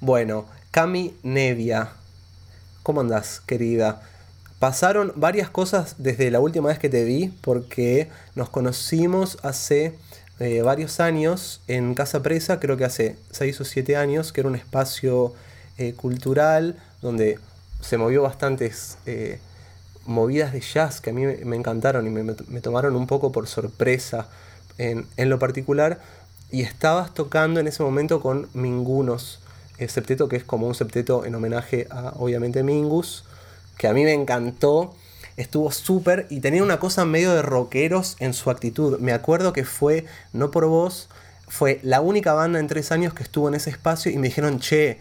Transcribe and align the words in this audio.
Bueno, 0.00 0.44
Cami 0.70 1.16
Nevia, 1.24 1.90
¿cómo 2.84 3.00
andás, 3.00 3.40
querida? 3.44 4.00
Pasaron 4.60 5.12
varias 5.16 5.50
cosas 5.50 5.96
desde 5.98 6.30
la 6.30 6.38
última 6.38 6.68
vez 6.68 6.78
que 6.78 6.88
te 6.88 7.02
vi, 7.02 7.34
porque 7.40 8.08
nos 8.36 8.48
conocimos 8.48 9.38
hace 9.42 9.98
eh, 10.38 10.62
varios 10.62 11.00
años 11.00 11.62
en 11.66 11.94
Casa 11.94 12.22
Presa, 12.22 12.60
creo 12.60 12.76
que 12.76 12.84
hace 12.84 13.16
6 13.32 13.60
o 13.60 13.64
7 13.64 13.96
años, 13.96 14.32
que 14.32 14.42
era 14.42 14.48
un 14.48 14.54
espacio 14.54 15.34
eh, 15.78 15.94
cultural 15.94 16.76
donde 17.02 17.40
se 17.80 17.98
movió 17.98 18.22
bastantes 18.22 18.98
eh, 19.06 19.40
movidas 20.06 20.52
de 20.52 20.60
jazz 20.60 21.00
que 21.00 21.10
a 21.10 21.12
mí 21.12 21.26
me, 21.26 21.56
encantaron 21.56 22.06
y 22.06 22.10
me, 22.10 22.60
tomaron 22.60 22.94
un 22.94 23.08
poco 23.08 23.32
por 23.32 23.48
sorpresa 23.48 24.28
en, 24.78 25.06
lo 25.16 25.40
particular. 25.40 25.98
Y 26.52 26.62
estabas 26.62 27.12
tocando 27.14 27.58
en 27.58 27.66
ese 27.66 27.82
momento 27.82 28.20
con 28.20 28.48
Mingunos, 28.54 29.40
septeto 29.86 30.28
que 30.28 30.36
es 30.36 30.44
como 30.44 30.66
un 30.66 30.74
septeto 30.74 31.24
en 31.24 31.34
homenaje 31.34 31.86
a 31.90 32.12
obviamente 32.16 32.62
Mingus, 32.62 33.24
que 33.76 33.88
a 33.88 33.92
mí 33.92 34.04
me 34.04 34.12
encantó. 34.12 34.94
Estuvo 35.36 35.70
súper 35.70 36.26
y 36.30 36.40
tenía 36.40 36.64
una 36.64 36.80
cosa 36.80 37.04
medio 37.04 37.32
de 37.32 37.42
rockeros 37.42 38.16
en 38.18 38.34
su 38.34 38.50
actitud. 38.50 38.98
Me 38.98 39.12
acuerdo 39.12 39.52
que 39.52 39.64
fue, 39.64 40.04
no 40.32 40.50
por 40.50 40.66
vos, 40.66 41.08
fue 41.46 41.78
la 41.82 42.00
única 42.00 42.32
banda 42.32 42.58
en 42.58 42.66
tres 42.66 42.92
años 42.92 43.14
que 43.14 43.22
estuvo 43.22 43.48
en 43.48 43.54
ese 43.54 43.70
espacio 43.70 44.10
y 44.10 44.18
me 44.18 44.28
dijeron, 44.28 44.58
che, 44.58 44.98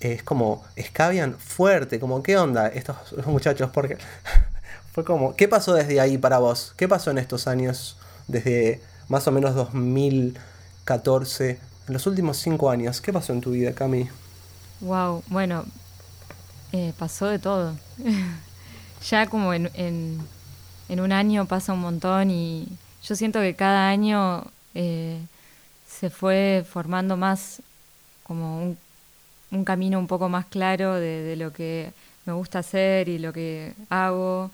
es 0.00 0.22
como, 0.22 0.64
escabian 0.76 1.36
fuerte, 1.38 2.00
como, 2.00 2.22
¿qué 2.22 2.38
onda 2.38 2.68
estos, 2.68 2.96
muchachos? 3.26 3.70
Porque 3.72 3.98
fue 4.92 5.04
como, 5.04 5.36
¿qué 5.36 5.46
pasó 5.46 5.74
desde 5.74 6.00
ahí 6.00 6.18
para 6.18 6.38
vos? 6.38 6.72
¿Qué 6.76 6.88
pasó 6.88 7.10
en 7.10 7.18
estos 7.18 7.46
años, 7.46 7.98
desde 8.28 8.80
más 9.08 9.26
o 9.28 9.32
menos 9.32 9.54
2014, 9.54 11.58
en 11.88 11.92
los 11.92 12.06
últimos 12.06 12.38
cinco 12.38 12.70
años? 12.70 13.00
¿Qué 13.00 13.12
pasó 13.12 13.32
en 13.32 13.40
tu 13.40 13.50
vida, 13.50 13.72
Cami? 13.72 14.08
Wow, 14.80 15.22
bueno, 15.28 15.64
eh, 16.72 16.94
pasó 16.98 17.26
de 17.26 17.38
todo. 17.38 17.76
ya 19.10 19.26
como 19.26 19.52
en, 19.52 19.70
en, 19.74 21.00
un 21.00 21.12
año 21.12 21.46
pasa 21.46 21.74
un 21.74 21.80
montón 21.80 22.30
y 22.30 22.66
yo 23.04 23.14
siento 23.14 23.40
que 23.40 23.54
cada 23.54 23.88
año 23.88 24.44
eh, 24.74 25.20
se 25.86 26.08
fue 26.08 26.64
formando 26.68 27.16
más 27.16 27.60
como 28.22 28.62
un, 28.62 28.78
un, 29.50 29.64
camino 29.64 29.98
un 29.98 30.06
poco 30.06 30.28
más 30.28 30.46
claro 30.46 30.94
de, 30.94 31.36
lo 31.36 31.52
que 31.52 31.92
me 32.24 32.32
gusta 32.32 32.60
hacer 32.60 33.08
y 33.08 33.18
lo 33.18 33.32
que 33.34 33.74
hago. 33.90 34.50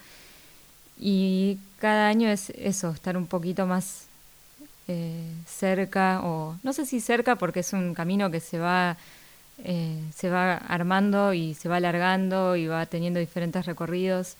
Y 0.98 1.58
cada 1.78 2.08
año 2.08 2.28
es 2.28 2.50
eso, 2.50 2.90
estar 2.90 3.16
un 3.16 3.26
poquito 3.26 3.66
más 3.66 4.06
eh, 4.88 5.30
cerca, 5.46 6.20
o 6.24 6.56
no 6.64 6.72
sé 6.72 6.84
si 6.84 7.00
cerca 7.00 7.36
porque 7.36 7.60
es 7.60 7.72
un 7.72 7.94
camino 7.94 8.30
que 8.30 8.40
se 8.40 8.58
va 8.58 8.96
eh, 9.64 10.02
se 10.14 10.30
va 10.30 10.56
armando 10.56 11.32
y 11.32 11.54
se 11.54 11.68
va 11.68 11.76
alargando 11.76 12.56
y 12.56 12.66
va 12.66 12.86
teniendo 12.86 13.20
diferentes 13.20 13.66
recorridos. 13.66 14.36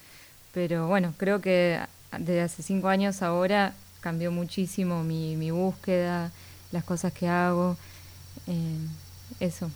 Pero 0.53 0.87
bueno, 0.87 1.13
creo 1.17 1.41
que 1.41 1.79
desde 2.17 2.41
hace 2.41 2.63
cinco 2.63 2.87
años 2.87 3.21
ahora 3.21 3.73
cambió 4.01 4.31
muchísimo 4.31 5.03
mi, 5.03 5.35
mi 5.35 5.51
búsqueda, 5.51 6.31
las 6.71 6.83
cosas 6.83 7.13
que 7.13 7.27
hago. 7.27 7.77
Eh, 8.47 8.87
eso, 9.39 9.69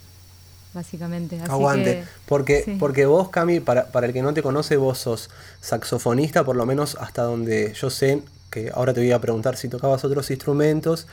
básicamente. 0.74 1.40
Aguante, 1.42 2.06
porque, 2.26 2.78
porque 2.80 3.06
vos, 3.06 3.30
Cami, 3.30 3.60
para, 3.60 3.88
para 3.88 4.08
el 4.08 4.14
que 4.14 4.22
no 4.22 4.34
te 4.34 4.42
conoce, 4.42 4.78
vos 4.78 5.00
sos 5.00 5.30
saxofonista, 5.60 6.44
por 6.44 6.56
lo 6.56 6.66
menos 6.66 6.96
hasta 7.00 7.24
donde 7.24 7.74
yo 7.74 7.90
sé, 7.90 8.22
que 8.50 8.72
ahora 8.74 8.94
te 8.94 9.02
voy 9.02 9.12
a 9.12 9.20
preguntar 9.20 9.58
si 9.58 9.68
tocabas 9.68 10.04
otros 10.04 10.30
instrumentos, 10.32 11.08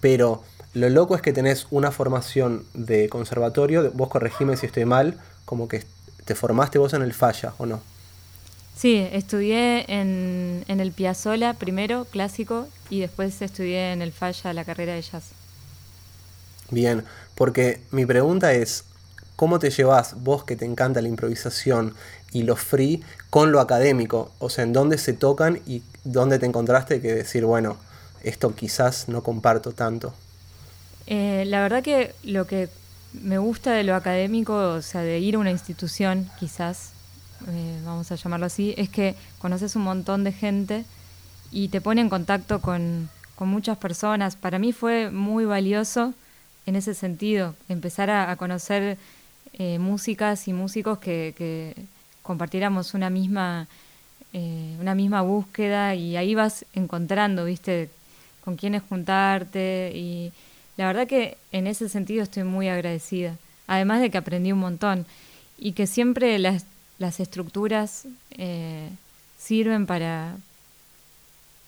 pero 0.00 0.42
lo 0.74 0.88
loco 0.88 1.16
es 1.16 1.22
que 1.22 1.32
tenés 1.32 1.66
una 1.70 1.90
formación 1.90 2.64
de 2.74 3.08
conservatorio, 3.08 3.90
vos 3.92 4.08
corregime 4.08 4.56
si 4.56 4.66
estoy 4.66 4.84
mal, 4.84 5.18
como 5.44 5.68
que 5.68 5.84
te 6.24 6.34
formaste 6.34 6.78
vos 6.78 6.94
en 6.94 7.02
el 7.02 7.12
Falla, 7.12 7.54
¿o 7.58 7.66
no? 7.66 7.80
Sí, 8.76 9.06
estudié 9.12 9.84
en, 9.88 10.64
en 10.68 10.80
el 10.80 10.92
Piazzola 10.92 11.54
primero, 11.54 12.06
clásico, 12.06 12.66
y 12.88 13.00
después 13.00 13.42
estudié 13.42 13.92
en 13.92 14.00
el 14.00 14.12
Falla 14.12 14.52
la 14.52 14.64
carrera 14.64 14.94
de 14.94 15.02
jazz. 15.02 15.24
Bien, 16.70 17.04
porque 17.34 17.80
mi 17.90 18.06
pregunta 18.06 18.52
es, 18.52 18.84
¿cómo 19.34 19.58
te 19.58 19.70
llevas 19.70 20.22
vos 20.22 20.44
que 20.44 20.56
te 20.56 20.64
encanta 20.64 21.02
la 21.02 21.08
improvisación 21.08 21.94
y 22.32 22.44
lo 22.44 22.54
free 22.54 23.02
con 23.28 23.50
lo 23.50 23.60
académico? 23.60 24.30
O 24.38 24.48
sea, 24.50 24.64
¿en 24.64 24.72
dónde 24.72 24.98
se 24.98 25.14
tocan 25.14 25.60
y 25.66 25.82
dónde 26.04 26.38
te 26.38 26.46
encontraste 26.46 27.00
que 27.00 27.12
decir, 27.12 27.44
bueno, 27.44 27.76
esto 28.22 28.54
quizás 28.54 29.08
no 29.08 29.22
comparto 29.22 29.72
tanto? 29.72 30.14
Eh, 31.06 31.44
la 31.46 31.60
verdad 31.60 31.82
que 31.82 32.14
lo 32.22 32.46
que 32.46 32.68
me 33.12 33.38
gusta 33.38 33.72
de 33.72 33.84
lo 33.84 33.94
académico, 33.94 34.54
o 34.54 34.82
sea, 34.82 35.02
de 35.02 35.18
ir 35.18 35.34
a 35.34 35.38
una 35.38 35.50
institución, 35.50 36.30
quizás, 36.38 36.92
eh, 37.48 37.80
vamos 37.84 38.10
a 38.12 38.14
llamarlo 38.14 38.46
así, 38.46 38.74
es 38.76 38.88
que 38.88 39.14
conoces 39.38 39.74
un 39.76 39.82
montón 39.82 40.24
de 40.24 40.32
gente 40.32 40.84
y 41.50 41.68
te 41.68 41.80
pone 41.80 42.00
en 42.00 42.08
contacto 42.08 42.60
con, 42.60 43.08
muchas 43.42 43.78
personas. 43.78 44.36
Para 44.36 44.58
mí 44.58 44.70
fue 44.70 45.10
muy 45.10 45.46
valioso 45.46 46.12
en 46.66 46.76
ese 46.76 46.92
sentido, 46.92 47.54
empezar 47.70 48.10
a, 48.10 48.36
conocer 48.36 48.98
eh, 49.54 49.78
músicas 49.78 50.46
y 50.46 50.52
músicos 50.52 50.98
que, 50.98 51.74
compartiéramos 52.22 52.92
una 52.92 53.08
misma, 53.08 53.66
una 54.78 54.94
misma 54.94 55.22
búsqueda 55.22 55.94
y 55.94 56.18
ahí 56.18 56.34
vas 56.34 56.66
encontrando, 56.74 57.46
viste, 57.46 57.88
con 58.44 58.56
quiénes 58.56 58.82
juntarte 58.82 59.92
y 59.94 60.32
la 60.80 60.86
verdad 60.86 61.06
que 61.06 61.36
en 61.52 61.66
ese 61.66 61.90
sentido 61.90 62.22
estoy 62.22 62.44
muy 62.44 62.70
agradecida. 62.70 63.36
Además 63.66 64.00
de 64.00 64.08
que 64.08 64.16
aprendí 64.16 64.50
un 64.50 64.60
montón 64.60 65.04
y 65.58 65.72
que 65.72 65.86
siempre 65.86 66.38
las, 66.38 66.64
las 66.98 67.20
estructuras 67.20 68.04
eh, 68.38 68.88
sirven 69.38 69.84
para, 69.84 70.36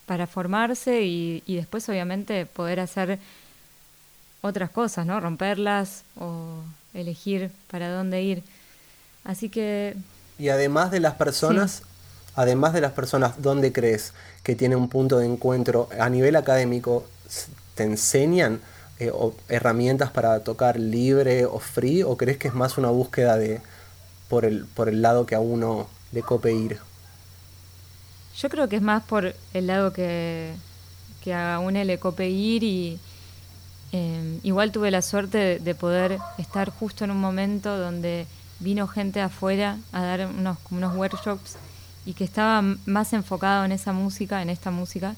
para 0.06 0.27
formarse 0.27 1.03
y, 1.03 1.43
y, 1.45 1.56
después 1.56 1.87
obviamente 1.91 2.47
poder 2.47 2.81
hacer 2.81 3.19
otras 4.41 4.71
cosas, 4.71 5.05
¿no? 5.05 5.21
Romperlas 5.21 6.05
o 6.19 6.62
elegir 6.94 7.50
para 7.71 7.91
dónde 7.91 8.23
ir. 8.23 8.43
Así 9.25 9.50
que... 9.50 9.94
Y 10.39 10.49
además 10.49 10.91
de 10.91 11.00
las 11.00 11.17
personas, 11.17 11.83
además 12.34 12.73
de 12.73 12.81
las 12.81 12.93
personas, 12.93 13.43
¿dónde 13.43 13.75
crees 13.75 14.15
que 14.43 14.56
tiene 14.56 14.75
un 14.75 14.89
punto 14.89 15.19
de 15.19 15.27
encuentro 15.27 15.91
a 16.00 16.09
nivel 16.09 16.34
académico? 16.34 17.05
¿Te 17.75 17.83
enseñan? 17.83 18.62
Eh, 19.02 19.10
o 19.12 19.34
herramientas 19.48 20.12
para 20.12 20.44
tocar 20.44 20.78
libre 20.78 21.44
o 21.44 21.58
free 21.58 22.04
o 22.04 22.16
crees 22.16 22.38
que 22.38 22.46
es 22.46 22.54
más 22.54 22.78
una 22.78 22.90
búsqueda 22.90 23.36
de 23.36 23.60
por 24.28 24.44
el, 24.44 24.64
por 24.64 24.88
el 24.88 25.02
lado 25.02 25.26
que 25.26 25.34
a 25.34 25.40
uno 25.40 25.88
le 26.12 26.22
cope 26.22 26.52
ir? 26.52 26.78
Yo 28.36 28.48
creo 28.48 28.68
que 28.68 28.76
es 28.76 28.82
más 28.82 29.02
por 29.02 29.34
el 29.54 29.66
lado 29.66 29.92
que, 29.92 30.52
que 31.20 31.34
a 31.34 31.58
uno 31.58 31.82
le 31.82 31.98
cope 31.98 32.30
ir 32.30 32.62
y 32.62 33.00
em, 33.90 34.38
igual 34.44 34.70
tuve 34.70 34.92
la 34.92 35.02
suerte 35.02 35.58
de, 35.58 35.74
poder 35.74 36.20
estar 36.38 36.70
justo 36.70 37.02
en 37.02 37.10
un 37.10 37.20
momento 37.20 37.76
donde 37.76 38.26
vino 38.60 38.86
gente 38.86 39.20
afuera 39.20 39.78
a 39.90 40.02
dar 40.02 40.28
unos, 40.28 40.58
unos 40.70 40.94
workshops 40.94 41.56
y 42.06 42.12
que 42.14 42.22
estaba 42.22 42.62
más 42.86 43.12
enfocado 43.14 43.64
en 43.64 43.72
esa 43.72 43.92
música, 43.92 44.42
en 44.42 44.50
esta 44.50 44.70
música, 44.70 45.16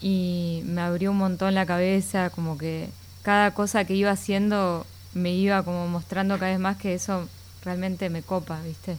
y 0.00 0.62
me 0.66 0.80
abrió 0.80 1.10
un 1.10 1.18
montón 1.18 1.54
la 1.54 1.66
cabeza, 1.66 2.30
como 2.30 2.58
que 2.58 2.88
cada 3.22 3.52
cosa 3.54 3.84
que 3.84 3.94
iba 3.94 4.10
haciendo 4.10 4.86
me 5.14 5.32
iba 5.32 5.62
como 5.62 5.88
mostrando 5.88 6.38
cada 6.38 6.52
vez 6.52 6.60
más 6.60 6.76
que 6.76 6.94
eso 6.94 7.28
realmente 7.64 8.10
me 8.10 8.22
copa, 8.22 8.60
¿viste? 8.62 8.98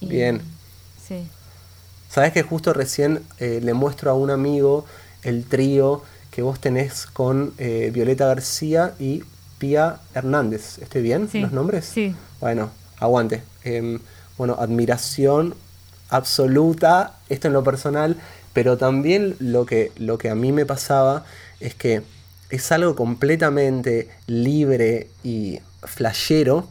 Bien. 0.00 0.40
Sí. 1.06 1.26
Sabes 2.10 2.32
que 2.32 2.42
justo 2.42 2.72
recién 2.72 3.22
eh, 3.38 3.60
le 3.62 3.74
muestro 3.74 4.10
a 4.10 4.14
un 4.14 4.30
amigo 4.30 4.84
el 5.22 5.44
trío 5.44 6.02
que 6.30 6.42
vos 6.42 6.60
tenés 6.60 7.06
con 7.06 7.52
eh, 7.58 7.90
Violeta 7.92 8.26
García 8.26 8.94
y 8.98 9.24
Pía 9.58 9.98
Hernández. 10.14 10.78
¿Estoy 10.78 11.02
bien? 11.02 11.28
¿Los 11.32 11.52
nombres? 11.52 11.86
Sí. 11.86 12.14
Bueno, 12.40 12.70
aguante. 12.98 13.42
Em, 13.64 13.98
bueno, 14.36 14.56
admiración 14.58 15.54
absoluta, 16.10 17.16
esto 17.28 17.48
en 17.48 17.54
lo 17.54 17.64
personal, 17.64 18.16
pero 18.58 18.76
también 18.76 19.36
lo 19.38 19.66
que, 19.66 19.92
lo 19.98 20.18
que 20.18 20.30
a 20.30 20.34
mí 20.34 20.50
me 20.50 20.66
pasaba 20.66 21.24
es 21.60 21.76
que 21.76 22.02
es 22.50 22.72
algo 22.72 22.96
completamente 22.96 24.08
libre 24.26 25.06
y 25.22 25.60
flashero, 25.84 26.66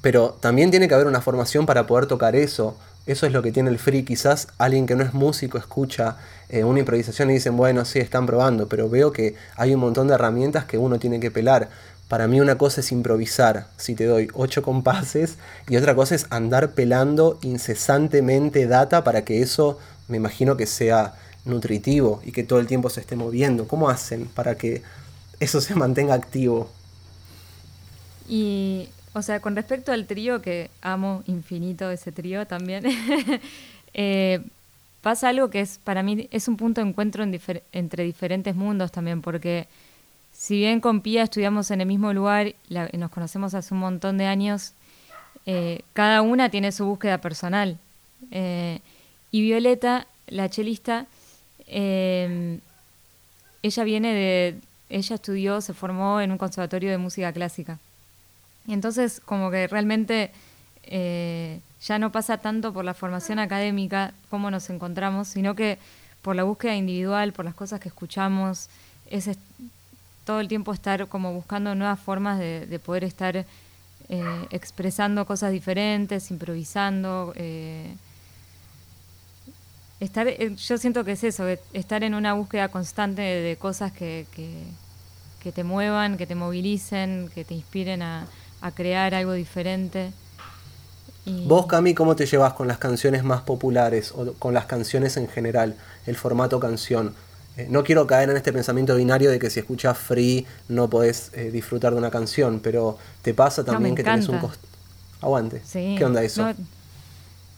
pero 0.00 0.36
también 0.38 0.70
tiene 0.70 0.86
que 0.86 0.94
haber 0.94 1.08
una 1.08 1.20
formación 1.20 1.66
para 1.66 1.88
poder 1.88 2.06
tocar 2.06 2.36
eso. 2.36 2.76
Eso 3.04 3.26
es 3.26 3.32
lo 3.32 3.42
que 3.42 3.50
tiene 3.50 3.68
el 3.68 3.80
free. 3.80 4.04
Quizás 4.04 4.46
alguien 4.56 4.86
que 4.86 4.94
no 4.94 5.02
es 5.02 5.12
músico 5.12 5.58
escucha 5.58 6.18
eh, 6.48 6.62
una 6.62 6.78
improvisación 6.78 7.32
y 7.32 7.34
dicen, 7.34 7.56
bueno, 7.56 7.84
sí, 7.84 7.98
están 7.98 8.24
probando, 8.24 8.68
pero 8.68 8.88
veo 8.88 9.10
que 9.10 9.34
hay 9.56 9.74
un 9.74 9.80
montón 9.80 10.06
de 10.06 10.14
herramientas 10.14 10.66
que 10.66 10.78
uno 10.78 11.00
tiene 11.00 11.18
que 11.18 11.32
pelar. 11.32 11.68
Para 12.06 12.28
mí 12.28 12.40
una 12.40 12.58
cosa 12.58 12.80
es 12.80 12.92
improvisar, 12.92 13.66
si 13.76 13.96
te 13.96 14.04
doy 14.04 14.28
ocho 14.34 14.62
compases, 14.62 15.36
y 15.68 15.76
otra 15.76 15.96
cosa 15.96 16.14
es 16.14 16.26
andar 16.30 16.72
pelando 16.72 17.40
incesantemente 17.42 18.68
data 18.68 19.02
para 19.02 19.24
que 19.24 19.42
eso 19.42 19.80
me 20.08 20.16
imagino 20.16 20.56
que 20.56 20.66
sea 20.66 21.14
nutritivo 21.44 22.22
y 22.24 22.32
que 22.32 22.42
todo 22.42 22.58
el 22.58 22.66
tiempo 22.66 22.90
se 22.90 23.00
esté 23.00 23.16
moviendo. 23.16 23.68
¿Cómo 23.68 23.88
hacen 23.88 24.26
para 24.26 24.56
que 24.56 24.82
eso 25.40 25.60
se 25.60 25.74
mantenga 25.74 26.14
activo? 26.14 26.70
Y, 28.28 28.88
o 29.12 29.22
sea, 29.22 29.40
con 29.40 29.54
respecto 29.56 29.92
al 29.92 30.06
trío, 30.06 30.40
que 30.40 30.70
amo 30.82 31.22
infinito 31.26 31.90
ese 31.90 32.12
trío 32.12 32.46
también, 32.46 32.84
eh, 33.94 34.40
pasa 35.02 35.28
algo 35.28 35.50
que 35.50 35.60
es 35.60 35.78
para 35.84 36.02
mí 36.02 36.28
es 36.30 36.48
un 36.48 36.56
punto 36.56 36.80
de 36.80 36.88
encuentro 36.88 37.24
entre 37.72 38.04
diferentes 38.04 38.54
mundos 38.54 38.90
también, 38.90 39.20
porque 39.20 39.68
si 40.32 40.56
bien 40.58 40.80
con 40.80 41.00
Pía 41.00 41.22
estudiamos 41.22 41.70
en 41.70 41.80
el 41.80 41.86
mismo 41.86 42.12
lugar, 42.12 42.54
nos 42.68 43.10
conocemos 43.10 43.54
hace 43.54 43.74
un 43.74 43.80
montón 43.80 44.18
de 44.18 44.26
años, 44.26 44.72
eh, 45.46 45.82
cada 45.92 46.22
una 46.22 46.48
tiene 46.48 46.72
su 46.72 46.86
búsqueda 46.86 47.18
personal. 47.18 47.78
Eh, 48.30 48.80
y 49.34 49.42
Violeta, 49.42 50.06
la 50.28 50.48
chelista, 50.48 51.06
ella 51.66 52.60
viene 53.82 54.14
de, 54.14 54.54
ella 54.88 55.16
estudió, 55.16 55.60
se 55.60 55.74
formó 55.74 56.20
en 56.20 56.30
un 56.30 56.38
conservatorio 56.38 56.88
de 56.92 56.98
música 56.98 57.32
clásica. 57.32 57.80
Y 58.68 58.74
entonces 58.74 59.20
como 59.24 59.50
que 59.50 59.66
realmente 59.66 60.30
eh, 60.84 61.58
ya 61.82 61.98
no 61.98 62.12
pasa 62.12 62.38
tanto 62.38 62.72
por 62.72 62.84
la 62.84 62.94
formación 62.94 63.40
académica, 63.40 64.14
cómo 64.30 64.52
nos 64.52 64.70
encontramos, 64.70 65.26
sino 65.26 65.56
que 65.56 65.78
por 66.22 66.36
la 66.36 66.44
búsqueda 66.44 66.76
individual, 66.76 67.32
por 67.32 67.44
las 67.44 67.54
cosas 67.54 67.80
que 67.80 67.88
escuchamos, 67.88 68.68
es 69.10 69.28
todo 70.24 70.38
el 70.38 70.46
tiempo 70.46 70.72
estar 70.72 71.08
como 71.08 71.32
buscando 71.32 71.74
nuevas 71.74 71.98
formas 71.98 72.38
de, 72.38 72.80
poder 72.86 73.02
estar 73.02 73.36
eh, 73.36 73.46
expresando 74.50 75.26
cosas 75.26 75.50
diferentes, 75.50 76.30
improvisando. 76.30 77.32
Eh, 77.34 77.96
estar, 80.04 80.28
yo 80.28 80.78
siento 80.78 81.04
que 81.04 81.12
es 81.12 81.24
eso, 81.24 81.44
estar 81.72 82.04
en 82.04 82.14
una 82.14 82.34
búsqueda 82.34 82.68
constante 82.68 83.22
de, 83.22 83.56
cosas 83.56 83.92
que, 83.92 84.26
que 85.42 85.52
te 85.52 85.64
muevan, 85.64 86.16
que 86.16 86.26
te 86.26 86.34
movilicen, 86.34 87.30
que 87.34 87.44
te 87.44 87.54
inspiren 87.54 88.02
a, 88.02 88.26
a 88.64 88.70
crear 88.70 89.14
algo 89.14 89.34
diferente. 89.34 90.10
Vos, 91.26 91.66
Cami, 91.66 91.94
¿cómo 91.94 92.16
te 92.16 92.24
llevas 92.24 92.54
con 92.54 92.66
las 92.66 92.78
canciones 92.78 93.22
más 93.22 93.42
populares 93.42 94.12
o 94.12 94.32
con 94.34 94.54
las 94.54 94.64
canciones 94.64 95.18
en 95.18 95.28
general, 95.28 95.76
el 96.06 96.16
formato 96.16 96.58
canción? 96.60 97.14
Eh, 97.58 97.66
no 97.70 97.84
quiero 97.84 98.06
caer 98.06 98.30
en 98.30 98.38
este 98.38 98.54
pensamiento 98.54 98.96
binario 98.96 99.30
de 99.30 99.38
que 99.38 99.50
si 99.50 99.60
escuchas 99.60 99.98
free 99.98 100.46
no 100.68 100.88
podés 100.88 101.30
eh, 101.34 101.50
disfrutar 101.50 101.92
de 101.92 101.98
una 101.98 102.10
canción, 102.10 102.60
pero 102.60 102.96
te 103.20 103.34
pasa 103.34 103.64
también 103.64 103.94
que 103.94 104.02
tenés 104.02 104.28
un 104.28 104.38
costo. 104.38 104.66
Aguante. 105.20 105.62
¿Qué 105.70 106.02
onda 106.02 106.22
eso? 106.22 106.50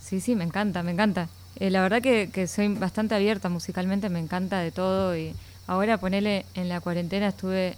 sí, 0.02 0.20
sí, 0.20 0.34
me 0.34 0.42
encanta, 0.42 0.82
me 0.82 0.90
encanta. 0.90 1.28
Eh, 1.58 1.70
la 1.70 1.82
verdad 1.82 2.02
que, 2.02 2.30
que, 2.32 2.46
soy 2.46 2.68
bastante 2.68 3.14
abierta 3.14 3.48
musicalmente, 3.48 4.08
me 4.08 4.18
encanta 4.18 4.60
de 4.60 4.70
todo 4.70 5.16
y 5.16 5.34
ahora 5.66 5.98
ponele 5.98 6.44
en 6.54 6.68
la 6.68 6.80
cuarentena 6.80 7.28
estuve 7.28 7.76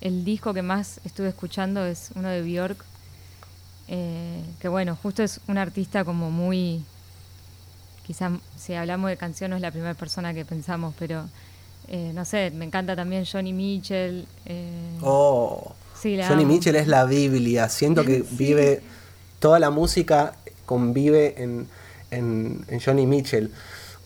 el 0.00 0.24
disco 0.24 0.52
que 0.52 0.62
más 0.62 1.00
estuve 1.04 1.28
escuchando 1.28 1.84
es 1.86 2.10
uno 2.14 2.28
de 2.28 2.42
Bjork, 2.42 2.84
eh, 3.88 4.42
que 4.60 4.68
bueno, 4.68 4.96
justo 5.00 5.22
es 5.22 5.40
un 5.48 5.58
artista 5.58 6.04
como 6.04 6.30
muy, 6.30 6.82
quizás 8.06 8.32
si 8.56 8.74
hablamos 8.74 9.10
de 9.10 9.16
canción 9.16 9.50
no 9.50 9.56
es 9.56 9.62
la 9.62 9.70
primera 9.70 9.94
persona 9.94 10.34
que 10.34 10.44
pensamos, 10.44 10.94
pero 10.98 11.24
eh, 11.88 12.12
no 12.14 12.24
sé, 12.24 12.50
me 12.50 12.64
encanta 12.64 12.96
también 12.96 13.24
Johnny 13.30 13.52
Mitchell. 13.52 14.26
Oh, 15.02 15.72
Johnny 16.02 16.44
Mitchell 16.44 16.76
es 16.76 16.88
la 16.88 17.04
Biblia, 17.04 17.68
siento 17.68 18.04
que 18.06 18.24
vive, 18.32 18.82
toda 19.38 19.60
la 19.60 19.70
música 19.70 20.34
convive 20.66 21.42
en, 21.42 21.68
en, 22.12 22.64
Johnny 22.84 23.06
Mitchell. 23.06 23.50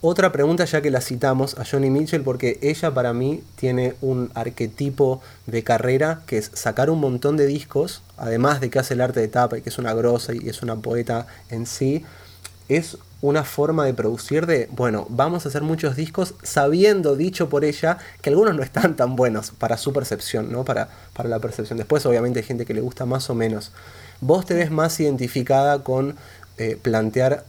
Otra 0.01 0.31
pregunta 0.31 0.65
ya 0.65 0.81
que 0.83 0.91
la 0.91 1.01
citamos 1.01 1.59
a 1.59 1.65
Johnny 1.65 1.91
Mitchell 1.91 2.23
porque 2.23 2.59
ella 2.63 2.93
para 2.93 3.13
mí 3.13 3.43
tiene 3.57 3.95
un 4.01 4.31
arquetipo 4.35 5.21
de 5.47 5.65
carrera 5.65 6.23
que 6.27 6.39
es 6.39 6.51
sacar 6.55 6.91
un 6.91 7.01
montón 7.01 7.37
de 7.37 7.47
discos, 7.47 8.03
además 8.17 8.61
de 8.61 8.71
que 8.71 8.79
hace 8.79 8.95
el 8.95 9.01
arte 9.01 9.21
de 9.21 9.29
tapa 9.29 9.59
y 9.59 9.63
que 9.63 9.71
es 9.71 9.79
una 9.79 9.95
grosa 9.95 10.35
y 10.35 10.49
es 10.49 10.63
una 10.63 10.77
poeta 10.77 11.27
en 11.51 11.67
sí, 11.67 12.05
es 12.69 12.99
una 13.23 13.45
forma 13.45 13.85
de 13.85 13.95
producir 13.95 14.47
de, 14.47 14.69
bueno, 14.73 15.07
vamos 15.09 15.45
a 15.45 15.49
hacer 15.49 15.63
muchos 15.63 15.97
discos 15.97 16.35
sabiendo, 16.43 17.17
dicho 17.17 17.49
por 17.49 17.65
ella, 17.65 17.99
que 18.21 18.31
algunos 18.31 18.55
no 18.55 18.63
están 18.63 18.97
tan 18.97 19.17
buenos 19.17 19.51
para 19.51 19.79
su 19.79 19.93
percepción, 19.93 20.53
¿no? 20.53 20.65
Para, 20.65 20.89
para 21.15 21.29
la 21.29 21.39
percepción. 21.39 21.79
Después 21.79 22.05
obviamente 22.07 22.41
hay 22.41 22.45
gente 22.45 22.67
que 22.67 22.75
le 22.75 22.81
gusta 22.83 23.07
más 23.07 23.31
o 23.31 23.35
menos. 23.35 23.73
Vos 24.21 24.45
te 24.47 24.55
ves 24.55 24.71
más 24.71 25.01
identificada 25.01 25.83
con 25.83 26.17
eh, 26.59 26.79
plantear 26.81 27.45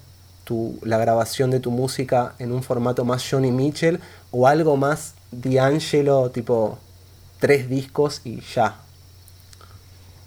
la 0.81 0.97
grabación 0.97 1.51
de 1.51 1.59
tu 1.59 1.71
música 1.71 2.33
en 2.39 2.51
un 2.51 2.63
formato 2.63 3.05
más 3.05 3.25
Johnny 3.29 3.51
Mitchell 3.51 3.99
o 4.31 4.47
algo 4.47 4.77
más 4.77 5.13
D'Angelo, 5.31 6.29
tipo 6.31 6.79
tres 7.39 7.69
discos 7.69 8.21
y 8.23 8.41
ya? 8.41 8.75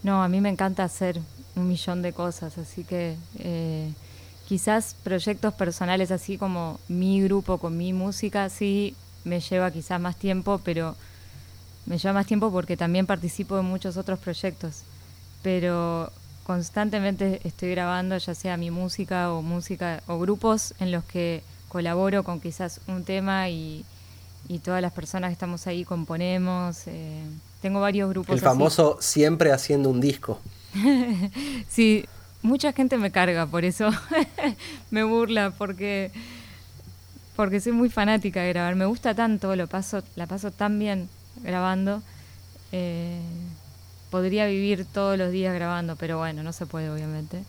No, 0.02 0.22
a 0.22 0.28
mí 0.28 0.40
me 0.40 0.49
encanta 0.49 0.84
hacer 0.84 1.20
un 1.56 1.69
millón 1.69 2.02
de 2.02 2.12
cosas, 2.12 2.56
así 2.58 2.84
que 2.84 3.17
eh, 3.38 3.93
quizás 4.49 4.94
proyectos 5.02 5.55
personales 5.55 6.11
así 6.11 6.38
como 6.38 6.81
mi 6.88 7.22
grupo 7.22 7.58
con 7.58 7.76
mi 7.76 7.93
música 7.93 8.49
sí 8.49 8.94
me 9.25 9.40
lleva 9.40 9.70
quizás 9.70 10.00
más 10.00 10.17
tiempo, 10.17 10.61
pero 10.64 10.96
me 11.87 11.99
lleva 11.99 12.14
más 12.14 12.26
tiempo 12.26 12.50
porque 12.50 12.76
también 12.76 13.06
participo 13.06 13.58
en 13.58 13.67
muchos 13.67 13.96
otros 13.96 14.19
proyectos. 14.19 14.82
Pero 15.43 16.12
constantemente 16.50 17.41
estoy 17.44 17.70
grabando, 17.70 18.19
ya 18.19 18.35
sea 18.35 18.56
mi 18.56 18.73
música 18.73 19.32
o 19.32 19.41
música 19.41 20.02
o 20.08 20.19
grupos 20.19 20.75
en 20.81 20.91
los 20.91 21.05
que 21.05 21.44
colaboro 21.69 22.25
con 22.25 22.41
quizás 22.41 22.81
un 22.88 23.05
tema 23.05 23.49
y, 23.49 23.85
todas 24.64 24.82
las 24.82 24.93
personas 24.93 25.29
que 25.29 25.35
estamos 25.35 25.69
ahí 25.69 25.85
componemos. 25.85 26.88
Eh, 26.88 27.23
tengo 27.62 27.81
varios 27.81 28.11
grupos. 28.11 28.35
El 28.35 28.41
famoso 28.41 28.99
siempre 29.00 29.52
haciendo 29.52 29.91
un 29.91 30.00
disco. 30.00 30.41
sí, 31.69 32.05
mucha 32.43 32.73
gente 32.73 32.96
me 32.96 33.12
carga 33.12 33.46
por 33.46 33.64
eso. 33.64 33.88
me 34.91 35.05
burla 35.05 35.53
porque 35.56 36.11
porque 37.37 37.61
soy 37.61 37.70
muy 37.70 37.91
fanática 37.91 38.43
de 38.43 38.49
grabar. 38.49 38.75
Me 38.75 38.87
gusta 38.87 39.14
tanto, 39.14 39.55
lo 39.55 39.69
paso, 39.69 40.03
la 40.17 40.26
paso 40.26 40.50
tan 40.50 40.81
bien 40.81 41.08
grabando. 41.44 42.03
Eh, 42.73 43.20
podría 44.10 44.46
vivir 44.46 44.86
todos 44.92 45.16
los 45.16 45.30
días 45.30 45.54
grabando, 45.54 45.96
pero 45.96 46.18
bueno, 46.18 46.42
no 46.42 46.52
se 46.52 46.66
puede 46.66 46.90
obviamente. 46.90 47.44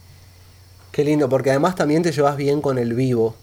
Qué 0.91 1.03
lindo, 1.03 1.29
porque 1.29 1.51
además 1.51 1.75
también 1.75 2.03
te 2.03 2.11
llevas 2.11 2.37
bien 2.37 2.61
con 2.61 2.77
el 2.77 2.93
vivo 2.93 3.35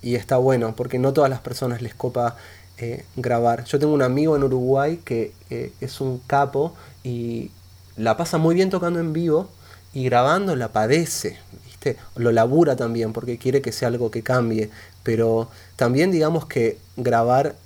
y 0.00 0.14
está 0.14 0.36
bueno, 0.36 0.74
porque 0.76 0.98
no 0.98 1.12
todas 1.12 1.28
las 1.28 1.40
personas 1.40 1.82
les 1.82 1.94
copa 1.94 2.36
eh, 2.78 3.04
grabar. 3.16 3.64
Yo 3.64 3.78
tengo 3.78 3.92
un 3.92 4.02
amigo 4.02 4.36
en 4.36 4.44
Uruguay 4.44 5.00
que 5.04 5.32
eh, 5.50 5.72
es 5.80 6.00
un 6.00 6.18
capo 6.18 6.74
y 7.02 7.50
la 7.96 8.16
pasa 8.16 8.38
muy 8.38 8.54
bien 8.54 8.70
tocando 8.70 9.00
en 9.00 9.12
vivo 9.12 9.48
y 9.92 10.04
grabando 10.04 10.54
la 10.54 10.68
padece, 10.68 11.38
¿viste? 11.64 11.96
Lo 12.14 12.30
labura 12.30 12.76
también 12.76 13.12
porque 13.12 13.38
quiere 13.38 13.60
que 13.60 13.72
sea 13.72 13.88
algo 13.88 14.12
que 14.12 14.22
cambie, 14.22 14.70
pero 15.02 15.48
también 15.74 16.12
digamos 16.12 16.46
que 16.46 16.78
grabar, 16.96 17.56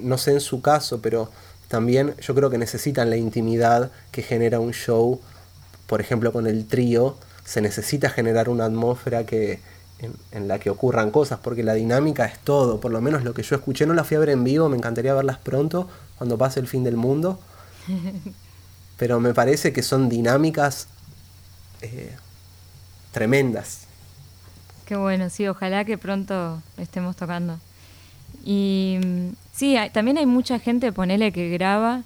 no 0.00 0.18
sé 0.18 0.32
en 0.32 0.40
su 0.40 0.60
caso, 0.60 1.00
pero 1.00 1.30
también 1.68 2.14
yo 2.20 2.34
creo 2.34 2.50
que 2.50 2.58
necesitan 2.58 3.10
la 3.10 3.16
intimidad 3.16 3.90
que 4.10 4.22
genera 4.22 4.58
un 4.58 4.72
show, 4.72 5.20
por 5.86 6.00
ejemplo 6.00 6.32
con 6.32 6.46
el 6.46 6.66
trío, 6.66 7.16
se 7.44 7.60
necesita 7.60 8.10
generar 8.10 8.48
una 8.48 8.64
atmósfera 8.64 9.24
que, 9.24 9.60
en, 10.32 10.48
la 10.48 10.58
que 10.58 10.70
ocurran 10.70 11.10
cosas, 11.10 11.38
porque 11.42 11.62
la 11.62 11.74
dinámica 11.74 12.24
es 12.24 12.38
todo, 12.38 12.80
por 12.80 12.90
lo 12.90 13.00
menos 13.00 13.24
lo 13.24 13.34
que 13.34 13.42
yo 13.42 13.56
escuché, 13.56 13.86
no 13.86 13.94
la 13.94 14.04
fui 14.04 14.16
a 14.16 14.20
ver 14.20 14.30
en 14.30 14.44
vivo, 14.44 14.68
me 14.68 14.76
encantaría 14.76 15.14
verlas 15.14 15.38
pronto, 15.38 15.88
cuando 16.16 16.38
pase 16.38 16.60
el 16.60 16.66
fin 16.66 16.84
del 16.84 16.96
mundo, 16.96 17.38
pero 18.98 19.20
me 19.20 19.34
parece 19.34 19.72
que 19.72 19.82
son 19.82 20.08
dinámicas 20.08 20.88
eh, 21.82 22.14
tremendas. 23.12 23.82
Qué 24.86 24.96
bueno, 24.96 25.28
sí, 25.28 25.46
ojalá 25.46 25.84
que 25.84 25.98
pronto 25.98 26.62
estemos 26.78 27.14
tocando. 27.14 27.58
Y 28.50 28.98
sí, 29.52 29.76
también 29.92 30.16
hay 30.16 30.24
mucha 30.24 30.58
gente, 30.58 30.90
ponele, 30.90 31.32
que 31.32 31.50
graba 31.50 32.04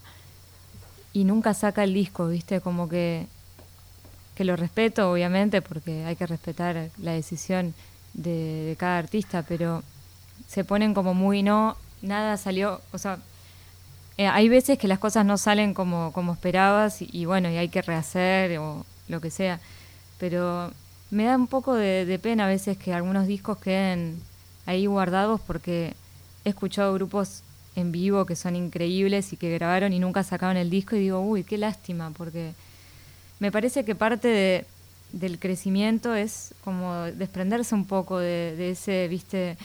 y 1.13 1.23
nunca 1.23 1.55
saca 1.55 1.85
el 1.85 1.95
disco, 1.95 2.27
¿viste? 2.27 2.61
Como 2.61 2.89
que, 2.89 3.29
que 4.35 4.43
lo 4.43 4.57
respeto, 4.57 5.13
obviamente, 5.13 5.63
porque 5.63 6.05
hay 6.05 6.17
que 6.17 6.27
respetar 6.27 6.89
la 6.99 7.13
decisión 7.13 7.75
de, 8.13 8.75
cada 8.77 8.99
artista, 8.99 9.45
pero 9.45 9.85
se 10.49 10.65
ponen 10.65 10.95
como 10.95 11.15
muy, 11.15 11.45
no, 11.45 11.77
nada 12.03 12.37
salió, 12.37 12.81
o 12.91 12.99
sea, 12.99 13.19
eh, 14.19 14.27
hay 14.27 14.49
veces 14.49 14.79
que 14.79 14.89
las 14.89 14.99
cosas 14.99 15.25
no 15.25 15.39
salen 15.39 15.75
como, 15.75 16.13
como 16.13 16.33
esperabas 16.33 17.03
y, 17.03 17.25
bueno, 17.25 17.51
y 17.51 17.57
hay 17.57 17.69
que 17.69 17.83
rehacer 17.83 18.59
o 18.59 18.85
lo 19.07 19.21
que 19.21 19.31
sea, 19.31 19.61
pero 20.19 20.73
me 21.13 21.23
da 21.23 21.37
un 21.37 21.47
poco 21.47 21.75
de 21.75 22.19
pena 22.21 22.47
a 22.47 22.49
veces 22.49 22.77
que 22.77 22.93
algunos 22.93 23.29
discos 23.29 23.59
queden 23.59 24.21
ahí 24.67 24.87
guardados 24.87 25.41
porque 25.47 25.95
he 26.45 26.51
escuchado 26.51 26.95
grupos 26.95 27.43
en 27.77 27.93
vivo 27.93 28.27
que 28.27 28.37
son 28.37 28.57
increíbles 28.57 29.33
y 29.33 29.37
que 29.37 29.53
grabaron 29.53 29.93
y 29.93 29.99
nunca 29.99 30.23
sacaron 30.23 30.57
el 30.57 30.71
disco 30.71 30.97
y 30.97 31.01
digo, 31.01 31.21
uy, 31.21 31.45
qué 31.45 31.59
lástima, 31.59 32.11
porque 32.11 32.53
me 33.41 33.51
parece 33.51 33.85
que 33.85 33.95
parte 33.95 34.29
de, 34.29 34.67
del 35.13 35.39
crecimiento 35.39 36.15
es 36.15 36.55
como 36.65 36.95
desprenderse 37.05 37.75
un 37.75 37.87
poco 37.87 38.19
de, 38.19 38.71
ese, 38.71 39.09
viste, 39.09 39.57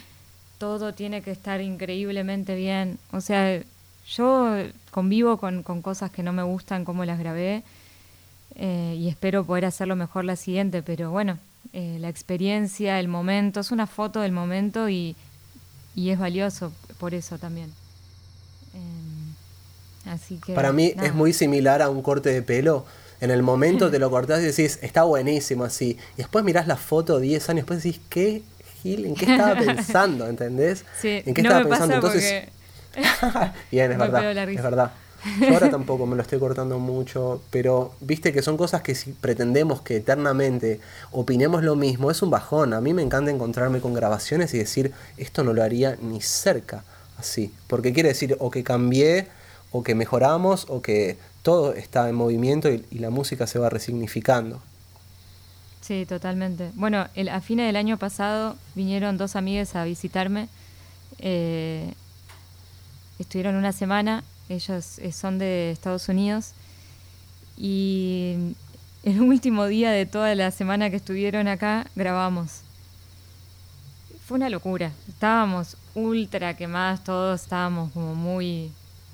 todo 0.57 0.93
tiene 0.93 1.22
que 1.22 1.31
estar 1.31 1.62
increíblemente 1.62 2.55
bien. 2.55 2.98
O 3.12 3.22
sea, 3.22 3.62
yo 4.07 4.55
convivo 4.91 5.38
con, 5.38 5.63
con 5.63 5.81
cosas 5.81 6.12
que 6.12 6.24
no 6.24 6.34
me 6.34 6.43
gustan, 6.43 6.86
como 6.86 7.05
las 7.05 7.19
grabé, 7.19 7.63
eh, 8.55 8.96
y 8.98 9.07
espero 9.10 9.46
poder 9.46 9.65
hacerlo 9.65 9.96
mejor 9.96 10.25
la 10.25 10.36
siguiente, 10.36 10.81
pero 10.81 11.12
bueno, 11.12 11.38
eh, 11.74 11.98
la 12.00 12.10
experiencia, 12.10 13.00
el 13.00 13.07
momento, 13.07 13.60
es 13.60 13.72
una 13.72 13.86
foto 13.86 14.22
del 14.22 14.31
momento 14.31 14.89
y, 14.89 15.15
y 15.97 16.11
es 16.11 16.19
valioso 16.19 16.71
por 16.99 17.15
eso 17.15 17.39
también. 17.39 17.73
Eh, 18.75 20.11
así 20.11 20.37
que... 20.37 20.53
Para 20.53 20.71
mí 20.71 20.93
es 21.01 21.15
muy 21.15 21.33
similar 21.33 21.81
a 21.81 21.89
un 21.89 22.03
corte 22.03 22.29
de 22.29 22.43
pelo. 22.43 22.85
En 23.19 23.31
el 23.31 23.41
momento 23.41 23.89
te 23.91 23.97
lo 23.97 24.11
cortás 24.11 24.41
y 24.41 24.43
decís, 24.43 24.77
está 24.83 25.03
buenísimo 25.03 25.63
así. 25.63 25.97
Y 26.13 26.17
después 26.17 26.45
mirás 26.45 26.67
la 26.67 26.75
foto 26.75 27.19
10 27.19 27.49
años 27.49 27.65
después 27.65 27.81
decís, 27.81 27.99
¿qué 28.09 28.43
Gil? 28.83 29.07
¿En 29.07 29.15
qué 29.15 29.25
estaba 29.25 29.55
pensando? 29.59 30.27
¿Entendés? 30.27 30.85
Sí, 31.01 31.23
¿En 31.25 31.33
qué 31.33 31.41
no 31.41 31.49
estaba 31.49 31.63
me 31.63 31.69
pensando? 31.71 31.99
pasa 31.99 32.17
Entonces, 32.19 33.53
bien, 33.71 33.91
es 33.91 33.97
verdad. 33.97 34.49
Es 34.49 34.63
verdad. 34.63 34.91
Yo 35.39 35.53
ahora 35.53 35.69
tampoco 35.69 36.05
me 36.05 36.15
lo 36.15 36.21
estoy 36.21 36.39
cortando 36.39 36.79
mucho, 36.79 37.41
pero 37.50 37.93
viste 38.00 38.31
que 38.31 38.41
son 38.41 38.57
cosas 38.57 38.81
que 38.81 38.95
si 38.95 39.12
pretendemos 39.12 39.81
que 39.81 39.97
eternamente 39.97 40.79
opinemos 41.12 41.63
lo 41.63 41.75
mismo, 41.75 42.12
es 42.12 42.21
un 42.21 42.29
bajón. 42.29 42.74
A 42.74 42.81
mí 42.81 42.93
me 42.93 43.01
encanta 43.01 43.31
encontrarme 43.31 43.79
con 43.79 43.93
grabaciones 43.93 44.53
y 44.53 44.59
decir, 44.59 44.93
esto 45.17 45.43
no 45.43 45.53
lo 45.53 45.63
haría 45.63 45.97
ni 46.01 46.21
cerca 46.21 46.83
así. 47.17 47.53
Porque 47.67 47.93
quiere 47.93 48.09
decir 48.09 48.38
o 48.39 48.51
que 48.51 48.63
cambié, 48.63 49.27
o 49.71 49.83
que 49.83 49.95
mejoramos, 49.95 50.65
o 50.69 50.81
que 50.81 51.17
todo 51.41 51.74
está 51.74 52.07
en 52.09 52.15
movimiento 52.15 52.69
y, 52.69 52.83
la 52.91 53.09
música 53.09 53.47
se 53.47 53.59
va 53.59 53.69
resignificando. 53.69 54.62
Sí, 55.81 56.05
totalmente. 56.05 56.71
Bueno, 56.75 57.00
a 57.00 57.41
fines 57.41 57.67
del 57.67 57.75
año 57.75 57.97
pasado 57.97 58.55
vinieron 58.75 59.17
dos 59.17 59.36
amigas 59.36 59.75
a 59.75 59.83
visitarme. 59.83 60.47
eh, 61.19 61.93
estuvieron 63.19 63.55
una 63.55 63.71
semana, 63.71 64.24
ellos 64.49 64.99
eh, 64.99 65.11
son 65.11 65.39
de 65.39 65.71
Estados 65.71 66.07
Unidos. 66.09 66.53
Y 67.57 68.55
el 69.03 69.21
último 69.21 69.65
día 69.65 69.91
de 69.91 70.05
toda 70.05 70.35
la 70.35 70.51
semana 70.51 70.89
que 70.89 70.97
estuvieron 70.97 71.47
acá, 71.47 71.87
grabamos. 71.95 72.61
Fue 74.25 74.35
una 74.35 74.49
locura. 74.49 74.91
Estábamos 75.07 75.77
ultra 75.95 76.55
quemadas 76.55 77.03
todos, 77.03 77.41
estábamos 77.41 77.91
como 77.91 78.13
muy, 78.13 78.71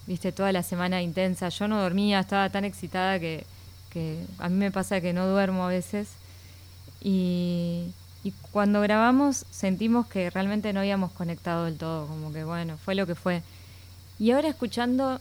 viste, 0.07 0.31
toda 0.31 0.51
la 0.51 0.63
semana 0.63 1.01
intensa. 1.01 1.49
Yo 1.49 1.67
no 1.67 1.81
dormía, 1.81 2.19
estaba 2.19 2.49
tan 2.49 2.65
excitada 2.65 3.19
que, 3.19 3.45
a 4.39 4.49
mí 4.49 4.55
me 4.55 4.71
pasa 4.71 5.01
que 5.01 5.13
no 5.13 5.27
duermo 5.27 5.65
a 5.65 5.69
veces. 5.69 6.09
Y, 7.01 7.91
y 8.23 8.31
cuando 8.51 8.81
grabamos 8.81 9.45
sentimos 9.51 10.07
que 10.07 10.29
realmente 10.29 10.73
no 10.73 10.79
habíamos 10.79 11.11
conectado 11.11 11.65
del 11.65 11.77
todo, 11.77 12.07
como 12.07 12.33
que 12.33 12.43
bueno, 12.43 12.77
fue 12.77 12.95
lo 12.95 13.05
que 13.05 13.15
fue. 13.15 13.43
Y 14.23 14.31
ahora 14.31 14.47
escuchando, 14.47 15.19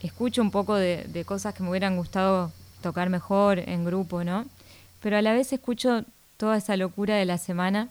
escucho 0.00 0.42
un 0.42 0.50
poco 0.50 0.74
de, 0.74 1.24
cosas 1.24 1.54
que 1.54 1.62
me 1.62 1.70
hubieran 1.70 1.96
gustado 1.96 2.50
tocar 2.82 3.08
mejor 3.08 3.60
en 3.60 3.84
grupo, 3.84 4.24
¿no? 4.24 4.44
Pero 5.00 5.16
a 5.16 5.22
la 5.22 5.32
vez 5.32 5.52
escucho 5.52 6.04
toda 6.36 6.56
esa 6.56 6.76
locura 6.76 7.14
de 7.14 7.26
la 7.26 7.38
semana 7.38 7.90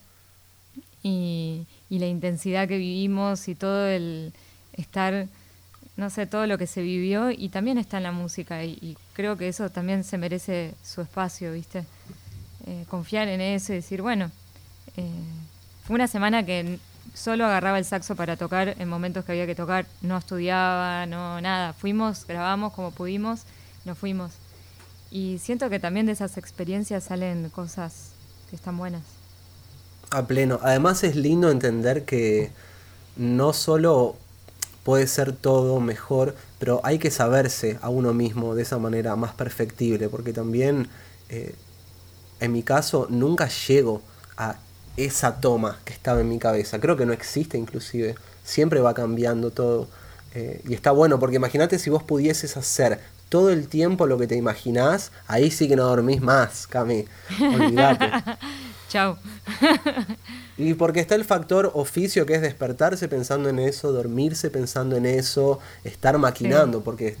y, 1.02 1.66
la 1.88 2.04
intensidad 2.04 2.68
que 2.68 2.76
vivimos 2.76 3.48
y 3.48 3.54
todo 3.54 3.86
el 3.86 4.34
estar, 4.74 5.28
no 5.96 6.10
sé, 6.10 6.26
todo 6.26 6.46
lo 6.46 6.58
que 6.58 6.66
se 6.66 6.82
vivió 6.82 7.30
y 7.30 7.48
también 7.48 7.78
está 7.78 7.96
en 7.96 8.02
la 8.02 8.12
música 8.12 8.62
y, 8.62 8.72
y 8.82 8.98
creo 9.14 9.38
que 9.38 9.48
eso 9.48 9.70
también 9.70 10.04
se 10.04 10.18
merece 10.18 10.74
su 10.84 11.00
espacio, 11.00 11.54
¿viste? 11.54 11.86
Eh, 12.66 12.84
confiar 12.86 13.28
en 13.28 13.40
eso 13.40 13.72
y 13.72 13.76
decir, 13.76 14.02
bueno, 14.02 14.30
eh, 14.98 15.08
fue 15.84 15.94
una 15.94 16.06
semana 16.06 16.44
que 16.44 16.78
solo 17.14 17.44
agarraba 17.44 17.78
el 17.78 17.84
saxo 17.84 18.16
para 18.16 18.36
tocar 18.36 18.76
en 18.78 18.88
momentos 18.88 19.24
que 19.24 19.32
había 19.32 19.46
que 19.46 19.54
tocar, 19.54 19.86
no 20.02 20.16
estudiaba, 20.16 21.06
no 21.06 21.40
nada, 21.40 21.72
fuimos, 21.72 22.26
grabamos 22.26 22.72
como 22.72 22.90
pudimos, 22.92 23.42
nos 23.84 23.98
fuimos. 23.98 24.32
Y 25.10 25.38
siento 25.38 25.68
que 25.70 25.80
también 25.80 26.06
de 26.06 26.12
esas 26.12 26.36
experiencias 26.38 27.04
salen 27.04 27.50
cosas 27.50 28.10
que 28.48 28.56
están 28.56 28.78
buenas. 28.78 29.02
A 30.10 30.26
pleno. 30.26 30.58
Además 30.62 31.02
es 31.04 31.16
lindo 31.16 31.50
entender 31.50 32.04
que 32.04 32.50
no 33.16 33.52
solo 33.52 34.16
puede 34.84 35.06
ser 35.06 35.32
todo 35.32 35.80
mejor, 35.80 36.34
pero 36.58 36.80
hay 36.84 36.98
que 36.98 37.10
saberse 37.10 37.78
a 37.82 37.88
uno 37.90 38.14
mismo 38.14 38.54
de 38.54 38.62
esa 38.62 38.78
manera 38.78 39.14
más 39.16 39.34
perfectible, 39.34 40.08
porque 40.08 40.32
también, 40.32 40.88
eh, 41.28 41.54
en 42.40 42.52
mi 42.52 42.62
caso, 42.62 43.06
nunca 43.10 43.48
llego 43.48 44.00
a 44.36 44.56
esa 45.04 45.40
toma 45.40 45.78
que 45.84 45.92
estaba 45.92 46.20
en 46.20 46.28
mi 46.28 46.38
cabeza. 46.38 46.80
Creo 46.80 46.96
que 46.96 47.06
no 47.06 47.12
existe 47.12 47.58
inclusive. 47.58 48.14
Siempre 48.44 48.80
va 48.80 48.94
cambiando 48.94 49.50
todo. 49.50 49.88
Eh, 50.34 50.62
y 50.68 50.74
está 50.74 50.92
bueno, 50.92 51.18
porque 51.18 51.36
imagínate 51.36 51.78
si 51.78 51.90
vos 51.90 52.02
pudieses 52.02 52.56
hacer 52.56 53.00
todo 53.28 53.50
el 53.50 53.68
tiempo 53.68 54.06
lo 54.06 54.18
que 54.18 54.26
te 54.26 54.36
imaginás, 54.36 55.12
ahí 55.26 55.50
sí 55.50 55.68
que 55.68 55.76
no 55.76 55.84
dormís 55.84 56.20
más, 56.20 56.66
Cami. 56.66 57.06
Olvídate. 57.40 58.10
Chau. 58.88 59.16
Y 60.58 60.74
porque 60.74 60.98
está 60.98 61.14
el 61.14 61.24
factor 61.24 61.70
oficio 61.74 62.26
que 62.26 62.34
es 62.34 62.42
despertarse 62.42 63.06
pensando 63.06 63.48
en 63.48 63.60
eso, 63.60 63.92
dormirse 63.92 64.50
pensando 64.50 64.96
en 64.96 65.06
eso, 65.06 65.60
estar 65.84 66.18
maquinando, 66.18 66.82
porque 66.82 67.16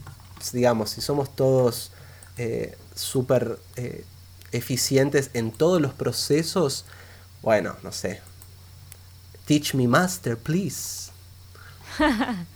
digamos, 0.52 0.90
si 0.90 1.00
somos 1.00 1.34
todos 1.34 1.92
eh, 2.38 2.76
súper 2.94 3.58
eh, 3.76 4.04
eficientes 4.50 5.30
en 5.32 5.52
todos 5.52 5.80
los 5.80 5.94
procesos, 5.94 6.86
bueno, 7.42 7.76
no 7.82 7.92
sé. 7.92 8.20
Teach 9.46 9.74
me 9.74 9.88
master, 9.88 10.36
please. 10.36 11.10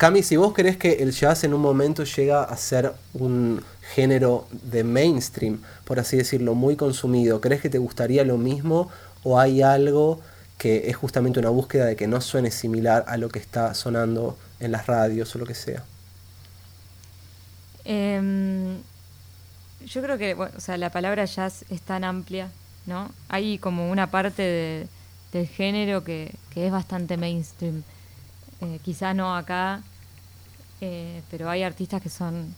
Cami, 0.00 0.22
si 0.22 0.36
vos 0.36 0.54
crees 0.54 0.78
que 0.78 1.02
el 1.02 1.12
jazz 1.12 1.44
en 1.44 1.52
un 1.52 1.60
momento 1.60 2.04
llega 2.04 2.42
a 2.42 2.56
ser 2.56 2.94
un 3.12 3.62
género 3.94 4.46
de 4.50 4.82
mainstream, 4.82 5.60
por 5.84 6.00
así 6.00 6.16
decirlo, 6.16 6.54
muy 6.54 6.74
consumido, 6.76 7.42
¿crees 7.42 7.60
que 7.60 7.68
te 7.68 7.76
gustaría 7.76 8.24
lo 8.24 8.38
mismo 8.38 8.88
o 9.24 9.38
hay 9.38 9.60
algo 9.60 10.20
que 10.56 10.88
es 10.88 10.96
justamente 10.96 11.38
una 11.38 11.50
búsqueda 11.50 11.84
de 11.84 11.96
que 11.96 12.06
no 12.06 12.22
suene 12.22 12.50
similar 12.50 13.04
a 13.08 13.18
lo 13.18 13.28
que 13.28 13.38
está 13.40 13.74
sonando 13.74 14.38
en 14.58 14.72
las 14.72 14.86
radios 14.86 15.34
o 15.34 15.38
lo 15.38 15.44
que 15.44 15.54
sea? 15.54 15.84
Em, 17.84 18.78
yo 19.86 20.02
creo 20.02 20.18
que, 20.18 20.34
bueno, 20.34 20.52
o 20.56 20.60
sea, 20.60 20.76
la 20.76 20.90
palabra 20.90 21.24
jazz 21.24 21.64
es 21.70 21.80
tan 21.82 22.04
amplia, 22.04 22.50
¿no? 22.86 23.10
Hay 23.28 23.58
como 23.58 23.90
una 23.90 24.10
parte 24.10 24.42
de- 24.42 24.86
del 25.32 25.46
género 25.48 26.02
que, 26.04 26.34
que 26.52 26.66
es 26.66 26.72
bastante 26.72 27.16
mainstream. 27.16 27.82
Eh, 28.60 28.78
quizá 28.84 29.14
no 29.14 29.34
acá, 29.36 29.82
eh, 30.80 31.22
pero 31.30 31.48
hay 31.50 31.62
artistas 31.62 32.02
que 32.02 32.08
son 32.08 32.54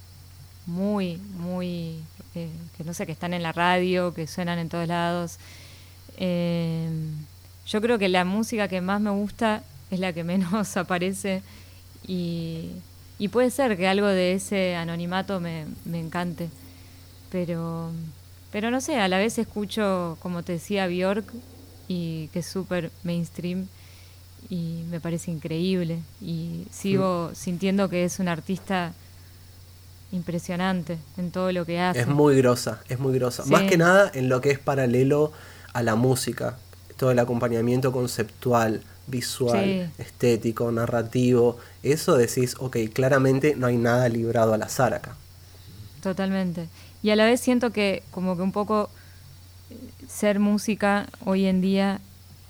muy, 0.66 1.16
muy, 1.38 2.00
eh, 2.34 2.50
que 2.76 2.84
no 2.84 2.94
sé, 2.94 3.06
que 3.06 3.12
están 3.12 3.34
en 3.34 3.42
la 3.42 3.52
radio, 3.52 4.14
que 4.14 4.26
suenan 4.26 4.58
en 4.58 4.68
todos 4.68 4.88
lados. 4.88 5.38
Em, 6.16 7.10
yo 7.66 7.80
creo 7.80 7.98
que 7.98 8.08
la 8.08 8.24
música 8.24 8.68
que 8.68 8.80
más 8.80 9.00
me 9.00 9.10
gusta 9.10 9.62
es 9.90 9.98
la 10.00 10.12
que 10.12 10.24
menos 10.32 10.76
aparece 10.76 11.42
y, 12.06 12.70
y 13.18 13.28
puede 13.28 13.50
ser 13.50 13.76
que 13.76 13.88
algo 13.88 14.06
de 14.06 14.32
ese 14.34 14.76
anonimato 14.76 15.40
me, 15.40 15.66
me 15.84 16.00
encante, 16.00 16.48
pero, 17.32 17.90
pero 18.52 18.70
no 18.70 18.80
sé, 18.82 18.96
a 19.00 19.08
la 19.08 19.18
vez 19.18 19.38
escucho, 19.38 20.18
como 20.20 20.42
te 20.42 20.52
decía, 20.52 20.86
Bjork 20.86 21.24
y 21.88 22.28
que 22.28 22.40
es 22.40 22.46
súper 22.46 22.90
mainstream 23.02 23.66
y 24.50 24.82
me 24.90 25.00
parece 25.00 25.30
increíble 25.30 25.98
y 26.20 26.66
sigo 26.70 27.30
sintiendo 27.34 27.88
que 27.88 28.04
es 28.04 28.18
un 28.18 28.28
artista 28.28 28.92
impresionante 30.12 30.98
en 31.16 31.30
todo 31.30 31.50
lo 31.52 31.64
que 31.64 31.80
hace. 31.80 32.00
Es 32.00 32.06
muy 32.06 32.36
grosa, 32.36 32.80
es 32.88 32.98
muy 32.98 33.14
grosa. 33.14 33.44
Sí. 33.44 33.50
Más 33.50 33.62
que 33.62 33.78
nada 33.78 34.10
en 34.14 34.28
lo 34.28 34.40
que 34.42 34.50
es 34.50 34.58
paralelo 34.58 35.32
a 35.72 35.82
la 35.82 35.94
música, 35.94 36.58
todo 36.98 37.10
el 37.12 37.18
acompañamiento 37.18 37.92
conceptual, 37.92 38.82
visual, 39.06 39.64
Sí. 39.96 40.02
estético, 40.02 40.70
narrativo, 40.70 41.56
eso 41.82 42.16
decís, 42.16 42.56
ok, 42.58 42.76
claramente 42.92 43.54
no 43.56 43.66
hay 43.66 43.78
nada 43.78 44.08
librado 44.10 44.52
al 44.52 44.62
azar 44.62 44.92
acá. 44.92 45.16
Totalmente. 46.02 46.68
Y 47.02 47.10
a 47.10 47.16
la 47.16 47.24
vez 47.24 47.40
siento 47.40 47.70
que 47.72 48.02
como 48.10 48.36
que 48.36 48.42
un 48.42 48.52
poco 48.52 48.90
eh, 49.70 49.76
ser 50.08 50.38
música 50.38 51.08
hoy 51.24 51.46
en 51.46 51.60
día 51.60 52.00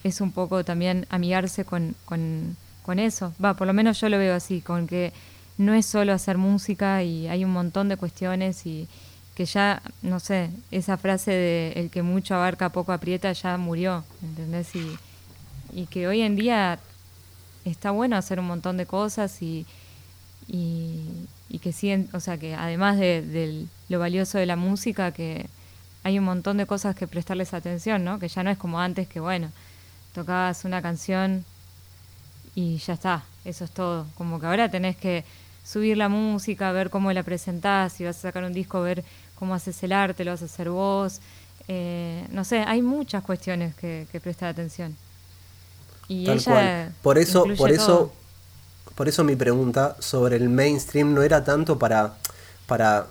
es 0.05 0.21
un 0.21 0.33
poco 0.33 0.65
también 0.65 1.07
amigarse 1.11 1.65
con, 1.65 1.95
con, 2.05 2.57
con 2.83 2.99
eso. 2.99 3.33
Va, 3.43 3.55
por 3.55 3.67
lo 3.67 3.73
menos 3.73 4.01
yo 4.01 4.09
lo 4.09 4.19
veo 4.19 4.35
así, 4.35 4.61
con 4.61 4.87
que 4.87 5.13
no 5.59 5.75
es 5.75 5.87
solo 5.87 6.13
hacer 6.13 6.39
música 6.39 7.03
y 7.03 7.29
hay 7.29 7.45
un 7.45 7.53
montón 7.53 7.89
de 7.89 7.97
cuestiones 7.97 8.67
y 8.67 8.89
que 9.35 9.47
ya, 9.47 9.81
no 10.03 10.21
sé, 10.21 10.51
esa 10.71 10.97
frase 10.97 11.31
de 11.31 11.73
el 11.77 11.91
que 11.91 12.03
mucho 12.03 12.35
abarca 12.35 12.69
poco 12.69 12.93
aprieta 12.93 13.33
ya 13.33 13.57
murió, 13.57 14.05
¿entendés? 14.23 14.75
Y, 14.75 14.99
y 15.73 15.87
que 15.87 16.07
hoy 16.07 16.21
en 16.21 16.37
día 16.37 16.79
está 17.65 17.91
bueno 17.93 18.17
hacer 18.17 18.39
un 18.41 18.47
montón 18.47 18.77
de 18.77 18.87
cosas 18.87 19.41
y, 19.41 19.65
y, 20.49 21.01
y 21.53 21.59
que 21.59 21.73
siguen, 21.73 22.09
o 22.15 22.19
sea, 22.19 22.39
que 22.39 22.55
además 22.55 22.99
de, 22.99 23.21
de 23.21 23.67
lo 23.91 23.99
valioso 23.99 24.39
de 24.39 24.47
la 24.47 24.57
música, 24.57 25.13
que 25.13 25.47
hay 26.03 26.19
un 26.19 26.25
montón 26.25 26.57
de 26.57 26.65
cosas 26.65 26.97
que 26.97 27.07
prestarles 27.07 27.53
atención, 27.53 28.05
¿no? 28.05 28.19
Que 28.19 28.29
ya 28.29 28.43
no 28.43 28.49
es 28.49 28.57
como 28.57 28.81
antes 28.81 29.07
que, 29.07 29.21
bueno, 29.21 29.53
tocabas 30.15 30.65
una 30.65 30.81
canción 30.81 31.45
y 32.55 32.79
ya 32.79 32.95
está, 32.95 33.25
eso 33.45 33.67
es 33.67 33.71
todo. 33.71 34.07
Como 34.17 34.41
que 34.41 34.47
ahora 34.47 34.71
tenés 34.71 34.97
que 34.97 35.25
subir 35.63 35.99
la 35.99 36.09
música, 36.09 36.73
ver 36.73 36.89
cómo 36.89 37.13
la 37.13 37.23
presentás, 37.23 37.93
si 37.93 38.05
vas 38.05 38.17
a 38.17 38.23
sacar 38.23 38.45
un 38.45 38.55
disco, 38.55 38.81
ver 38.81 39.05
cómo 39.35 39.55
haces 39.55 39.83
el 39.83 39.93
arte, 39.93 40.25
lo 40.25 40.31
vas 40.31 40.43
a 40.43 40.47
hacer 40.47 40.71
vos. 40.71 41.21
Eh, 41.69 42.27
no 42.31 42.45
sé, 42.45 42.61
hay 42.61 42.81
muchas 42.81 43.23
cuestiones 43.23 43.75
que, 43.75 44.07
que 44.11 44.21
prestar 44.21 44.49
atención. 44.49 44.97
Y 46.09 46.31
ella 46.31 46.93
Por 47.03 47.19
eso, 47.19 47.47
por 47.59 47.71
eso, 47.71 48.13
por 48.95 49.09
eso 49.09 49.25
mi 49.25 49.37
pregunta 49.37 49.97
sobre 50.01 50.37
el 50.37 50.49
mainstream 50.49 51.15
no 51.15 51.23
era 51.23 51.45
tanto 51.45 51.79
para, 51.79 52.15
para 52.67 53.07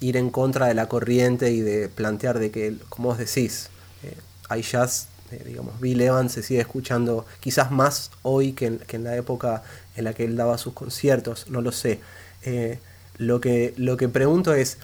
ir 0.00 0.16
en 0.16 0.30
contra 0.30 0.66
de 0.66 0.74
la 0.74 0.88
corriente 0.88 1.50
y 1.50 1.60
de 1.60 1.88
plantear 1.88 2.38
de 2.38 2.50
que, 2.50 2.76
como 2.88 3.08
vos 3.08 3.18
decís, 3.18 3.70
eh, 4.02 4.14
hay 4.48 4.62
jazz, 4.62 5.08
eh, 5.30 5.42
digamos, 5.46 5.80
Bill 5.80 6.00
Evans 6.00 6.32
se 6.32 6.42
sigue 6.42 6.60
escuchando 6.60 7.26
quizás 7.40 7.70
más 7.70 8.10
hoy 8.22 8.52
que 8.52 8.66
en, 8.66 8.78
que 8.78 8.96
en, 8.96 9.04
la 9.04 9.16
época 9.16 9.62
en 9.96 10.04
la 10.04 10.14
que 10.14 10.24
él 10.24 10.36
daba 10.36 10.58
sus 10.58 10.74
conciertos, 10.74 11.48
no 11.48 11.62
lo 11.62 11.72
sé. 11.72 12.00
Eh, 12.42 12.78
lo, 13.16 13.40
que, 13.40 13.74
lo 13.76 13.96
que 13.96 14.08
pregunto 14.08 14.54
es, 14.54 14.78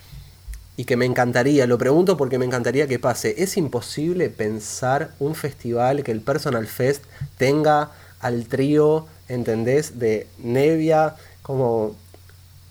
y 0.77 0.85
que 0.85 0.97
me 0.97 1.05
encantaría, 1.05 1.67
lo 1.67 1.77
pregunto 1.77 2.17
porque 2.17 2.39
me 2.39 2.47
encantaría 2.47 2.87
que 2.87 2.99
pase, 2.99 3.43
¿es 3.43 3.59
imposible 3.59 4.31
pensar 4.31 5.11
un 5.19 5.35
festival 5.35 6.03
que 6.03 6.13
el 6.13 6.23
Personal 6.23 6.67
Fest 6.67 7.05
tenga 7.37 7.91
al 8.21 8.47
trío, 8.47 9.07
¿entendés? 9.31 9.99
De 9.99 10.27
Nevia, 10.39 11.15
como... 11.43 11.97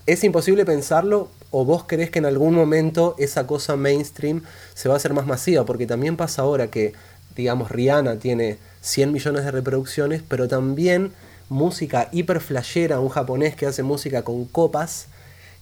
¿Es 0.05 0.23
imposible 0.23 0.65
pensarlo 0.65 1.29
o 1.51 1.65
vos 1.65 1.85
crees 1.87 2.09
que 2.09 2.19
en 2.19 2.25
algún 2.25 2.55
momento 2.55 3.15
esa 3.19 3.45
cosa 3.47 3.75
mainstream 3.75 4.43
se 4.73 4.89
va 4.89 4.95
a 4.95 4.97
hacer 4.97 5.13
más 5.13 5.25
masiva? 5.25 5.65
Porque 5.65 5.85
también 5.85 6.17
pasa 6.17 6.41
ahora 6.41 6.67
que, 6.67 6.93
digamos, 7.35 7.71
Rihanna 7.71 8.17
tiene 8.17 8.57
100 8.81 9.11
millones 9.11 9.45
de 9.45 9.51
reproducciones, 9.51 10.23
pero 10.27 10.47
también 10.47 11.13
música 11.47 12.09
hiper 12.11 12.39
flashera, 12.41 12.99
un 12.99 13.09
japonés 13.09 13.55
que 13.55 13.65
hace 13.67 13.83
música 13.83 14.23
con 14.23 14.45
copas 14.45 15.07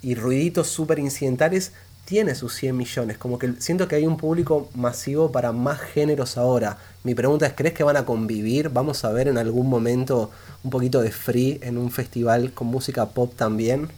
y 0.01 0.15
ruiditos 0.15 0.67
súper 0.67 0.99
incidentales, 0.99 1.73
tiene 2.07 2.35
sus 2.35 2.55
100 2.55 2.77
millones. 2.77 3.17
Como 3.17 3.37
que 3.37 3.51
siento 3.59 3.89
que 3.89 3.97
hay 3.97 4.05
un 4.05 4.15
público 4.15 4.69
masivo 4.75 5.29
para 5.29 5.51
más 5.51 5.81
géneros 5.81 6.37
ahora. 6.37 6.77
Mi 7.03 7.13
pregunta 7.13 7.45
es, 7.45 7.53
¿crees 7.53 7.73
que 7.73 7.83
van 7.83 7.97
a 7.97 8.05
convivir? 8.05 8.69
¿Vamos 8.69 9.03
a 9.03 9.11
ver 9.11 9.27
en 9.27 9.37
algún 9.37 9.67
momento 9.67 10.31
un 10.63 10.71
poquito 10.71 11.01
de 11.01 11.11
free 11.11 11.59
en 11.61 11.77
un 11.77 11.91
festival 11.91 12.53
con 12.53 12.67
música 12.67 13.07
pop 13.07 13.33
también? 13.35 13.89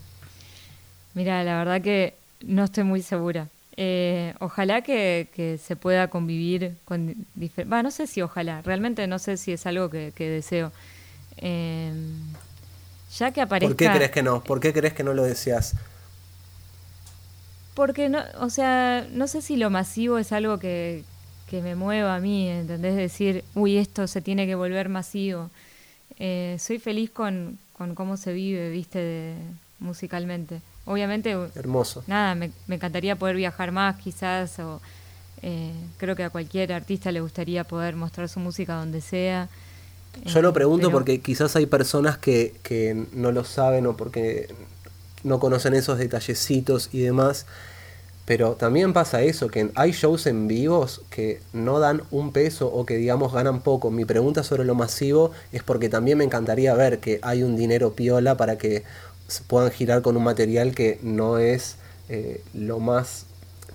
Mira, 1.14 1.44
la 1.44 1.60
verdad 1.60 1.82
que 1.84 2.16
no 2.42 2.64
estoy 2.64 2.84
muy 2.84 3.04
segura. 3.04 3.48
Eh, 3.78 4.34
ojalá 4.40 4.82
que, 4.82 5.60
se 5.64 5.76
pueda 5.76 6.08
convivir 6.08 6.74
con 6.86 7.16
no 7.36 7.92
sé 7.92 8.08
si 8.08 8.24
ojalá, 8.24 8.64
realmente 8.64 9.06
no 9.06 9.20
sé 9.20 9.38
si 9.38 9.52
es 9.52 9.68
algo 9.68 9.92
que, 9.92 10.12
deseo. 10.18 10.72
Eh, 11.38 11.94
ya 13.16 13.30
que 13.30 13.42
aparezca... 13.42 13.70
¿Por 13.70 13.78
qué 13.78 13.92
crees 13.92 14.12
que 14.12 14.24
no? 14.24 14.44
¿Por 14.44 14.60
qué 14.60 14.74
crees 14.74 14.94
que 14.96 15.04
no 15.04 15.14
lo 15.14 15.24
deseas? 15.24 15.76
Porque, 17.74 18.10
no, 18.10 18.20
o 18.40 18.50
sea, 18.50 19.08
no 19.12 19.28
sé 19.28 19.42
si 19.42 19.56
lo 19.56 19.70
masivo 19.70 20.18
es 20.18 20.32
algo 20.32 20.60
que, 20.60 21.04
me 21.52 21.76
mueva 21.76 22.16
a 22.16 22.20
mí, 22.20 22.48
¿entendés? 22.48 22.96
Decir, 22.96 23.44
uy, 23.56 23.78
esto 23.78 24.08
se 24.08 24.22
tiene 24.22 24.46
que 24.46 24.56
volver 24.56 24.90
masivo. 24.90 25.50
Eh, 26.20 26.58
soy 26.60 26.78
feliz 26.80 27.10
con, 27.10 27.58
cómo 27.96 28.18
se 28.18 28.34
vive, 28.34 28.70
viste, 28.70 29.36
musicalmente. 29.80 30.62
Obviamente, 30.86 31.36
hermoso. 31.56 32.04
Nada, 32.08 32.36
me, 32.36 32.52
encantaría 32.70 33.16
poder 33.16 33.36
viajar 33.36 33.72
más, 33.72 33.96
quizás, 33.98 34.60
o 34.60 34.82
eh, 35.42 35.72
creo 35.98 36.16
que 36.16 36.24
a 36.24 36.30
cualquier 36.30 36.74
artista 36.74 37.12
le 37.12 37.22
gustaría 37.22 37.64
poder 37.64 37.96
mostrar 37.96 38.30
su 38.30 38.40
música 38.40 38.76
donde 38.76 39.02
sea. 39.02 39.50
Yo 40.26 40.42
lo 40.42 40.50
eh, 40.50 40.54
pregunto 40.54 40.92
porque 40.92 41.22
quizás 41.22 41.56
hay 41.56 41.66
personas 41.66 42.18
que, 42.18 42.56
que 42.64 43.06
no 43.14 43.32
lo 43.32 43.44
saben 43.44 43.88
o 43.88 43.96
porque 43.96 44.54
no 45.24 45.40
conocen 45.40 45.74
esos 45.74 45.98
detallecitos 45.98 46.90
y 46.92 47.02
demás. 47.02 47.46
Pero 48.26 48.54
también 48.54 48.94
pasa 48.94 49.24
eso, 49.24 49.48
que 49.48 49.72
hay 49.74 49.92
shows 49.92 50.28
en 50.28 50.48
vivos 50.48 51.02
que 51.10 51.42
no 51.52 51.80
dan 51.80 52.04
un 52.12 52.32
peso 52.32 52.68
o 52.68 52.86
que 52.86 52.96
digamos 52.98 53.34
ganan 53.34 53.62
poco. 53.62 53.90
Mi 53.90 54.06
pregunta 54.06 54.44
sobre 54.44 54.66
lo 54.66 54.76
masivo 54.76 55.32
es 55.52 55.64
porque 55.64 55.90
también 55.90 56.20
me 56.20 56.26
encantaría 56.26 56.76
ver 56.76 57.00
que 57.00 57.20
hay 57.24 57.42
un 57.42 57.56
dinero 57.56 57.94
piola 57.94 58.38
para 58.38 58.58
que 58.60 58.84
puedan 59.48 59.72
girar 59.72 60.04
con 60.04 60.16
un 60.16 60.24
material 60.24 60.76
que 60.76 61.00
no 61.02 61.40
es 61.40 61.78
eh, 62.08 62.44
lo 62.54 62.80
más 62.80 63.26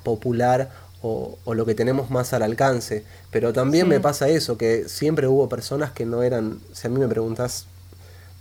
popular 0.05 0.71
o, 1.03 1.37
lo 1.53 1.67
que 1.67 1.75
tenemos 1.75 2.11
más 2.11 2.33
al 2.33 2.43
alcance. 2.43 3.05
Pero 3.31 3.53
también 3.53 3.89
me 3.89 4.01
pasa 4.01 4.29
eso, 4.29 4.57
que 4.57 4.89
siempre 4.89 5.27
hubo 5.27 5.49
personas 5.49 5.93
que 5.93 6.07
no 6.07 6.23
eran, 6.23 6.61
si 6.73 6.87
a 6.87 6.91
mí 6.91 6.99
me 6.99 7.09
preguntas, 7.09 7.67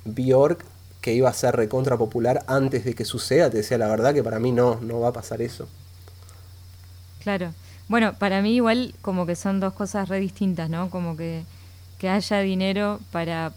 Bjork 0.05 0.63
que 1.03 1.13
iba 1.13 1.29
a 1.29 1.33
ser 1.33 1.53
recontra 1.53 1.97
popular 1.97 2.45
antes 2.47 2.85
de 2.85 2.95
que 2.95 3.03
suceda, 3.03 3.49
te 3.49 3.57
decía 3.57 3.77
la 3.77 3.89
verdad 3.89 4.13
que 4.13 4.23
para 4.23 4.39
mí 4.39 4.53
no, 4.53 4.79
no 4.79 5.01
va 5.01 5.09
a 5.09 5.13
pasar 5.13 5.41
eso. 5.41 5.67
Claro. 7.21 7.53
Bueno, 7.89 8.13
para 8.13 8.41
mí 8.41 8.55
igual 8.55 8.95
como 9.01 9.25
que 9.25 9.35
son 9.35 9.59
dos 9.59 9.73
cosas 9.73 10.07
re 10.07 10.21
distintas, 10.21 10.69
¿no? 10.69 10.89
Como 10.89 11.17
que, 11.17 11.43
que 11.99 12.07
haya 12.07 12.39
dinero 12.39 13.01
para, 13.11 13.51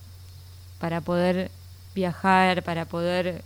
para 0.80 1.00
poder 1.00 1.52
viajar, 1.94 2.64
para 2.64 2.84
poder 2.84 3.42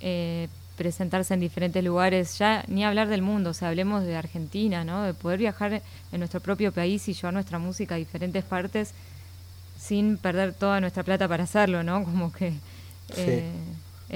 eh, 0.00 0.46
presentarse 0.76 1.34
en 1.34 1.40
diferentes 1.40 1.82
lugares, 1.82 2.38
ya 2.38 2.64
ni 2.68 2.84
hablar 2.84 3.08
del 3.08 3.20
mundo, 3.20 3.50
o 3.50 3.54
sea, 3.54 3.68
hablemos 3.70 4.04
de 4.04 4.16
Argentina, 4.16 4.84
¿no? 4.84 5.02
De 5.02 5.12
poder 5.12 5.40
viajar 5.40 5.82
en 6.12 6.18
nuestro 6.20 6.38
propio 6.38 6.70
país 6.70 7.08
y 7.08 7.14
llevar 7.14 7.34
nuestra 7.34 7.58
música 7.58 7.96
a 7.96 7.98
diferentes 7.98 8.44
partes 8.44 8.94
sin 9.76 10.18
perder 10.18 10.54
toda 10.54 10.80
nuestra 10.80 11.02
plata 11.02 11.26
para 11.26 11.42
hacerlo, 11.44 11.82
¿no? 11.82 12.04
Como 12.04 12.32
que 12.32 12.52
eh, 13.16 13.50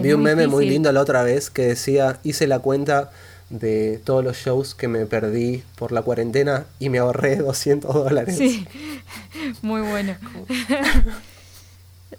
Vi 0.01 0.13
un 0.13 0.23
meme 0.23 0.47
muy 0.47 0.69
lindo 0.69 0.91
la 0.91 1.01
otra 1.01 1.23
vez 1.23 1.51
que 1.51 1.63
decía, 1.63 2.19
hice 2.25 2.47
la 2.47 2.59
cuenta 2.59 3.11
de 3.51 4.01
todos 4.05 4.25
los 4.25 4.37
shows 4.37 4.75
que 4.75 4.89
me 4.89 5.07
perdí 5.07 5.63
por 5.77 5.93
la 5.93 6.03
cuarentena 6.03 6.67
y 6.79 6.89
me 6.89 6.99
ahorré 6.99 7.37
200 7.37 7.95
dólares. 7.95 8.37
Sí, 8.37 8.67
muy 9.63 9.83
bueno. 9.83 10.17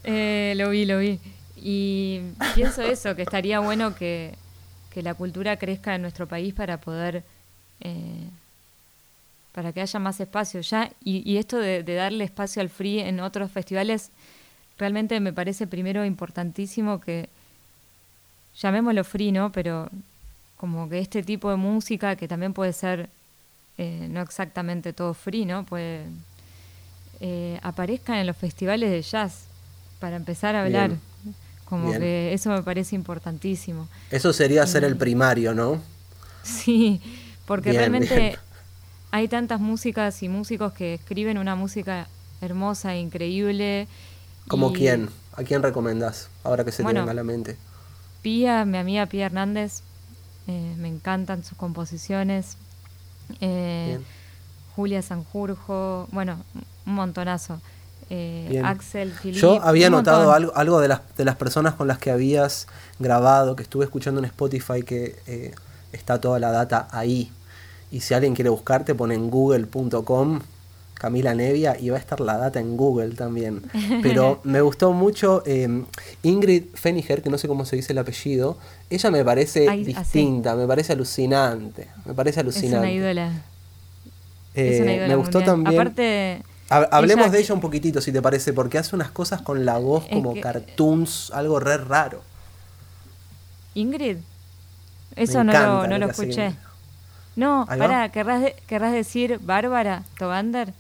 Eh, 0.08 0.54
lo 0.58 0.70
vi, 0.70 0.86
lo 0.86 1.00
vi. 1.00 1.20
Y 1.56 2.20
pienso 2.54 2.84
eso, 2.84 3.16
que 3.16 3.24
estaría 3.24 3.60
bueno 3.60 3.96
que, 3.96 4.36
la 4.96 5.16
cultura 5.16 5.58
crezca 5.58 5.96
en 5.96 6.04
nuestro 6.04 6.28
país 6.28 6.54
para 6.54 6.80
poder, 6.80 7.24
eh, 7.82 8.28
para 9.52 9.72
que 9.72 9.82
haya 9.82 10.00
más 10.00 10.20
espacio. 10.20 10.62
Ya, 10.62 10.92
y, 11.04 11.38
esto 11.38 11.58
de, 11.58 11.82
de, 11.82 11.96
darle 11.96 12.24
espacio 12.24 12.62
al 12.62 12.70
free 12.70 13.00
en 13.00 13.20
otros 13.20 13.52
festivales 13.52 14.12
realmente 14.78 15.20
me 15.20 15.34
parece 15.34 15.68
primero 15.68 16.06
importantísimo 16.06 17.00
que, 17.00 17.30
llamémoslo 18.60 19.04
free, 19.04 19.32
¿no? 19.32 19.52
Pero 19.52 19.90
como 20.58 20.90
que 20.90 21.00
este 21.00 21.24
tipo 21.24 21.50
de 21.50 21.58
música, 21.58 22.16
que 22.16 22.28
también 22.28 22.54
puede 22.54 22.74
ser 22.74 23.10
eh, 23.78 24.08
no 24.10 24.22
exactamente 24.22 24.94
todo 24.94 25.14
free, 25.14 25.46
¿no? 25.46 25.66
Puede, 25.66 26.06
eh, 27.20 27.60
aparezca 27.62 28.20
en 28.20 28.28
los 28.28 28.38
festivales 28.38 28.90
de 28.90 29.02
jazz, 29.02 29.46
para 30.00 30.16
empezar 30.16 30.56
a 30.56 30.64
hablar. 30.64 30.92
Como 31.66 31.92
que 31.92 32.32
eso 32.32 32.52
me 32.52 32.62
parece 32.62 32.96
importantísimo. 32.96 33.88
Eso 34.12 34.32
sería 34.34 34.68
ser 34.68 34.84
el 34.84 34.98
primario, 34.98 35.56
¿no? 35.56 35.82
Sí, 36.44 37.02
porque 37.48 37.74
realmente 37.74 38.38
hay 39.10 39.28
tantas 39.28 39.60
músicas 39.60 40.22
y 40.22 40.30
músicos 40.30 40.74
que 40.74 40.94
escriben 40.94 41.40
una 41.40 41.56
música 41.56 42.08
hermosa, 42.40 42.94
e 42.94 43.00
increíble, 43.00 43.88
¿Como 44.48 44.74
quién? 44.74 45.10
¿A 45.34 45.44
quién 45.44 45.62
recomendas 45.64 46.30
ahora 46.44 46.64
que 46.64 46.72
se 46.72 46.84
te 46.84 46.94
venga 46.94 47.12
a 47.12 47.14
la 47.14 47.24
mente? 47.24 47.58
Pía, 48.22 48.66
mi 48.66 48.78
amiga 48.78 49.06
Pía 49.06 49.26
Hernández, 49.26 49.82
eh, 50.48 50.76
me 50.78 50.88
encantan 50.88 51.44
sus 51.44 51.58
composiciones. 51.58 52.58
Eh, 53.42 54.00
Julia 54.76 55.02
Sanjurjo, 55.02 56.08
bueno, 56.12 56.38
un 56.86 56.94
montonazo. 56.94 57.60
Eh, 58.10 58.62
Axel, 58.64 59.12
Philippe, 59.12 59.40
Yo 59.40 59.62
había 59.64 59.90
notado 59.90 60.32
algo, 60.32 60.56
algo 60.56 60.80
de, 60.80 60.90
las, 60.90 61.02
de 61.18 61.26
las 61.26 61.36
personas 61.36 61.74
con 61.74 61.88
las 61.88 61.98
que 61.98 62.12
habías 62.12 62.68
grabado, 63.00 63.56
que 63.56 63.64
estuve 63.64 63.84
escuchando 63.84 64.20
en 64.20 64.26
Spotify, 64.26 64.84
que 64.84 65.54
está 65.92 66.22
toda 66.22 66.40
la 66.40 66.52
data 66.52 66.88
ahí. 66.92 67.32
Y 67.92 68.02
si 68.02 68.14
alguien 68.14 68.36
quiere 68.36 68.50
buscarte, 68.50 68.94
pone 68.94 69.16
en 69.16 69.30
google.com 69.30 70.42
Camila 70.96 71.36
Nevia 71.36 71.78
y 71.80 71.90
va 71.90 71.98
a 71.98 72.00
estar 72.00 72.20
la 72.20 72.38
data 72.38 72.60
en 72.60 72.78
Google 72.78 73.16
también. 73.16 73.64
Pero 74.02 74.40
me 74.44 74.62
gustó 74.62 74.94
mucho 74.94 75.44
em, 75.46 75.86
Ingrid 76.24 76.64
Feniger, 76.74 77.22
que 77.22 77.30
no 77.30 77.38
sé 77.38 77.48
cómo 77.48 77.66
se 77.66 77.76
dice 77.76 77.94
el 77.94 78.00
apellido. 78.00 78.58
Ella 78.90 79.12
me 79.12 79.24
parece 79.24 79.70
distinta, 79.78 80.56
me 80.56 80.66
parece 80.66 80.94
alucinante. 80.94 81.88
Me 82.06 82.14
parece 82.14 82.40
alucinante. 82.40 82.76
Es 82.76 82.82
una 82.82 82.92
ídola. 82.92 83.32
Eh, 84.56 85.06
me 85.08 85.16
gustó 85.16 85.42
también. 85.42 85.76
Aparte. 85.76 86.42
Hablemos 86.70 87.32
de 87.32 87.40
ella 87.40 87.54
un 87.54 87.62
poquitito, 87.62 88.02
si 88.02 88.12
te 88.12 88.22
parece, 88.22 88.52
porque 88.54 88.78
hace 88.80 88.96
unas 88.96 89.12
cosas 89.12 89.42
con 89.42 89.66
la 89.66 89.78
voz 89.78 90.06
como 90.12 90.40
cartoons, 90.40 91.32
algo 91.34 91.60
re 91.60 91.78
raro. 91.78 92.22
Ingrid. 93.76 94.18
Eso 95.16 95.44
no 95.44 95.54
lo, 95.54 95.88
no 95.88 95.98
lo 95.98 96.08
escuché. 96.08 96.56
No, 97.36 97.66
para, 97.68 98.10
¿querrás, 98.10 98.54
¿querrás 98.66 98.94
decir 98.94 99.40
Bárbara 99.44 100.04
Tobander? 100.18 100.74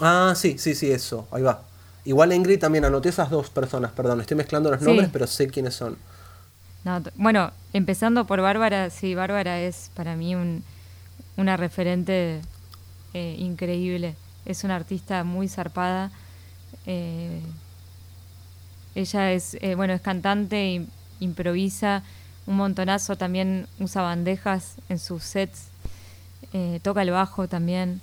Ah, 0.00 0.34
sí, 0.36 0.58
sí, 0.58 0.74
sí, 0.74 0.90
eso, 0.90 1.26
ahí 1.30 1.42
va. 1.42 1.62
Igual 2.04 2.32
Ingrid 2.32 2.60
también 2.60 2.84
anoté 2.84 3.08
esas 3.08 3.30
dos 3.30 3.50
personas, 3.50 3.92
perdón, 3.92 4.20
estoy 4.20 4.36
mezclando 4.36 4.70
los 4.70 4.80
nombres, 4.80 5.10
pero 5.12 5.26
sé 5.26 5.48
quiénes 5.48 5.74
son. 5.74 5.96
bueno, 7.16 7.50
empezando 7.72 8.26
por 8.26 8.40
Bárbara, 8.40 8.90
sí, 8.90 9.14
Bárbara 9.14 9.60
es 9.60 9.90
para 9.94 10.14
mí 10.14 10.34
un, 10.34 10.62
una 11.36 11.56
referente 11.56 12.40
eh, 13.14 13.36
increíble. 13.38 14.14
Es 14.46 14.64
una 14.64 14.76
artista 14.76 15.24
muy 15.24 15.48
zarpada. 15.48 16.10
Eh, 16.86 17.40
ella 18.94 19.32
es, 19.32 19.58
eh, 19.60 19.74
bueno, 19.74 19.92
es 19.92 20.00
cantante, 20.00 20.86
improvisa 21.20 22.02
un 22.46 22.56
montonazo, 22.56 23.16
también 23.16 23.66
usa 23.78 24.00
bandejas 24.00 24.76
en 24.88 24.98
sus 24.98 25.22
sets, 25.22 25.68
toca 26.82 27.02
el 27.02 27.10
bajo 27.10 27.46
también. 27.46 28.00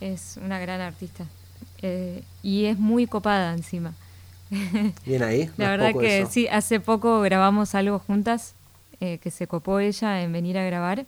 Es 0.00 0.38
una 0.42 0.58
gran 0.58 0.80
artista. 0.80 1.24
y 2.42 2.64
es 2.66 2.78
muy 2.78 3.06
copada 3.06 3.52
encima. 3.52 3.92
Bien 5.06 5.22
ahí. 5.22 5.50
La 5.56 5.70
verdad 5.70 5.92
que 5.98 6.26
sí, 6.26 6.46
hace 6.48 6.80
poco 6.80 7.20
grabamos 7.20 7.74
algo 7.74 7.98
juntas, 7.98 8.54
que 8.98 9.30
se 9.30 9.46
copó 9.46 9.78
ella 9.78 10.22
en 10.22 10.32
venir 10.32 10.56
a 10.58 10.64
grabar 10.64 11.04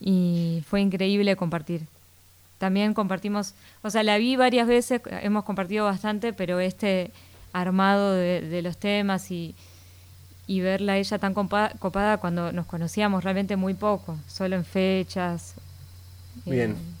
y 0.00 0.62
fue 0.68 0.82
increíble 0.82 1.34
compartir. 1.34 1.86
También 2.58 2.94
compartimos, 2.94 3.54
o 3.82 3.90
sea, 3.90 4.02
la 4.02 4.18
vi 4.18 4.36
varias 4.36 4.68
veces, 4.68 5.00
hemos 5.22 5.44
compartido 5.44 5.86
bastante, 5.86 6.32
pero 6.32 6.60
este 6.60 7.10
armado 7.52 8.12
de, 8.12 8.60
los 8.62 8.76
temas 8.76 9.30
y, 9.30 9.54
y 10.46 10.60
verla 10.60 10.98
ella 10.98 11.18
tan 11.18 11.34
copada, 11.34 12.18
cuando 12.18 12.52
nos 12.52 12.66
conocíamos 12.66 13.24
realmente 13.24 13.56
muy 13.56 13.74
poco, 13.74 14.16
solo 14.28 14.56
en 14.56 14.64
fechas. 14.64 15.54
Bien. 16.44 16.72
Eh, 16.72 16.93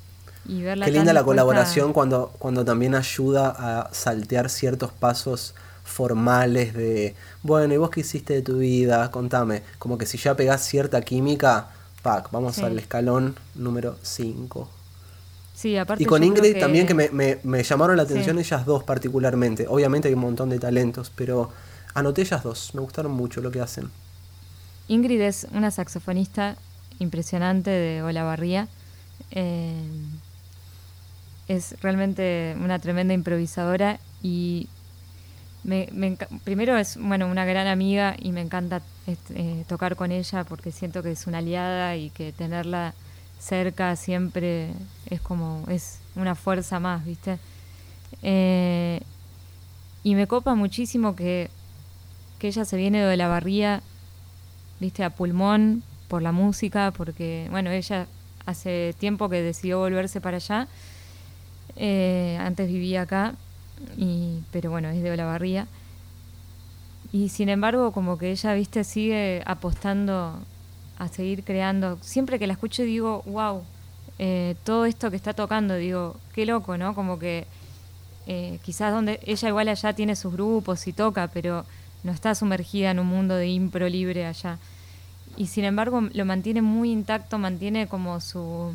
y 0.46 0.62
Qué 0.62 0.90
linda 0.90 1.12
la 1.12 1.24
colaboración 1.24 1.92
cuando, 1.92 2.32
cuando 2.38 2.64
también 2.64 2.94
ayuda 2.94 3.54
a 3.56 3.94
saltear 3.94 4.50
ciertos 4.50 4.92
pasos 4.92 5.54
formales 5.84 6.74
de, 6.74 7.14
bueno, 7.42 7.74
¿y 7.74 7.76
vos 7.76 7.90
qué 7.90 8.00
hiciste 8.00 8.34
de 8.34 8.42
tu 8.42 8.58
vida? 8.58 9.10
Contame. 9.10 9.62
Como 9.78 9.98
que 9.98 10.06
si 10.06 10.18
ya 10.18 10.34
pegás 10.34 10.62
cierta 10.62 11.00
química, 11.02 11.68
vamos 12.30 12.58
al 12.58 12.78
escalón 12.78 13.34
número 13.54 13.96
5. 14.02 14.68
Sí, 15.54 15.76
aparte 15.76 16.02
y 16.02 16.06
con 16.06 16.24
Ingrid 16.24 16.58
también 16.58 16.86
que 16.86 16.94
me, 16.94 17.62
llamaron 17.62 17.96
la 17.96 18.02
atención 18.02 18.38
ellas 18.38 18.66
dos 18.66 18.82
particularmente. 18.82 19.66
Obviamente 19.68 20.08
hay 20.08 20.14
un 20.14 20.20
montón 20.20 20.50
de 20.50 20.58
talentos, 20.58 21.12
pero 21.14 21.50
anoté 21.94 22.22
ellas 22.22 22.42
dos, 22.42 22.74
me 22.74 22.80
gustaron 22.80 23.12
mucho 23.12 23.40
lo 23.40 23.50
que 23.50 23.60
hacen. 23.60 23.90
Ingrid 24.88 25.20
es 25.20 25.46
una 25.52 25.70
saxofonista 25.70 26.56
impresionante 26.98 27.70
de 27.70 28.02
Olavarría. 28.02 28.68
Eh, 29.30 29.72
es 31.48 31.80
realmente 31.80 32.56
una 32.60 32.78
tremenda 32.78 33.14
improvisadora 33.14 33.98
y 34.22 34.68
primero 36.44 36.76
es 36.76 36.98
bueno 36.98 37.26
una 37.26 37.44
gran 37.44 37.66
amiga 37.66 38.16
y 38.18 38.32
me 38.32 38.42
encanta 38.42 38.82
este, 39.06 39.40
eh, 39.40 39.64
tocar 39.66 39.96
con 39.96 40.12
ella 40.12 40.44
porque 40.44 40.72
siento 40.72 41.02
que 41.02 41.12
es 41.12 41.26
una 41.26 41.38
aliada 41.38 41.96
y 41.96 42.10
que 42.10 42.32
tenerla 42.32 42.94
cerca 43.38 43.96
siempre 43.96 44.70
es 45.08 45.20
como 45.20 45.64
es 45.68 46.00
una 46.16 46.34
fuerza 46.34 46.80
más 46.80 47.04
viste 47.04 47.38
eh, 48.22 49.00
y 50.02 50.14
me 50.14 50.26
copa 50.26 50.54
muchísimo 50.54 51.16
que, 51.16 51.50
que 52.38 52.48
ella 52.48 52.64
se 52.64 52.76
viene 52.76 53.02
de 53.02 53.16
la 53.16 53.28
barría 53.28 53.82
viste 54.80 55.02
a 55.02 55.10
pulmón 55.10 55.82
por 56.08 56.20
la 56.20 56.32
música 56.32 56.90
porque 56.90 57.48
bueno 57.50 57.70
ella 57.70 58.06
hace 58.44 58.94
tiempo 58.98 59.30
que 59.30 59.40
decidió 59.40 59.78
volverse 59.78 60.20
para 60.20 60.36
allá 60.36 60.68
eh, 61.76 62.38
antes 62.40 62.68
vivía 62.68 63.02
acá 63.02 63.34
y, 63.96 64.40
pero 64.50 64.70
bueno, 64.70 64.88
es 64.88 65.02
de 65.02 65.10
Olavarría. 65.10 65.66
Y 67.12 67.28
sin 67.28 67.48
embargo, 67.48 67.92
como 67.92 68.18
que 68.18 68.30
ella, 68.30 68.54
viste, 68.54 68.82
sigue 68.84 69.42
apostando 69.46 70.38
a 70.98 71.08
seguir 71.08 71.44
creando. 71.44 71.98
Siempre 72.00 72.38
que 72.38 72.46
la 72.46 72.54
escucho 72.54 72.82
digo, 72.82 73.22
wow, 73.26 73.62
eh, 74.18 74.56
todo 74.64 74.84
esto 74.84 75.10
que 75.10 75.16
está 75.16 75.32
tocando, 75.32 75.76
digo, 75.76 76.16
qué 76.34 76.46
loco, 76.46 76.76
¿no? 76.76 76.94
Como 76.94 77.18
que 77.18 77.46
eh, 78.26 78.58
quizás 78.64 78.92
donde 78.92 79.20
ella 79.24 79.48
igual 79.48 79.68
allá 79.68 79.92
tiene 79.92 80.16
sus 80.16 80.32
grupos 80.32 80.86
y 80.86 80.92
toca, 80.92 81.28
pero 81.28 81.64
no 82.02 82.12
está 82.12 82.34
sumergida 82.34 82.90
en 82.90 82.98
un 82.98 83.06
mundo 83.06 83.36
de 83.36 83.48
impro 83.48 83.88
libre 83.88 84.26
allá. 84.26 84.58
Y 85.36 85.48
sin 85.48 85.64
embargo 85.64 86.00
lo 86.12 86.24
mantiene 86.24 86.62
muy 86.62 86.92
intacto, 86.92 87.38
mantiene 87.38 87.86
como 87.88 88.20
su, 88.20 88.72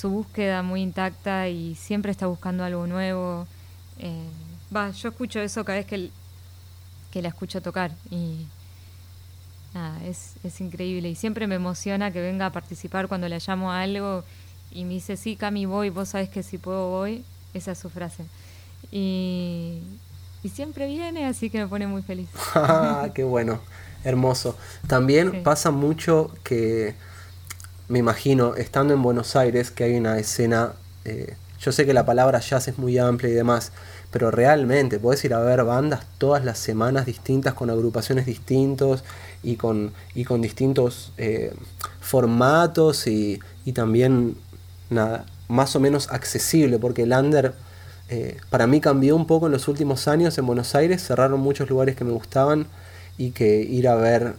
su 0.00 0.08
búsqueda 0.08 0.62
muy 0.62 0.80
intacta 0.80 1.48
y 1.48 1.74
siempre 1.74 2.10
está 2.10 2.26
buscando 2.26 2.64
algo 2.64 2.86
nuevo. 2.86 3.46
Eh, 3.98 4.24
va, 4.74 4.90
yo 4.92 5.10
escucho 5.10 5.40
eso 5.40 5.62
cada 5.64 5.78
vez 5.78 5.86
que, 5.86 6.10
que 7.10 7.20
la 7.20 7.28
escucho 7.28 7.60
tocar 7.60 7.90
y 8.10 8.46
nada, 9.74 10.02
es, 10.04 10.36
es 10.42 10.60
increíble 10.62 11.10
y 11.10 11.14
siempre 11.14 11.46
me 11.46 11.56
emociona 11.56 12.10
que 12.10 12.22
venga 12.22 12.46
a 12.46 12.50
participar 12.50 13.08
cuando 13.08 13.28
le 13.28 13.38
llamo 13.46 13.70
a 13.70 13.82
algo 13.82 14.24
y 14.70 14.84
me 14.84 14.94
dice, 14.94 15.18
sí, 15.18 15.36
Cami, 15.36 15.66
voy, 15.66 15.90
vos 15.90 16.10
sabés 16.10 16.30
que 16.30 16.42
si 16.42 16.56
puedo 16.56 16.88
voy, 16.88 17.22
esa 17.52 17.72
es 17.72 17.78
su 17.78 17.90
frase. 17.90 18.24
Y, 18.90 19.80
y 20.42 20.48
siempre 20.48 20.86
viene, 20.86 21.26
así 21.26 21.50
que 21.50 21.58
me 21.58 21.66
pone 21.66 21.86
muy 21.86 22.02
feliz. 22.02 22.28
Qué 23.14 23.24
bueno, 23.24 23.60
hermoso. 24.04 24.56
También 24.86 25.42
pasa 25.42 25.70
mucho 25.70 26.32
que, 26.42 26.94
me 27.90 27.98
imagino, 27.98 28.54
estando 28.54 28.94
en 28.94 29.02
Buenos 29.02 29.36
Aires, 29.36 29.70
que 29.70 29.84
hay 29.84 29.96
una 29.96 30.18
escena 30.18 30.72
eh, 31.04 31.34
yo 31.60 31.72
sé 31.72 31.84
que 31.84 31.92
la 31.92 32.06
palabra 32.06 32.40
jazz 32.40 32.68
es 32.68 32.78
muy 32.78 32.96
amplia 32.96 33.30
y 33.30 33.34
demás, 33.34 33.72
pero 34.10 34.30
realmente 34.30 34.98
puedes 34.98 35.22
ir 35.26 35.34
a 35.34 35.40
ver 35.40 35.62
bandas 35.64 36.06
todas 36.16 36.42
las 36.42 36.58
semanas 36.58 37.04
distintas 37.04 37.52
con 37.52 37.68
agrupaciones 37.68 38.24
distintos 38.24 39.04
y 39.42 39.56
con, 39.56 39.92
y 40.14 40.24
con 40.24 40.40
distintos 40.40 41.12
eh, 41.18 41.52
formatos 42.00 43.06
y, 43.06 43.40
también 43.74 44.36
nada, 44.88 45.26
más 45.48 45.76
o 45.76 45.80
menos 45.80 46.10
accesible, 46.10 46.78
porque 46.78 47.02
el 47.02 47.12
under 47.12 47.54
eh, 48.08 48.38
para 48.48 48.66
mí 48.66 48.80
cambió 48.80 49.14
un 49.14 49.26
poco 49.26 49.46
en 49.46 49.52
los 49.52 49.68
últimos 49.68 50.08
años 50.08 50.38
en 50.38 50.46
Buenos 50.46 50.74
Aires, 50.74 51.06
cerraron 51.06 51.40
muchos 51.40 51.68
lugares 51.68 51.94
que 51.94 52.04
me 52.04 52.12
gustaban 52.12 52.66
y 53.18 53.32
que 53.32 53.60
ir 53.60 53.86
a 53.86 53.96
ver 53.96 54.34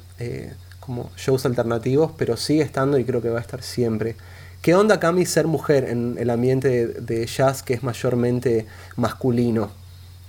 como 0.91 1.10
shows 1.15 1.45
alternativos, 1.45 2.12
pero 2.17 2.36
sigue 2.36 2.63
estando 2.63 2.97
y 2.97 3.06
creo 3.06 3.21
que 3.21 3.30
va 3.30 3.38
a 3.38 3.41
estar 3.41 3.63
siempre. 3.63 4.17
¿Qué 4.62 4.75
onda, 4.75 4.99
Cami, 4.99 5.25
ser 5.25 5.47
mujer 5.47 5.86
en 5.86 6.17
el 6.19 6.30
ambiente 6.30 6.86
de, 6.86 7.25
jazz 7.27 7.63
que 7.63 7.73
es 7.73 7.82
mayormente 7.82 8.67
masculino? 8.97 9.71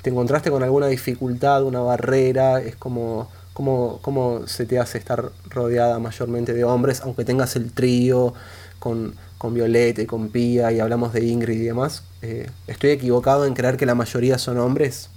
¿Te 0.03 0.11
encontraste 0.11 0.53
con 0.53 0.63
alguna 0.63 0.87
dificultad, 0.87 1.65
una 1.65 1.81
barrera? 1.81 2.61
¿Es 2.61 2.77
como, 2.77 3.29
cómo, 3.55 4.47
se 4.47 4.65
te 4.65 4.79
hace 4.79 4.99
estar 4.99 5.33
rodeada 5.51 5.99
mayormente 5.99 6.55
de 6.55 6.63
hombres, 6.63 7.01
aunque 7.01 7.25
tengas 7.25 7.57
el 7.57 7.73
trío 7.73 8.33
con, 8.79 9.17
con 9.39 9.55
Violeta 9.55 10.01
y 10.01 10.07
con 10.07 10.29
Pía 10.29 10.71
y 10.71 10.79
hablamos 10.79 11.13
de 11.13 11.25
Ingrid 11.25 11.61
y 11.61 11.65
demás? 11.65 12.05
Eh, 12.23 12.49
¿Estoy 12.69 12.91
equivocado 12.91 13.47
en 13.47 13.55
creer 13.55 13.77
que 13.77 13.87
la 13.87 13.97
mayoría 13.97 14.39
son 14.39 14.59
hombres? 14.59 15.11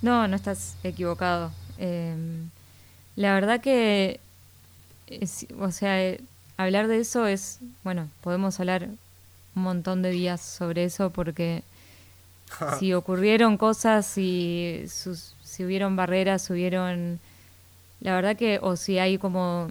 No, 0.00 0.26
no 0.28 0.34
estás 0.34 0.76
equivocado. 0.82 1.50
Em, 1.76 2.48
la 3.16 3.34
verdad 3.34 3.60
que, 3.60 4.20
o 5.58 5.70
sea, 5.70 6.16
hablar 6.56 6.88
de 6.88 6.98
eso 6.98 7.26
es, 7.26 7.58
bueno, 7.84 8.08
podemos 8.22 8.58
hablar 8.60 8.88
un 9.54 9.62
montón 9.62 10.02
de 10.02 10.10
días 10.10 10.40
sobre 10.40 10.84
eso 10.84 11.10
porque 11.10 11.62
si 12.78 12.92
ocurrieron 12.92 13.56
cosas, 13.56 14.06
si, 14.06 14.84
si 14.86 15.64
hubieron 15.64 15.96
barreras, 15.96 16.48
hubieron, 16.50 17.20
la 18.00 18.14
verdad 18.14 18.36
que, 18.36 18.58
o 18.62 18.76
si 18.76 18.98
hay 18.98 19.18
como 19.18 19.70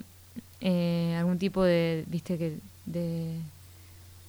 eh, 0.62 1.16
algún 1.18 1.40
tipo 1.40 1.64
de, 1.64 2.04
viste, 2.08 2.38
que 2.38 2.58
de, 2.86 3.36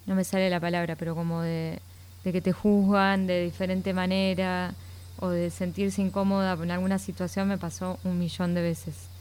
no 0.07 0.15
me 0.15 0.25
sale 0.25 0.51
la 0.51 0.61
palabra, 0.61 0.97
pero 0.97 1.15
como 1.15 1.43
de, 1.43 1.79
de 2.25 2.33
que 2.33 2.41
te 2.41 2.53
juzgan 2.53 3.27
de 3.27 3.45
diferente 3.45 3.93
manera 3.93 4.75
o 5.19 5.29
de 5.29 5.51
sentirse 5.51 6.03
incómoda 6.03 6.59
en 6.61 6.71
alguna 6.71 6.99
situación 6.99 7.49
me 7.49 7.59
pasó 7.59 7.99
un 8.05 8.19
millón 8.19 8.55
de 8.55 8.63
veces. 8.63 9.12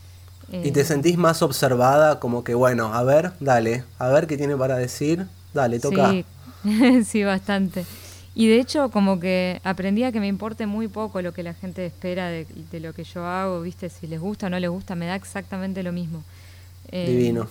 ¿Y 0.51 0.71
te 0.71 0.83
sentís 0.83 1.17
más 1.17 1.41
observada? 1.41 2.19
Como 2.19 2.43
que, 2.43 2.53
bueno, 2.55 2.93
a 2.93 3.03
ver, 3.03 3.31
dale, 3.39 3.83
a 3.99 4.09
ver 4.09 4.27
qué 4.27 4.37
tiene 4.37 4.57
para 4.57 4.75
decir, 4.77 5.27
dale, 5.53 5.79
toca. 5.79 6.11
Sí, 6.11 6.25
sí, 7.05 7.23
bastante. 7.23 7.85
Y 8.33 8.47
de 8.47 8.59
hecho, 8.59 8.89
como 8.89 9.19
que 9.19 9.59
aprendí 9.63 10.03
a 10.03 10.11
que 10.11 10.19
me 10.19 10.27
importe 10.27 10.65
muy 10.65 10.87
poco 10.87 11.21
lo 11.21 11.33
que 11.33 11.43
la 11.43 11.53
gente 11.53 11.85
espera 11.85 12.29
de, 12.29 12.45
lo 12.79 12.93
que 12.93 13.03
yo 13.03 13.25
hago, 13.25 13.61
¿viste? 13.61 13.89
Si 13.89 14.07
les 14.07 14.19
gusta 14.19 14.47
o 14.47 14.49
no 14.49 14.59
les 14.59 14.69
gusta, 14.69 14.95
me 14.95 15.05
da 15.05 15.15
exactamente 15.15 15.83
lo 15.83 15.91
mismo. 15.91 16.23
Eh, 16.91 17.07
Divino. 17.09 17.47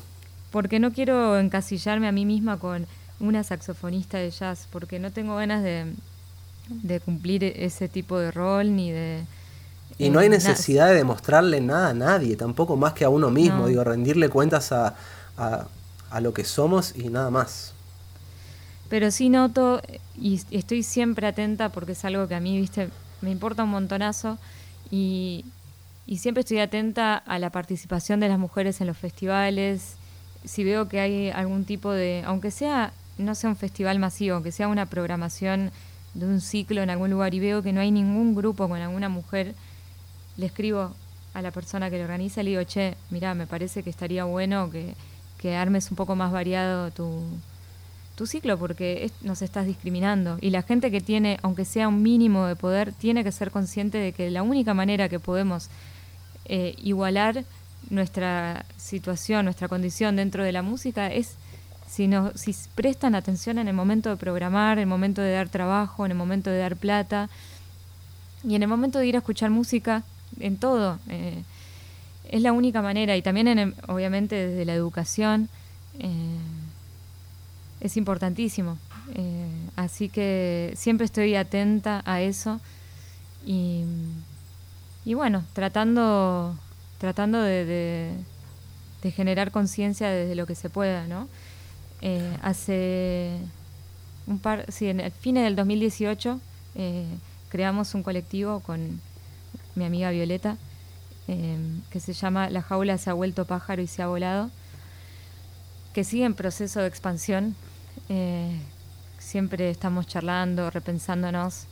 Porque 0.51 0.79
no 0.79 0.93
quiero 0.93 1.39
encasillarme 1.39 2.09
a 2.09 2.13
mí 2.13 2.25
misma 2.25 2.59
con 2.59 2.87
una 3.21 3.45
saxofonista 3.45 4.19
de 4.19 4.31
jazz, 4.31 4.67
porque 4.71 4.99
no 4.99 5.11
tengo 5.11 5.37
ganas 5.37 5.63
de, 5.63 5.93
de 6.69 7.01
cumplir 7.01 7.45
ese 7.45 7.89
tipo 7.89 8.19
de 8.19 8.31
rol 8.31 8.75
ni 8.75 8.91
de 8.91 9.23
y 10.01 10.11
no 10.11 10.19
hay 10.19 10.27
eh, 10.27 10.31
necesidad 10.31 10.89
de 10.89 10.95
demostrarle 10.95 11.61
nada 11.61 11.91
a 11.91 11.95
nadie, 11.95 12.35
tampoco 12.37 12.77
más 12.77 12.95
que 12.95 13.05
a 13.05 13.11
uno 13.11 13.31
mismo, 13.31 13.69
digo, 13.69 13.85
rendirle 13.85 14.31
cuentas 14.31 14.73
a, 14.73 14.95
a, 15.37 16.21
lo 16.21 16.33
que 16.33 16.45
somos 16.45 16.95
y 16.97 17.09
nada 17.11 17.31
más. 17.31 17.75
Pero 18.89 19.11
sí 19.11 19.29
noto, 19.29 19.83
y 20.19 20.41
estoy 20.51 20.83
siempre 20.83 21.27
atenta 21.27 21.69
porque 21.69 21.93
es 21.93 22.05
algo 22.05 22.27
que 22.29 22.35
a 22.35 22.41
mí, 22.41 22.59
viste, 22.59 22.89
me 23.21 23.31
importa 23.31 23.65
un 23.65 23.71
montonazo, 23.71 24.39
y, 24.91 25.45
y 26.07 26.19
siempre 26.19 26.41
estoy 26.41 26.61
atenta 26.61 27.17
a 27.17 27.39
la 27.39 27.51
participación 27.51 28.21
de 28.21 28.29
las 28.29 28.39
mujeres 28.39 28.81
en 28.81 28.87
los 28.87 28.97
festivales. 28.97 29.97
Si 30.45 30.65
veo 30.65 30.89
que 30.89 31.01
hay 31.01 31.31
algún 31.31 31.65
tipo 31.67 31.93
de, 31.93 32.23
aunque 32.27 32.51
sea, 32.51 32.93
no 33.19 33.35
sea 33.35 33.51
un 33.51 33.57
festival 33.57 33.99
masivo, 33.99 34.35
aunque 34.35 34.51
sea 34.51 34.67
una 34.67 34.87
programación 34.87 35.71
de 36.15 36.27
un 36.27 36.41
ciclo 36.41 36.83
en 36.83 36.91
algún 36.91 37.11
lugar 37.11 37.35
y 37.35 37.41
veo 37.41 37.63
que 37.63 37.73
no 37.73 37.81
hay 37.81 37.91
ningún 37.91 38.35
grupo 38.35 38.69
con 38.69 38.81
alguna 38.81 39.09
mujer, 39.09 39.55
le 40.37 40.47
escribo 40.47 40.93
a 41.35 41.43
la 41.43 41.51
persona 41.51 41.91
que 41.91 41.99
lo 41.99 42.05
organiza 42.05 42.41
y 42.41 42.45
le 42.45 42.51
digo, 42.51 42.63
che, 42.65 42.97
mira, 43.11 43.35
me 43.35 43.47
parece 43.47 43.83
que 43.83 43.91
estaría 43.91 44.25
bueno 44.25 44.71
que, 44.71 44.95
que 45.39 45.57
armes 45.57 45.91
un 45.91 45.97
poco 45.97 46.17
más 46.17 46.33
variado 46.33 46.91
tu, 46.91 47.23
tu 48.21 48.27
ciclo 48.27 48.59
porque 48.59 49.11
nos 49.23 49.43
estás 49.43 49.67
discriminando. 49.67 50.39
Y 50.41 50.51
la 50.51 50.63
gente 50.63 50.91
que 50.91 51.01
tiene, 51.01 51.39
aunque 51.43 51.65
sea 51.65 51.89
un 51.89 52.03
mínimo 52.03 52.47
de 52.47 52.57
poder, 52.57 52.93
tiene 52.93 53.25
que 53.25 53.33
ser 53.33 53.51
consciente 53.51 53.99
de 53.99 54.13
que 54.13 54.31
la 54.31 54.43
única 54.43 54.75
manera 54.75 55.09
que 55.09 55.19
podemos 55.19 55.69
eh, 56.45 56.75
igualar 56.83 57.45
nuestra 57.89 58.67
situación, 58.77 59.47
nuestra 59.47 59.69
condición 59.69 60.17
dentro 60.17 60.45
de 60.45 60.53
la 60.53 60.63
música 60.63 61.07
es 61.07 61.37
si, 61.89 62.07
nos, 62.09 62.39
si 62.39 62.55
prestan 62.75 63.15
atención 63.15 63.59
en 63.59 63.69
el 63.69 63.75
momento 63.75 64.11
de 64.11 64.17
programar, 64.17 64.79
en 64.79 64.83
el 64.83 64.87
momento 64.87 65.23
de 65.23 65.33
dar 65.33 65.49
trabajo, 65.49 66.05
en 66.05 66.13
el 66.13 66.19
momento 66.19 66.51
de 66.51 66.59
dar 66.59 66.77
plata 66.77 67.31
y 68.47 68.55
en 68.55 68.63
el 68.63 68.69
momento 68.69 68.99
de 68.99 69.07
ir 69.07 69.17
a 69.17 69.19
escuchar 69.21 69.51
música, 69.51 70.05
en 70.39 70.57
todo. 70.57 70.99
Eh, 71.09 71.43
es 72.29 72.43
la 72.43 72.53
única 72.53 72.83
manera 72.83 73.17
y 73.17 73.23
también 73.23 73.49
en 73.49 73.75
obviamente 73.89 74.37
desde 74.37 74.65
la 74.65 74.75
educación 74.75 75.49
eh, 75.99 76.39
es 77.81 77.97
importantísimo. 77.97 78.79
Eh, 79.15 79.49
así 79.75 80.09
que 80.09 80.73
siempre 80.77 81.05
estoy 81.05 81.35
atenta 81.35 82.03
a 82.05 82.21
eso 82.21 82.61
y, 83.45 83.83
y 85.05 85.15
bueno, 85.15 85.45
tratando, 85.53 86.57
tratando 86.99 87.41
de, 87.41 88.15
de, 89.03 89.11
generar 89.11 89.51
conciencia 89.51 90.11
desde 90.11 90.37
lo 90.37 90.47
que 90.47 90.55
se 90.55 90.71
pueda, 90.71 91.07
¿no? 91.07 91.27
Hace 92.43 93.37
un 94.27 94.39
par, 94.39 94.71
sí, 94.71 94.87
en 94.87 95.01
el 95.01 95.11
fin 95.11 95.35
del 95.35 95.57
2018 95.57 96.41
creamos 97.49 97.95
un 97.95 98.03
colectivo 98.03 98.61
con 98.61 99.01
mi 99.75 99.85
amiga 99.85 100.11
Violeta 100.11 100.57
Em, 101.31 101.83
que 101.91 102.01
se 102.01 102.13
llama 102.13 102.51
La 102.51 102.61
jaula 102.61 102.99
se 102.99 103.09
ha 103.09 103.13
vuelto 103.13 103.45
pájaro 103.45 103.81
y 103.81 103.87
se 103.87 104.03
ha 104.03 104.09
volado, 104.09 104.51
que 105.95 106.03
sigue 106.03 106.25
en 106.25 106.35
proceso 106.35 106.81
de 106.81 106.89
expansión. 106.89 107.55
Eh, 108.09 108.59
siempre 109.21 109.71
estamos 109.71 110.09
charlando, 110.09 110.71
repensándonos, 110.71 111.67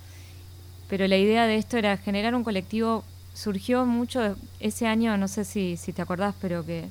pero 0.89 1.09
la 1.09 1.17
idea 1.17 1.47
de 1.49 1.57
esto 1.57 1.77
era 1.77 1.97
generar 1.97 2.37
un 2.37 2.45
colectivo. 2.45 3.03
Surgió 3.35 3.85
mucho 3.85 4.37
ese 4.61 4.87
año, 4.87 5.17
no 5.17 5.27
sé 5.27 5.45
si, 5.45 5.77
si 5.77 5.93
te 5.93 6.03
acordás, 6.03 6.37
pero 6.41 6.65
que, 6.65 6.89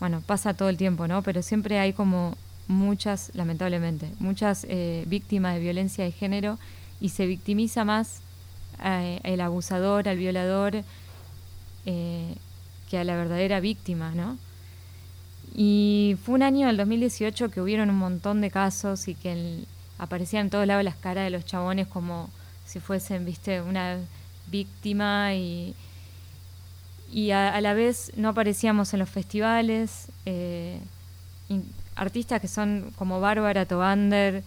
bueno, 0.00 0.20
pasa 0.20 0.52
todo 0.52 0.70
el 0.70 0.76
tiempo, 0.76 1.06
¿no? 1.06 1.22
Pero 1.22 1.42
siempre 1.42 1.78
hay 1.78 1.92
como 1.92 2.36
muchas, 2.66 3.30
lamentablemente, 3.34 4.10
muchas 4.18 4.66
eh, 4.68 5.04
víctimas 5.06 5.54
de 5.54 5.60
violencia 5.60 6.02
de 6.02 6.10
género 6.10 6.58
y 7.00 7.10
se 7.10 7.26
victimiza 7.26 7.84
más 7.84 8.23
el 8.82 9.40
abusador, 9.40 10.08
al 10.08 10.18
violador, 10.18 10.82
eh, 11.86 12.34
que 12.88 12.98
a 12.98 13.04
la 13.04 13.16
verdadera 13.16 13.60
víctima, 13.60 14.12
¿no? 14.14 14.38
Y 15.54 16.16
fue 16.24 16.34
un 16.34 16.42
año 16.42 16.66
del 16.66 16.76
2018 16.76 17.50
que 17.50 17.60
hubieron 17.60 17.90
un 17.90 17.98
montón 17.98 18.40
de 18.40 18.50
casos 18.50 19.08
y 19.08 19.14
que 19.14 19.64
aparecían 19.98 20.46
en 20.46 20.50
todos 20.50 20.66
lados 20.66 20.84
las 20.84 20.96
caras 20.96 21.24
de 21.24 21.30
los 21.30 21.44
chabones 21.44 21.86
como 21.86 22.28
si 22.66 22.80
fuesen, 22.80 23.24
viste, 23.24 23.60
una 23.60 23.98
víctima 24.50 25.34
y, 25.34 25.74
y 27.12 27.30
a, 27.30 27.60
la 27.60 27.74
vez 27.74 28.12
no 28.16 28.30
aparecíamos 28.30 28.92
en 28.92 29.00
los 29.00 29.08
festivales. 29.08 30.08
Eh, 30.26 30.80
artistas 31.96 32.40
que 32.40 32.48
son 32.48 32.92
como 32.96 33.20
Bárbara 33.20 33.66
Tobander 33.66 34.42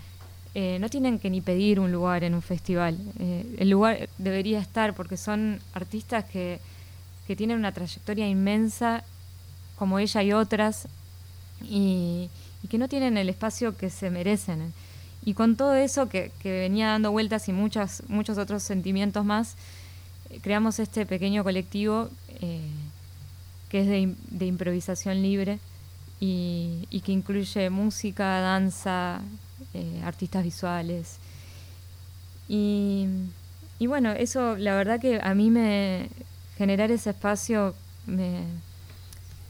eh, 0.58 0.78
no 0.80 0.90
tienen 0.90 1.20
que 1.20 1.30
ni 1.30 1.42
pedir 1.42 1.80
un 1.80 1.92
lugar 1.92 2.24
en 2.24 2.34
un 2.34 2.42
festival. 2.42 2.98
el 3.20 3.70
lugar 3.70 4.10
debería 4.18 4.60
estar 4.60 4.96
porque 4.96 5.16
son 5.16 5.60
artistas 5.74 6.26
que 6.26 6.60
que 7.28 7.36
tienen 7.36 7.60
una 7.60 7.74
trayectoria 7.74 8.28
inmensa 8.28 9.04
como 9.78 10.00
ella 10.00 10.24
y 10.24 10.32
otras 10.32 10.88
y, 11.62 12.30
que 12.70 12.78
no 12.78 12.90
tienen 12.90 13.18
el 13.18 13.30
espacio 13.30 13.78
que 13.78 13.90
se 13.90 14.10
merecen. 14.10 14.74
Y 15.24 15.34
con 15.36 15.56
todo 15.56 15.76
eso 15.76 16.10
que, 16.10 16.32
venía 16.44 16.88
dando 16.88 17.12
vueltas 17.12 17.48
y 17.48 17.54
muchas, 17.54 18.04
muchos 18.10 18.38
otros 18.38 18.64
sentimientos 18.64 19.24
más, 19.24 19.56
eh, 20.30 20.40
creamos 20.42 20.80
este 20.80 21.06
pequeño 21.06 21.46
colectivo 21.46 22.10
eh, 22.42 22.60
que 23.70 23.82
es 23.82 23.88
de, 23.88 24.46
improvisación 24.46 25.22
libre 25.22 25.60
y, 26.20 26.88
que 27.06 27.12
incluye 27.12 27.70
música, 27.70 28.42
danza, 28.42 29.22
eh, 29.74 30.02
artistas 30.04 30.44
visuales. 30.44 31.18
Y, 32.48 33.08
y 33.80 33.88
bueno, 33.88 34.12
eso 34.12 34.56
la 34.58 34.76
verdad 34.76 35.00
que 35.00 35.20
a 35.22 35.34
mí 35.34 35.50
me, 35.50 36.10
generar 36.58 36.92
ese 36.92 37.12
espacio 37.12 37.76
me, 38.08 38.44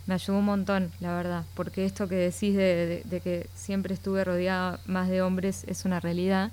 ayudó 0.09 0.39
un 0.39 0.45
montón, 0.45 0.91
la 0.99 1.15
verdad, 1.15 1.45
porque 1.55 1.85
esto 1.85 2.07
que 2.07 2.15
decís 2.15 2.55
de, 2.55 3.21
que 3.23 3.49
siempre 3.55 3.93
estuve 3.93 4.23
rodeada 4.23 4.79
más 4.85 5.09
de 5.09 5.21
hombres 5.21 5.63
es 5.67 5.85
una 5.85 5.99
realidad. 5.99 6.51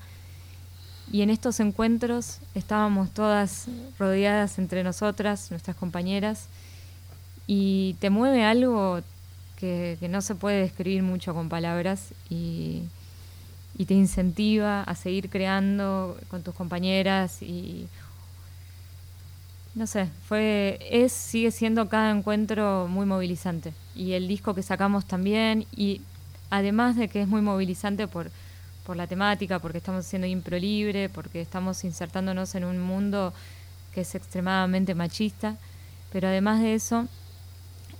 Y 1.12 1.22
en 1.22 1.30
estos 1.30 1.60
encuentros 1.60 2.38
estábamos 2.54 3.10
todas 3.10 3.66
rodeadas 3.98 4.58
entre 4.58 4.82
nosotras, 4.84 5.50
nuestras 5.50 5.76
compañeras, 5.76 6.48
y 7.46 7.96
te 8.00 8.08
mueve 8.10 8.44
algo 8.44 9.02
que, 9.56 9.98
no 10.08 10.22
se 10.22 10.34
puede 10.34 10.60
describir 10.60 11.02
mucho 11.02 11.34
con 11.34 11.48
palabras 11.48 12.14
y, 12.30 12.82
y, 13.76 13.84
te 13.86 13.94
incentiva 13.94 14.82
a 14.82 14.94
seguir 14.94 15.30
creando 15.30 16.18
con 16.28 16.42
tus 16.42 16.54
compañeras 16.54 17.42
y 17.42 17.88
no 19.74 19.86
sé, 19.88 20.08
fue, 20.28 20.78
es, 20.88 21.12
sigue 21.12 21.50
siendo 21.50 21.88
cada 21.88 22.10
encuentro 22.12 22.86
muy 22.88 23.06
movilizante. 23.06 23.72
Y 23.96 24.12
el 24.12 24.28
disco 24.28 24.54
que 24.54 24.62
sacamos 24.62 25.04
también, 25.04 25.66
y 25.74 26.00
además 26.50 26.96
de 26.96 27.08
que 27.08 27.22
es 27.22 27.28
muy 27.28 27.40
movilizante 27.40 28.06
por, 28.06 28.30
por 28.86 28.96
la 28.96 29.08
temática, 29.08 29.58
porque 29.58 29.78
estamos 29.78 30.06
haciendo 30.06 30.28
impro 30.28 30.58
libre, 30.58 31.08
porque 31.08 31.40
estamos 31.40 31.82
insertándonos 31.82 32.54
en 32.54 32.64
un 32.64 32.80
mundo 32.80 33.32
que 33.92 34.02
es 34.02 34.14
extremadamente 34.14 34.94
machista, 34.94 35.56
pero 36.12 36.28
además 36.28 36.60
de 36.60 36.74
eso, 36.74 37.08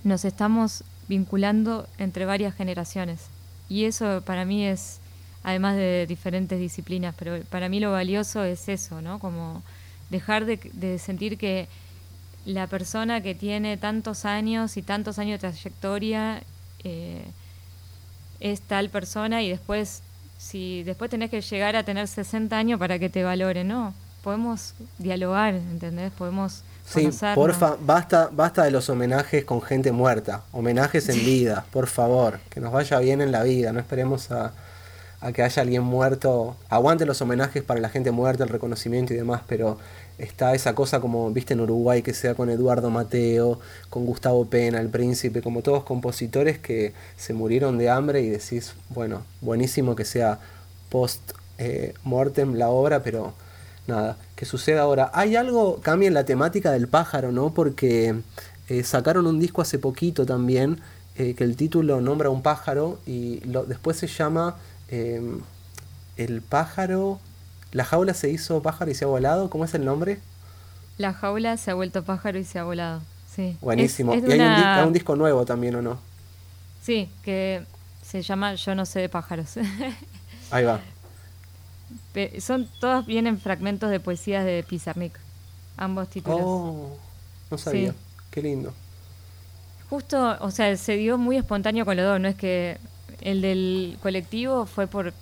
nos 0.05 0.23
estamos 0.23 0.83
vinculando 1.07 1.87
entre 1.97 2.25
varias 2.25 2.55
generaciones. 2.55 3.27
Y 3.67 3.85
eso 3.85 4.21
para 4.25 4.45
mí 4.45 4.65
es, 4.65 4.99
además 5.45 5.75
de 5.75 6.07
diferentes 6.07 6.59
disciplinas, 6.59 7.13
pero 7.17 7.39
para 7.51 7.69
mí 7.69 7.79
lo 7.79 7.91
valioso 7.91 8.43
es 8.43 8.67
eso, 8.67 8.99
¿no? 8.99 9.19
Como 9.19 9.61
dejar 10.09 10.45
de, 10.45 10.97
sentir 10.97 11.37
que 11.37 11.67
la 12.45 12.65
persona 12.65 13.21
que 13.21 13.35
tiene 13.35 13.77
tantos 13.77 14.25
años 14.25 14.75
y 14.75 14.81
tantos 14.81 15.19
años 15.19 15.39
de 15.39 15.47
trayectoria 15.47 16.41
eh, 16.83 17.23
es 18.39 18.61
tal 18.61 18.89
persona 18.89 19.43
y 19.43 19.49
después 19.49 20.01
si 20.39 20.81
después 20.81 21.11
tenés 21.11 21.29
que 21.29 21.41
llegar 21.41 21.75
a 21.75 21.83
tener 21.83 22.07
60 22.07 22.57
años 22.57 22.79
para 22.79 22.97
que 22.97 23.09
te 23.09 23.23
valore, 23.23 23.63
no. 23.63 23.93
Podemos 24.23 24.73
dialogar, 24.97 25.53
¿entendés? 25.53 26.11
Podemos 26.11 26.63
Sí, 26.87 27.09
porfa, 27.33 27.77
basta, 27.79 28.29
basta 28.31 28.63
de 28.63 28.71
los 28.71 28.89
homenajes 28.89 29.43
con 29.43 29.61
gente 29.61 29.91
muerta, 29.91 30.43
homenajes 30.51 31.09
en 31.09 31.25
vida, 31.25 31.65
por 31.71 31.87
favor, 31.87 32.39
que 32.49 32.59
nos 32.59 32.71
vaya 32.71 32.99
bien 32.99 33.21
en 33.21 33.31
la 33.31 33.41
vida, 33.41 33.73
no 33.73 33.79
esperemos 33.79 34.29
a, 34.29 34.51
a 35.21 35.31
que 35.31 35.43
haya 35.43 35.61
alguien 35.61 35.83
muerto. 35.83 36.55
Aguante 36.69 37.05
los 37.05 37.21
homenajes 37.21 37.63
para 37.63 37.79
la 37.79 37.89
gente 37.89 38.11
muerta, 38.11 38.43
el 38.43 38.49
reconocimiento 38.49 39.13
y 39.13 39.17
demás, 39.17 39.41
pero 39.47 39.77
está 40.17 40.53
esa 40.53 40.75
cosa 40.75 40.99
como, 40.99 41.31
viste, 41.31 41.53
en 41.53 41.61
Uruguay, 41.61 42.01
que 42.01 42.13
sea 42.13 42.35
con 42.35 42.49
Eduardo 42.49 42.89
Mateo, 42.89 43.59
con 43.89 44.05
Gustavo 44.05 44.45
Pena, 44.45 44.79
el 44.79 44.89
príncipe, 44.89 45.41
como 45.41 45.61
todos 45.61 45.83
compositores 45.83 46.59
que 46.59 46.93
se 47.17 47.33
murieron 47.33 47.77
de 47.77 47.89
hambre 47.89 48.21
y 48.21 48.29
decís, 48.29 48.75
bueno, 48.89 49.23
buenísimo 49.41 49.95
que 49.95 50.05
sea 50.05 50.39
post 50.89 51.33
mortem 52.03 52.55
la 52.55 52.69
obra, 52.69 53.01
pero 53.01 53.33
nada, 53.87 54.17
que 54.35 54.45
suceda 54.45 54.81
ahora. 54.81 55.11
Hay 55.13 55.35
algo, 55.35 55.79
cambia 55.81 56.07
en 56.07 56.13
la 56.13 56.25
temática 56.25 56.71
del 56.71 56.87
pájaro, 56.87 57.31
¿no? 57.31 57.53
Porque 57.53 58.15
eh, 58.69 58.83
sacaron 58.83 59.27
un 59.27 59.39
disco 59.39 59.61
hace 59.61 59.79
poquito 59.79 60.25
también, 60.25 60.79
eh, 61.17 61.33
que 61.33 61.43
el 61.43 61.55
título 61.55 62.01
nombra 62.01 62.29
un 62.29 62.41
pájaro 62.41 62.99
y 63.05 63.39
lo, 63.45 63.63
después 63.63 63.97
se 63.97 64.07
llama 64.07 64.57
Em, 64.89 65.41
el 66.17 66.41
pájaro. 66.41 67.19
La 67.71 67.83
jaula 67.83 68.13
se 68.13 68.29
hizo 68.29 68.61
pájaro 68.61 68.91
y 68.91 68.95
se 68.95 69.05
ha 69.05 69.07
volado. 69.07 69.49
¿Cómo 69.49 69.65
es 69.65 69.73
el 69.73 69.83
nombre? 69.83 70.19
La 70.97 71.13
jaula 71.13 71.57
se 71.57 71.71
ha 71.71 71.73
vuelto 71.73 72.03
pájaro 72.03 72.37
y 72.37 72.45
se 72.45 72.59
ha 72.59 72.63
volado. 72.63 73.01
Sí. 73.35 73.57
Buenísimo. 73.61 74.15
y 74.15 74.31
hay, 74.31 74.85
un 74.85 74.93
disco 74.93 75.15
nuevo 75.15 75.45
también, 75.45 75.75
¿o 75.75 75.81
no? 75.81 75.99
Sí, 76.81 77.09
que 77.23 77.63
se 78.01 78.21
llama 78.21 78.55
Yo 78.55 78.75
no 78.75 78.85
sé 78.85 78.99
de 78.99 79.09
pájaros. 79.09 79.55
Ahí 80.51 80.63
va. 80.63 80.79
son 82.39 82.69
todos 82.79 83.05
vienen 83.05 83.39
fragmentos 83.39 83.89
de 83.89 83.99
poesías 83.99 84.45
de 84.45 84.63
Pizarnik. 84.63 85.19
Ambos 85.75 86.09
títulos. 86.09 86.39
Oh, 86.41 86.97
no 87.51 87.57
sabía. 87.57 87.93
qué 88.31 88.41
lindo. 88.41 88.73
Justo, 89.89 90.37
o 90.39 90.51
sea, 90.51 90.75
se 90.77 90.95
dio 90.95 91.17
muy 91.17 91.37
espontáneo 91.37 91.85
con 91.85 91.97
los 91.97 92.05
dos, 92.05 92.19
no 92.19 92.27
es 92.27 92.35
que 92.35 92.77
el 93.21 93.41
del 93.41 93.97
colectivo 94.01 94.65
fue 94.65 94.87
por, 94.87 95.13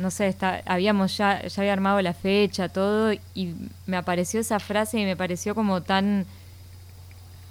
no 0.00 0.10
sé, 0.10 0.28
está, 0.28 0.62
habíamos 0.66 1.16
ya, 1.16 1.46
ya 1.46 1.62
había 1.62 1.72
armado 1.72 2.00
la 2.02 2.14
fecha, 2.14 2.68
todo, 2.68 3.12
y 3.34 3.54
me 3.86 3.96
apareció 3.96 4.40
esa 4.40 4.60
frase 4.60 4.98
y 4.98 5.04
me 5.04 5.16
pareció 5.16 5.54
como 5.54 5.82
tan, 5.82 6.26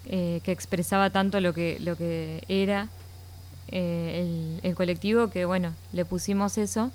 eh, 0.08 0.42
que 0.44 0.52
expresaba 0.52 1.10
tanto 1.10 1.42
lo 1.42 1.54
que, 1.54 1.78
lo 1.82 1.98
que 1.98 2.44
era 2.48 2.88
eh, 3.70 4.60
el, 4.64 4.76
colectivo, 4.76 5.30
que 5.30 5.46
bueno, 5.46 5.74
le 5.92 6.06
pusimos 6.06 6.58
eso. 6.58 6.92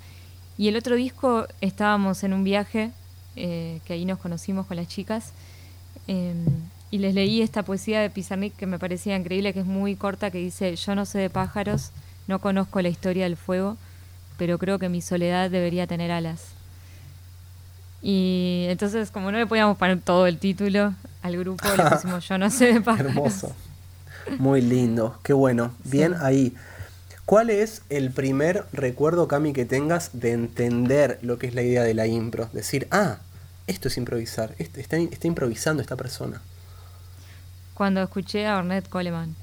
Y 0.57 0.67
el 0.67 0.77
otro 0.77 0.95
disco 0.95 1.47
estábamos 1.61 2.23
en 2.23 2.33
un 2.33 2.43
viaje, 2.43 2.91
eh, 3.35 3.79
que 3.85 3.93
ahí 3.93 4.05
nos 4.05 4.19
conocimos 4.19 4.65
con 4.65 4.77
las 4.77 4.87
chicas, 4.87 5.33
em, 6.07 6.45
y 6.91 6.99
les 6.99 7.13
leí 7.15 7.41
esta 7.41 7.63
poesía 7.63 8.01
de 8.01 8.09
Pizarnik 8.09 8.55
que 8.55 8.65
me 8.67 8.79
parecía 8.79 9.15
increíble, 9.15 9.53
que 9.53 9.61
es 9.61 9.65
muy 9.65 9.95
corta, 9.95 10.31
que 10.31 10.37
dice, 10.39 10.75
yo 10.75 10.95
no 10.95 11.05
sé 11.05 11.19
de 11.19 11.29
pájaros, 11.29 11.91
no 12.27 12.39
conozco 12.39 12.81
la 12.81 12.89
historia 12.89 13.25
del 13.25 13.37
fuego, 13.37 13.77
pero 14.37 14.57
creo 14.57 14.79
que 14.79 14.89
mi 14.89 15.01
soledad 15.01 15.49
debería 15.49 15.87
tener 15.87 16.11
alas. 16.11 16.41
Y 18.01 18.65
entonces, 18.67 19.11
como 19.11 19.31
no 19.31 19.37
le 19.37 19.47
podíamos 19.47 19.77
poner 19.77 20.01
todo 20.01 20.27
el 20.27 20.37
título 20.37 20.93
al 21.21 21.37
grupo, 21.37 21.65
le 21.75 21.89
pusimos 21.89 22.27
Yo 22.27 22.37
no 22.37 22.49
sé 22.49 22.73
de 22.73 22.81
pájaros. 22.81 23.15
Hermoso. 23.15 23.55
Muy 24.39 24.61
lindo, 24.61 25.17
qué 25.23 25.33
bueno. 25.33 25.73
Bien 25.83 26.15
ahí. 26.19 26.53
¿Cuál 27.25 27.49
es 27.49 27.83
el 27.89 28.11
primer 28.11 28.65
recuerdo, 28.73 29.29
Cami, 29.29 29.53
que 29.53 29.65
tengas 29.65 30.09
de 30.13 30.33
entender 30.33 31.19
lo 31.21 31.37
que 31.39 31.47
es 31.47 31.55
la 31.55 31.61
idea 31.61 31.83
de 31.83 31.93
la 31.93 32.05
impro? 32.07 32.49
Decir, 32.51 32.87
ah, 32.91 33.17
esto 33.67 33.87
es 33.87 33.97
improvisar, 33.97 34.53
está, 34.57 34.97
está 34.97 35.27
improvisando 35.27 35.81
esta 35.81 35.95
persona. 35.95 36.41
Cuando 37.73 38.01
escuché 38.01 38.45
a 38.45 38.57
Ornette 38.57 38.89
Coleman. 38.89 39.35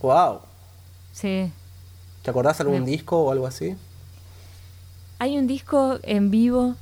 ¡Wow! 0.00 0.40
Sí. 1.12 1.52
¿Te 2.22 2.30
acordás 2.30 2.60
algún 2.60 2.84
disco 2.84 3.18
o 3.18 3.32
algo 3.32 3.46
así? 3.46 3.76
Hay 5.18 5.36
un 5.38 5.46
disco 5.46 5.98
en 6.02 6.30
vivo 6.30 6.76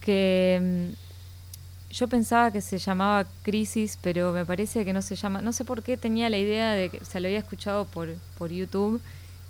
que 0.00 0.90
mm, 0.90 1.94
yo 1.94 2.08
pensaba 2.08 2.50
que 2.50 2.60
se 2.60 2.78
llamaba 2.78 3.26
Crisis, 3.42 3.98
pero 4.00 4.32
me 4.32 4.44
parece 4.44 4.84
que 4.84 4.92
no 4.92 5.02
se 5.02 5.16
llama. 5.16 5.40
No 5.42 5.52
sé 5.52 5.64
por 5.64 5.82
qué 5.82 5.96
tenía 5.96 6.28
la 6.30 6.38
idea 6.38 6.72
de 6.72 6.90
que 6.90 7.04
se 7.04 7.20
lo 7.20 7.28
había 7.28 7.38
escuchado 7.38 7.84
por, 7.84 8.14
por 8.36 8.50
YouTube 8.50 9.00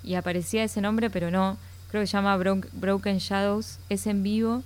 y 0.03 0.15
aparecía 0.15 0.65
ese 0.65 0.81
nombre, 0.81 1.11
pero 1.11 1.31
no. 1.31 1.57
Creo 1.91 2.03
que 2.03 2.07
se 2.07 2.13
llama 2.13 2.37
Broken 2.37 3.19
Shadows. 3.19 3.79
Es 3.89 4.07
en 4.07 4.23
vivo 4.23 4.63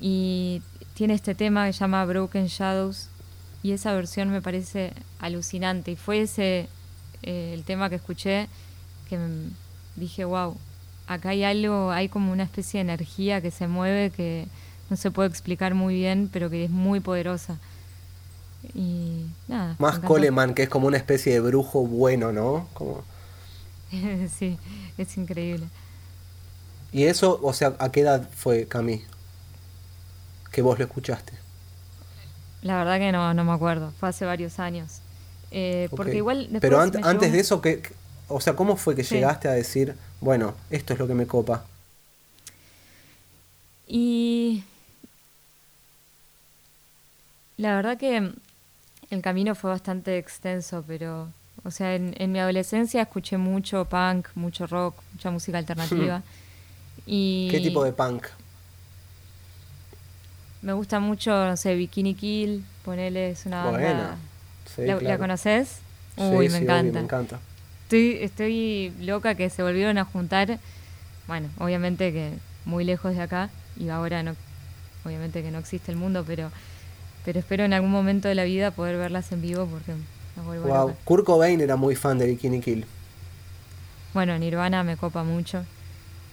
y 0.00 0.62
tiene 0.94 1.14
este 1.14 1.34
tema 1.34 1.66
que 1.66 1.72
se 1.72 1.80
llama 1.80 2.04
Broken 2.04 2.46
Shadows 2.46 3.08
y 3.62 3.72
esa 3.72 3.92
versión 3.92 4.30
me 4.30 4.42
parece 4.42 4.92
alucinante. 5.20 5.92
Y 5.92 5.96
fue 5.96 6.22
ese 6.22 6.68
eh, 7.22 7.52
el 7.54 7.64
tema 7.64 7.90
que 7.90 7.96
escuché 7.96 8.48
que 9.08 9.18
dije, 9.98 10.24
wow, 10.24 10.56
acá 11.06 11.30
hay 11.30 11.44
algo, 11.44 11.90
hay 11.90 12.08
como 12.08 12.32
una 12.32 12.44
especie 12.44 12.78
de 12.78 12.92
energía 12.92 13.40
que 13.40 13.50
se 13.50 13.66
mueve 13.66 14.10
que 14.10 14.46
no 14.90 14.96
se 14.96 15.10
puede 15.10 15.28
explicar 15.28 15.74
muy 15.74 15.94
bien, 15.94 16.28
pero 16.32 16.50
que 16.50 16.64
es 16.64 16.70
muy 16.70 17.00
poderosa. 17.00 17.58
Y 18.74 19.26
nada. 19.46 19.76
Más 19.78 19.98
Coleman, 19.98 20.54
que 20.54 20.64
es 20.64 20.68
como 20.68 20.86
una 20.86 20.96
especie 20.96 21.32
de 21.32 21.40
brujo 21.40 21.86
bueno, 21.86 22.32
¿no? 22.32 22.68
Como... 22.74 23.04
sí, 24.38 24.58
es 24.96 25.16
increíble. 25.16 25.66
¿Y 26.92 27.04
eso, 27.04 27.38
o 27.42 27.52
sea, 27.52 27.74
a 27.78 27.90
qué 27.90 28.00
edad 28.00 28.28
fue 28.34 28.66
Cami? 28.66 29.02
Que 30.50 30.62
vos 30.62 30.78
lo 30.78 30.84
escuchaste. 30.84 31.34
La 32.62 32.78
verdad 32.78 32.98
que 32.98 33.12
no, 33.12 33.34
no 33.34 33.44
me 33.44 33.52
acuerdo, 33.52 33.92
fue 34.00 34.08
hace 34.08 34.24
varios 34.24 34.58
años. 34.58 35.00
Eh, 35.50 35.88
porque 35.90 36.16
igual 36.16 36.48
Pero 36.60 36.80
antes 36.80 37.32
de 37.32 37.40
eso, 37.40 37.60
¿qué, 37.60 37.82
o 38.28 38.40
sea, 38.40 38.54
¿cómo 38.54 38.76
fue 38.76 38.94
que 38.94 39.02
llegaste 39.02 39.48
a 39.48 39.52
decir, 39.52 39.94
bueno, 40.20 40.54
esto 40.70 40.92
es 40.92 40.98
lo 40.98 41.06
que 41.06 41.14
me 41.14 41.26
copa? 41.26 41.64
Y 43.86 44.64
la 47.56 47.74
verdad 47.74 47.96
que 47.96 48.32
el 49.10 49.22
camino 49.22 49.54
fue 49.54 49.70
bastante 49.70 50.18
extenso, 50.18 50.84
pero, 50.86 51.28
o 51.64 51.70
sea, 51.70 51.94
en, 51.94 52.32
mi 52.32 52.38
adolescencia 52.38 53.02
escuché 53.02 53.38
mucho 53.38 53.86
punk, 53.86 54.28
mucho 54.34 54.66
rock, 54.66 54.94
mucha 55.12 55.30
música 55.30 55.58
alternativa. 55.58 56.22
y 57.06 57.48
¿Qué 57.50 57.60
tipo 57.60 57.82
de 57.82 57.92
punk? 57.92 58.26
Me 60.60 60.72
gusta 60.74 61.00
mucho, 61.00 61.30
no 61.30 61.56
sé, 61.56 61.74
Bikini 61.74 62.14
Kill, 62.14 62.64
ponele, 62.84 63.30
es 63.30 63.46
una 63.46 63.64
banda. 63.64 64.18
¿La, 64.76 65.18
conoces? 65.18 65.78
Uy, 66.16 66.48
me 66.50 66.58
encanta. 66.58 66.98
me 66.98 67.04
encanta. 67.04 67.40
Estoy, 67.88 68.18
estoy 68.20 68.92
loca 69.00 69.34
que 69.34 69.48
se 69.48 69.62
volvieron 69.62 69.96
a 69.96 70.04
juntar. 70.04 70.58
Bueno, 71.26 71.48
obviamente 71.58 72.12
que 72.12 72.32
muy 72.66 72.84
lejos 72.84 73.14
de 73.14 73.22
acá 73.22 73.48
y 73.80 73.88
ahora 73.88 74.22
no, 74.22 74.36
obviamente 75.06 75.42
que 75.42 75.50
no 75.50 75.56
existe 75.56 75.90
el 75.90 75.96
mundo, 75.96 76.22
pero, 76.26 76.50
pero 77.24 77.38
espero 77.38 77.64
en 77.64 77.72
algún 77.72 77.90
momento 77.90 78.28
de 78.28 78.34
la 78.34 78.44
vida 78.44 78.72
poder 78.72 78.98
verlas 78.98 79.32
en 79.32 79.40
vivo 79.40 79.64
porque 79.64 79.94
vuelvo 80.44 80.68
wow. 80.68 80.96
Kurt 81.06 81.24
Cobain 81.24 81.62
era 81.62 81.76
muy 81.76 81.96
fan 81.96 82.18
de 82.18 82.26
Bikini 82.26 82.60
Kill. 82.60 82.84
Bueno, 84.12 84.38
Nirvana 84.38 84.84
me 84.84 84.98
copa 84.98 85.24
mucho. 85.24 85.64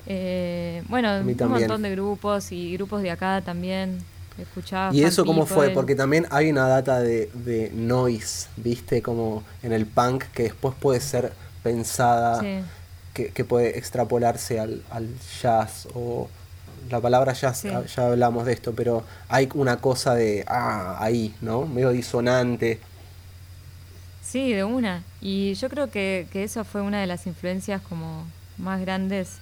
Eh, 0.07 0.83
bueno, 0.89 1.21
un 1.21 1.49
montón 1.49 1.83
de 1.83 1.91
grupos 1.91 2.51
y 2.51 2.73
grupos 2.73 3.01
de 3.01 3.11
acá 3.11 3.41
también. 3.45 3.99
Escuchaba 4.37 4.93
¿Y 4.93 5.05
eso 5.05 5.23
cómo 5.23 5.45
fue? 5.45 5.69
Porque 5.69 5.95
también 5.95 6.25
hay 6.31 6.51
una 6.51 6.67
data 6.67 6.99
de, 6.99 7.29
de 7.33 7.71
noise, 7.73 8.49
¿viste? 8.57 9.01
Como 9.01 9.45
en 9.63 9.71
el 9.71 9.85
punk 9.85 10.25
que 10.33 10.43
después 10.43 10.75
puede 10.77 10.99
ser 10.99 11.31
pensada, 11.65 12.43
que, 13.11 13.43
puede 13.43 13.75
extrapolarse 13.79 14.59
al, 14.59 14.83
jazz 15.41 15.87
o 15.95 16.29
la 16.91 17.01
palabra 17.01 17.33
jazz, 17.33 17.63
ya 17.63 18.05
hablamos 18.05 18.45
de 18.45 18.53
esto, 18.53 18.73
pero 18.75 19.03
hay 19.29 19.49
una 19.55 19.77
cosa 19.77 20.13
de, 20.13 20.45
ah, 20.47 20.97
ahí, 20.99 21.33
¿no? 21.41 21.65
Medio 21.65 21.89
disonante. 21.89 22.79
Sí, 24.23 24.53
de 24.53 24.63
una. 24.63 25.01
Y 25.21 25.55
yo 25.55 25.67
creo 25.69 25.89
que, 25.89 26.27
que 26.31 26.43
eso 26.43 26.63
fue 26.65 26.81
una 26.81 27.01
de 27.01 27.07
las 27.07 27.25
influencias 27.25 27.81
como 27.81 28.25
más 28.59 28.79
grandes. 28.81 29.39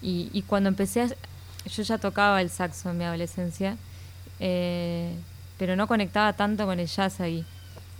Y, 0.00 0.28
y 0.32 0.42
cuando 0.42 0.70
empecé 0.70 1.02
a, 1.02 1.08
yo 1.68 1.82
ya 1.84 1.98
tocaba 1.98 2.40
el 2.40 2.50
saxo 2.50 2.90
en 2.90 2.98
mi 2.98 3.04
adolescencia, 3.04 3.76
eh, 4.40 5.14
pero 5.56 5.76
no 5.76 5.86
conectaba 5.86 6.32
tanto 6.32 6.66
con 6.66 6.80
el 6.80 6.88
jazz 6.88 7.20
ahí. 7.20 7.44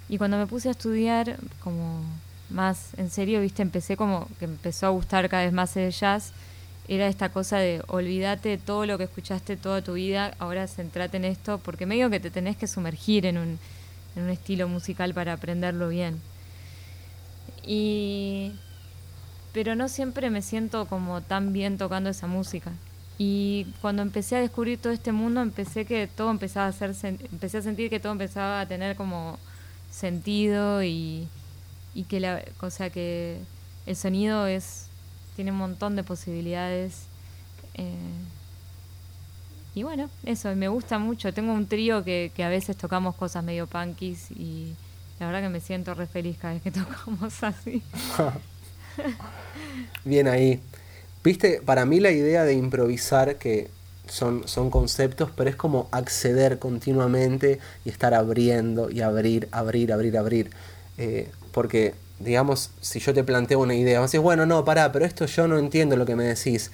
Y 0.08 0.18
cuando 0.18 0.38
me 0.38 0.48
puse 0.48 0.66
a 0.66 0.72
estudiar 0.72 1.36
como 1.62 2.02
más 2.52 2.94
en 2.96 3.10
serio, 3.10 3.40
viste, 3.40 3.62
empecé 3.62 3.96
como 3.96 4.28
que 4.38 4.44
empezó 4.44 4.86
a 4.86 4.90
gustar 4.90 5.28
cada 5.28 5.44
vez 5.44 5.52
más 5.52 5.76
el 5.76 5.90
jazz. 5.92 6.32
Era 6.88 7.06
esta 7.06 7.30
cosa 7.30 7.58
de 7.58 7.82
olvídate 7.88 8.50
de 8.50 8.58
todo 8.58 8.86
lo 8.86 8.98
que 8.98 9.04
escuchaste 9.04 9.56
toda 9.56 9.82
tu 9.82 9.94
vida, 9.94 10.34
ahora 10.38 10.66
centrate 10.66 11.16
en 11.16 11.24
esto, 11.24 11.58
porque 11.58 11.86
medio 11.86 12.10
que 12.10 12.20
te 12.20 12.30
tenés 12.30 12.56
que 12.56 12.66
sumergir 12.66 13.26
en 13.26 13.38
un, 13.38 13.58
en 14.16 14.22
un 14.22 14.30
estilo 14.30 14.68
musical 14.68 15.14
para 15.14 15.34
aprenderlo 15.34 15.88
bien. 15.88 16.20
Y 17.64 18.52
pero 19.52 19.74
no 19.76 19.88
siempre 19.88 20.30
me 20.30 20.42
siento 20.42 20.86
como 20.86 21.20
tan 21.20 21.52
bien 21.52 21.78
tocando 21.78 22.10
esa 22.10 22.26
música. 22.26 22.72
Y 23.18 23.66
cuando 23.80 24.02
empecé 24.02 24.36
a 24.36 24.40
descubrir 24.40 24.78
todo 24.78 24.92
este 24.92 25.12
mundo, 25.12 25.42
empecé 25.42 25.84
que 25.84 26.06
todo 26.06 26.30
empezaba 26.30 26.66
a 26.66 26.70
hacer, 26.70 26.94
empecé 27.04 27.58
a 27.58 27.62
sentir 27.62 27.90
que 27.90 28.00
todo 28.00 28.12
empezaba 28.12 28.60
a 28.60 28.66
tener 28.66 28.96
como 28.96 29.38
sentido 29.90 30.82
y, 30.82 31.28
y 31.94 32.04
que 32.04 32.20
la, 32.20 32.42
o 32.60 32.70
sea 32.70 32.90
que 32.90 33.38
el 33.86 33.96
sonido 33.96 34.46
es 34.46 34.86
tiene 35.36 35.50
un 35.50 35.58
montón 35.58 35.96
de 35.96 36.04
posibilidades. 36.04 37.02
Eh, 37.74 37.94
y 39.74 39.82
bueno, 39.82 40.10
eso, 40.24 40.54
me 40.54 40.68
gusta 40.68 40.98
mucho. 40.98 41.32
Tengo 41.32 41.52
un 41.52 41.66
trío 41.66 42.04
que, 42.04 42.30
que 42.34 42.44
a 42.44 42.48
veces 42.48 42.76
tocamos 42.76 43.14
cosas 43.14 43.42
medio 43.42 43.66
punkies 43.66 44.30
y 44.32 44.74
la 45.18 45.26
verdad 45.26 45.42
que 45.42 45.48
me 45.48 45.60
siento 45.60 45.94
re 45.94 46.06
feliz 46.06 46.36
cada 46.38 46.54
vez 46.54 46.62
que 46.62 46.70
tocamos 46.72 47.42
así. 47.42 47.82
Bien 50.04 50.28
ahí. 50.28 50.60
Viste, 51.24 51.62
para 51.64 51.86
mí 51.86 52.00
la 52.00 52.10
idea 52.10 52.44
de 52.44 52.54
improvisar, 52.54 53.36
que 53.36 53.70
son, 54.08 54.46
son 54.48 54.70
conceptos, 54.70 55.30
pero 55.34 55.48
es 55.48 55.56
como 55.56 55.88
acceder 55.92 56.58
continuamente 56.58 57.60
y 57.84 57.90
estar 57.90 58.12
abriendo 58.12 58.90
y 58.90 59.00
abrir, 59.00 59.48
abrir, 59.52 59.92
abrir, 59.92 60.18
abrir. 60.18 60.50
Eh, 60.98 61.30
porque, 61.52 61.94
digamos, 62.18 62.70
si 62.80 62.98
yo 62.98 63.14
te 63.14 63.24
planteo 63.24 63.60
una 63.60 63.74
idea, 63.74 64.00
vas 64.00 64.04
a 64.04 64.08
decir, 64.08 64.20
bueno, 64.20 64.46
no, 64.46 64.64
pará, 64.64 64.90
pero 64.92 65.04
esto 65.04 65.26
yo 65.26 65.46
no 65.46 65.58
entiendo 65.58 65.96
lo 65.96 66.06
que 66.06 66.16
me 66.16 66.24
decís. 66.24 66.70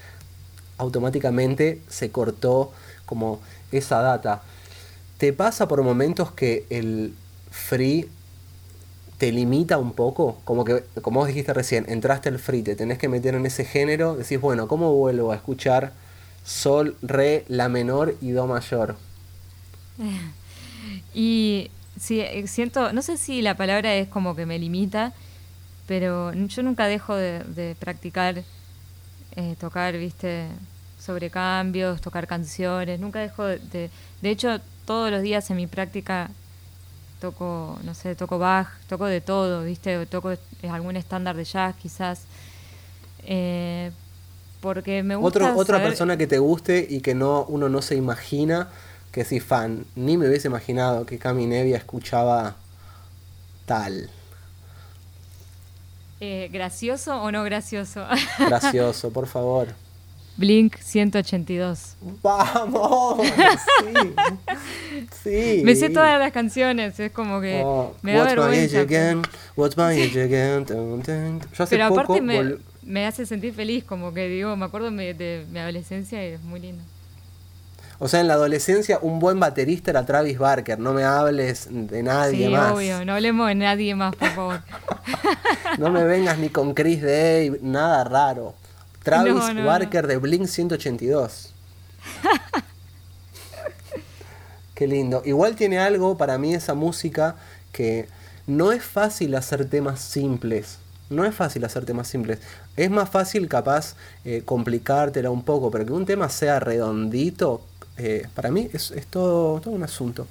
Automáticamente 0.79 1.83
se 1.89 2.11
cortó 2.11 2.73
como 3.05 3.41
esa 3.73 4.01
data. 4.01 4.43
¿Te 5.19 5.33
pasa 5.33 5.67
por 5.69 5.83
momentos 5.83 6.31
que 6.33 6.65
el 6.71 7.15
free 7.51 8.09
te 9.19 9.33
limita 9.33 9.79
un 9.79 9.93
poco, 9.93 10.39
como 10.45 10.65
que, 10.65 10.85
como 11.03 11.21
vos 11.21 11.27
dijiste 11.27 11.53
recién, 11.53 11.85
entraste 11.89 12.29
al 12.29 12.39
free, 12.39 12.63
te 12.63 12.77
tenés 12.77 12.99
que 12.99 13.09
meter 13.09 13.35
en 13.35 13.45
ese 13.47 13.65
género, 13.65 14.15
decís, 14.15 14.41
bueno, 14.41 14.69
¿cómo 14.69 14.95
vuelvo 14.95 15.33
a 15.33 15.35
escuchar 15.35 15.93
sol, 16.45 16.97
re, 17.03 17.45
la 17.49 17.69
menor 17.69 18.15
y 18.21 18.31
do 18.31 18.47
mayor? 18.47 18.97
Y 21.15 21.71
sí, 21.99 22.21
eh, 22.21 22.47
siento, 22.47 22.93
no 22.93 23.03
sé 23.03 23.17
si 23.17 23.43
la 23.43 23.57
palabra 23.57 23.95
es 23.95 24.09
como 24.09 24.35
que 24.37 24.47
me 24.47 24.59
limita, 24.59 25.13
pero 25.87 26.33
yo 26.33 26.63
nunca 26.63 26.87
dejo 26.87 27.15
de, 27.15 27.77
practicar, 27.79 28.43
eh, 29.37 29.57
tocar, 29.61 29.97
viste, 29.97 30.47
sobre 30.99 31.31
cambios, 31.31 32.01
tocar 32.01 32.27
canciones, 32.27 33.01
nunca 33.01 33.21
dejo 33.21 33.45
de, 33.45 33.91
de 34.21 34.31
hecho, 34.31 34.61
todos 34.85 35.11
los 35.11 35.23
días 35.23 35.51
en 35.51 35.57
mi 35.57 35.67
práctica 35.67 36.31
toco, 37.21 37.79
no 37.85 37.95
sé, 37.95 38.15
toco 38.15 38.39
Bach, 38.39 38.69
toco 38.89 39.07
de 39.07 39.21
todo, 39.21 39.65
viste, 39.65 40.07
toco 40.07 40.33
algún 40.69 40.97
estándar 40.97 41.37
de 41.37 41.45
jazz 41.45 41.75
quizás. 41.77 42.23
Eh, 43.25 43.91
porque 44.61 45.03
me 45.03 45.15
gusta. 45.17 45.55
otra 45.55 45.83
persona 45.83 46.17
que 46.17 46.27
te 46.27 46.39
guste 46.39 46.87
y 46.89 47.01
que 47.01 47.15
no 47.15 47.45
uno 47.49 47.69
no 47.69 47.83
se 47.83 47.95
imagina 47.95 48.69
que 49.13 49.25
si 49.25 49.41
fan, 49.41 49.85
ni 49.95 50.17
me 50.17 50.29
hubiese 50.29 50.49
imaginado 50.49 51.07
que 51.07 51.19
Cami 51.19 51.47
Nevia 51.47 51.77
escuchaba 51.77 52.57
tal. 53.67 54.11
Eh, 56.21 56.49
¿Gracioso 56.53 57.23
o 57.23 57.31
no 57.31 57.45
gracioso? 57.45 58.05
gracioso, 58.39 59.11
por 59.13 59.27
favor. 59.27 59.69
Blink 60.37 60.77
182. 60.77 61.97
¡Vamos! 62.23 63.27
Sí. 63.27 64.15
sí. 65.23 65.63
Me 65.65 65.75
sé 65.75 65.91
todas 65.91 66.19
las 66.19 66.31
canciones, 66.31 66.99
es 67.01 67.11
como 67.11 67.41
que 67.41 67.61
oh, 67.65 67.95
me 68.03 68.13
da 68.13 68.25
vergüenza. 68.25 68.81
Again, 68.81 69.23
what's 69.57 69.77
my 69.77 70.01
age 70.01 70.23
again? 70.23 70.65
Yo 70.65 71.65
hace 71.65 71.77
Pero 71.77 71.87
aparte 71.87 72.21
me, 72.21 72.57
me, 72.83 73.07
hace 73.07 73.27
sentir 73.27 73.53
feliz, 73.53 73.83
como 73.83 74.15
que 74.15 74.29
digo, 74.29 74.55
me 74.55 74.67
acuerdo 74.67 74.93
de 74.93 75.45
mi 75.51 75.59
adolescencia 75.59 76.25
y 76.25 76.35
es 76.35 76.43
muy 76.43 76.61
lindo. 76.61 76.85
O 78.01 78.07
sea, 78.07 78.21
en 78.21 78.29
la 78.29 78.35
adolescencia 78.35 79.01
un 79.03 79.19
buen 79.19 79.41
baterista 79.41 79.91
era 79.91 80.07
Travis 80.07 80.39
Barker, 80.39 80.79
no 80.79 80.93
me 80.93 81.03
hables 81.03 81.67
de 81.71 82.03
nadie 82.03 82.49
más. 82.49 82.69
Sí, 82.69 82.75
obvio, 82.75 83.05
no 83.05 83.15
hablemos 83.15 83.49
de 83.49 83.55
nadie 83.57 83.95
más, 83.97 84.15
por 84.15 84.29
favor. 84.29 84.63
no 85.79 85.91
me 85.91 86.05
vengas 86.05 86.39
ni 86.39 86.49
con 86.49 86.75
Chris 86.75 87.03
Day, 87.03 87.59
nada 87.61 88.05
raro. 88.05 88.55
Travis 89.03 89.65
Barker 89.65 90.07
de 90.07 90.17
Blink 90.19 90.47
182. 90.47 91.53
Qué 94.75 94.87
lindo. 94.87 95.23
Igual 95.25 95.57
tiene 95.57 95.81
algo 95.81 96.17
para 96.17 96.39
mí 96.39 96.55
esa 96.55 96.75
música 96.75 97.35
que 97.73 98.07
no 98.47 98.71
es 98.71 98.85
fácil 98.85 99.35
hacer 99.35 99.69
temas 99.69 100.01
simples. 100.01 100.79
No 101.11 101.25
es 101.25 101.35
fácil 101.35 101.65
hacer 101.65 101.85
temas 101.85 102.07
simples. 102.07 102.39
Es 102.77 102.91
más 102.91 103.09
fácil 103.09 103.49
capaz 103.49 103.97
eh, 104.25 104.43
complicártela 104.45 105.31
un 105.31 105.43
poco, 105.43 105.71
pero 105.71 105.85
que 105.85 105.93
un 105.93 106.07
tema 106.07 106.29
sea 106.29 106.61
redondito, 106.61 107.63
eh, 107.99 108.27
para 108.35 108.51
mí 108.51 108.71
es, 108.73 108.93
todo, 109.11 109.61
todo, 109.61 109.75
un 109.75 109.83
asunto. 109.83 110.27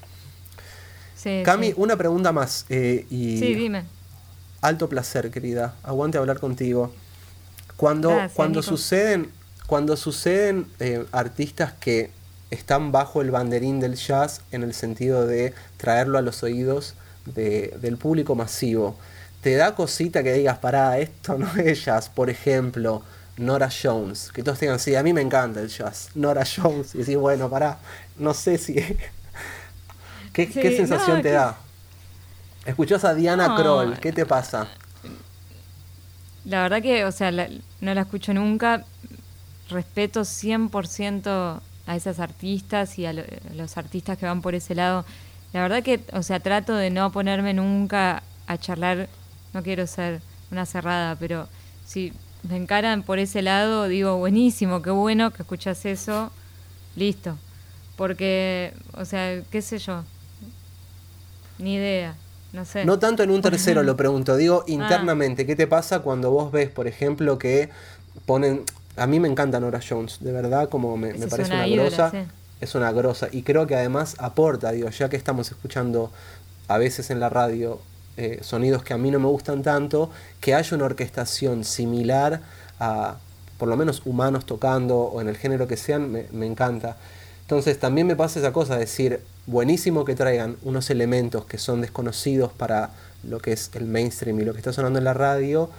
Cami, 1.44 1.74
una 1.76 1.98
pregunta 1.98 2.32
más. 2.32 2.66
Eh, 2.70 3.06
y 3.10 3.38
sí, 3.40 3.54
dime. 3.54 3.84
Alto 4.62 4.88
placer, 4.88 5.30
querida. 5.30 5.76
Aguante 5.84 6.18
hablar 6.18 6.40
contigo. 6.40 6.94
Cuando, 7.76 8.18
cuando 8.34 8.64
suceden, 8.64 9.30
cuando 9.68 9.98
suceden 9.98 10.68
eh, 10.80 11.06
artistas 11.12 11.74
que 11.74 12.12
están 12.50 12.94
bajo 12.94 13.22
el 13.22 13.30
banderín 13.30 13.82
del 13.82 13.96
jazz 13.96 14.42
en 14.52 14.64
el 14.64 14.74
sentido 14.74 15.28
de 15.28 15.54
traerlo 15.76 16.18
a 16.18 16.22
los 16.22 16.44
oídos 16.44 16.96
del 17.26 17.98
público 17.98 18.36
masivo, 18.36 18.98
te 19.42 19.56
da 19.56 19.76
cosita 19.76 20.24
que 20.24 20.32
digas, 20.32 20.58
pará, 20.60 20.98
esto 21.00 21.38
no 21.38 21.54
es 21.58 21.84
jazz, 21.84 22.08
por 22.08 22.30
ejemplo, 22.30 23.04
Nora 23.38 23.70
Jones, 23.70 24.32
que 24.34 24.44
todos 24.44 24.60
digan, 24.60 24.80
sí, 24.80 24.96
a 24.96 25.04
mí 25.04 25.14
me 25.14 25.22
encanta 25.22 25.62
el 25.62 25.70
jazz, 25.70 26.10
Nora 26.16 26.44
Jones, 26.44 26.96
y 26.96 27.00
decís, 27.00 27.18
bueno, 27.18 27.50
pará, 27.50 27.78
no 28.18 28.34
sé 28.34 28.58
si... 28.58 28.74
¿Qué, 30.34 30.48
sensación 30.52 31.22
te 31.22 31.32
da? 31.32 31.58
Escuchás 32.66 33.04
a 33.06 33.16
Diana 33.16 33.56
Kroll, 33.56 33.98
¿qué 34.00 34.12
te 34.12 34.26
pasa? 34.26 34.68
La 36.46 36.62
verdad 36.62 36.82
que, 36.82 37.06
o 37.06 37.12
sea, 37.12 37.32
no 37.32 37.94
la 37.94 38.02
escucho 38.02 38.34
nunca. 38.34 38.86
Respeto 39.70 40.22
100% 40.22 41.60
a 41.88 41.96
esas 41.96 42.20
artistas 42.20 42.98
y 43.00 43.06
a, 43.06 43.14
los 43.14 43.78
artistas 43.78 44.18
que 44.18 44.26
van 44.26 44.42
por 44.42 44.56
ese 44.56 44.76
lado. 44.76 45.06
La 45.52 45.62
verdad 45.62 45.84
que, 45.84 46.02
o 46.14 46.24
sea, 46.24 46.40
trato 46.40 46.76
de 46.76 46.90
no 46.90 47.12
ponerme 47.12 47.54
nunca 47.54 48.24
a 48.48 48.58
charlar. 48.58 49.10
No 49.54 49.64
quiero 49.64 49.88
ser 49.88 50.22
una 50.52 50.66
cerrada, 50.66 51.16
pero 51.16 51.50
si 51.86 52.14
me 52.50 52.58
encaran 52.58 53.04
por 53.04 53.20
ese 53.20 53.42
lado, 53.42 53.88
digo, 53.88 54.18
buenísimo, 54.18 54.82
qué 54.82 54.90
bueno 54.90 55.32
que 55.32 55.44
escuchas 55.44 55.86
eso. 55.86 56.32
Listo. 56.96 57.38
Porque, 57.96 58.74
o 58.94 59.06
sea, 59.06 59.42
qué 59.52 59.62
sé 59.62 59.80
yo. 59.80 60.04
Ni 61.60 61.76
idea. 61.76 62.16
No 62.54 62.64
sé. 62.64 62.86
No 62.86 63.00
tanto 63.00 63.24
en 63.24 63.32
un 63.32 63.42
tercero 63.42 63.84
lo 63.84 63.98
pregunto, 63.98 64.38
digo 64.38 64.64
ah. 64.68 64.72
internamente, 64.72 65.46
¿qué 65.46 65.56
te 65.56 65.68
pasa 65.68 66.00
cuando 66.00 66.32
vos 66.32 66.52
ves, 66.52 66.70
por 66.70 66.88
ejemplo, 66.88 67.38
que 67.38 67.70
ponen... 68.26 68.64
A 68.96 69.06
mí 69.06 69.20
me 69.20 69.28
encanta 69.28 69.60
Nora 69.60 69.80
Jones, 69.88 70.18
de 70.22 70.32
verdad, 70.32 70.70
como 70.70 70.98
me, 70.98 71.14
parece 71.14 71.54
una, 71.54 71.68
grosa. 71.68 72.12
Es 72.60 72.74
una 72.74 72.92
grosa. 72.92 73.28
Y 73.32 73.44
creo 73.44 73.68
que 73.68 73.76
además 73.76 74.16
aporta, 74.18 74.72
digo, 74.72 74.90
ya 74.90 75.08
que 75.10 75.18
estamos 75.18 75.52
escuchando 75.52 76.12
a 76.68 76.80
veces 76.80 77.12
en 77.12 77.20
la 77.20 77.30
radio 77.30 77.80
eh, 78.18 78.40
sonidos 78.42 78.84
que 78.84 78.94
a 78.94 78.98
mí 78.98 79.12
no 79.12 79.20
me 79.20 79.28
gustan 79.28 79.64
tanto, 79.64 80.10
que 80.42 80.56
haya 80.56 80.76
una 80.76 80.86
orquestación 80.86 81.64
similar 81.64 82.42
a, 82.80 83.18
por 83.58 83.68
lo 83.68 83.78
menos, 83.78 84.02
humanos 84.06 84.46
tocando 84.46 84.98
o 84.98 85.22
en 85.22 85.28
el 85.28 85.38
género 85.38 85.68
que 85.68 85.78
sean, 85.78 86.12
me, 86.12 86.46
encanta. 86.46 86.98
Entonces 87.42 87.80
también 87.80 88.08
me 88.08 88.16
pasa 88.16 88.40
esa 88.40 88.52
cosa, 88.54 88.78
decir, 88.78 89.22
buenísimo 89.46 90.06
que 90.06 90.16
traigan 90.16 90.58
unos 90.64 90.90
elementos 90.90 91.46
que 91.46 91.58
son 91.58 91.82
desconocidos 91.82 92.52
para 92.52 92.92
lo 93.24 93.40
que 93.40 93.54
es 93.54 93.72
el 93.74 93.86
mainstream 93.86 94.40
y 94.40 94.46
lo 94.46 94.54
que 94.54 94.60
está 94.60 94.74
sonando 94.74 95.00
en 95.00 95.06
la 95.06 95.14
radio, 95.14 95.70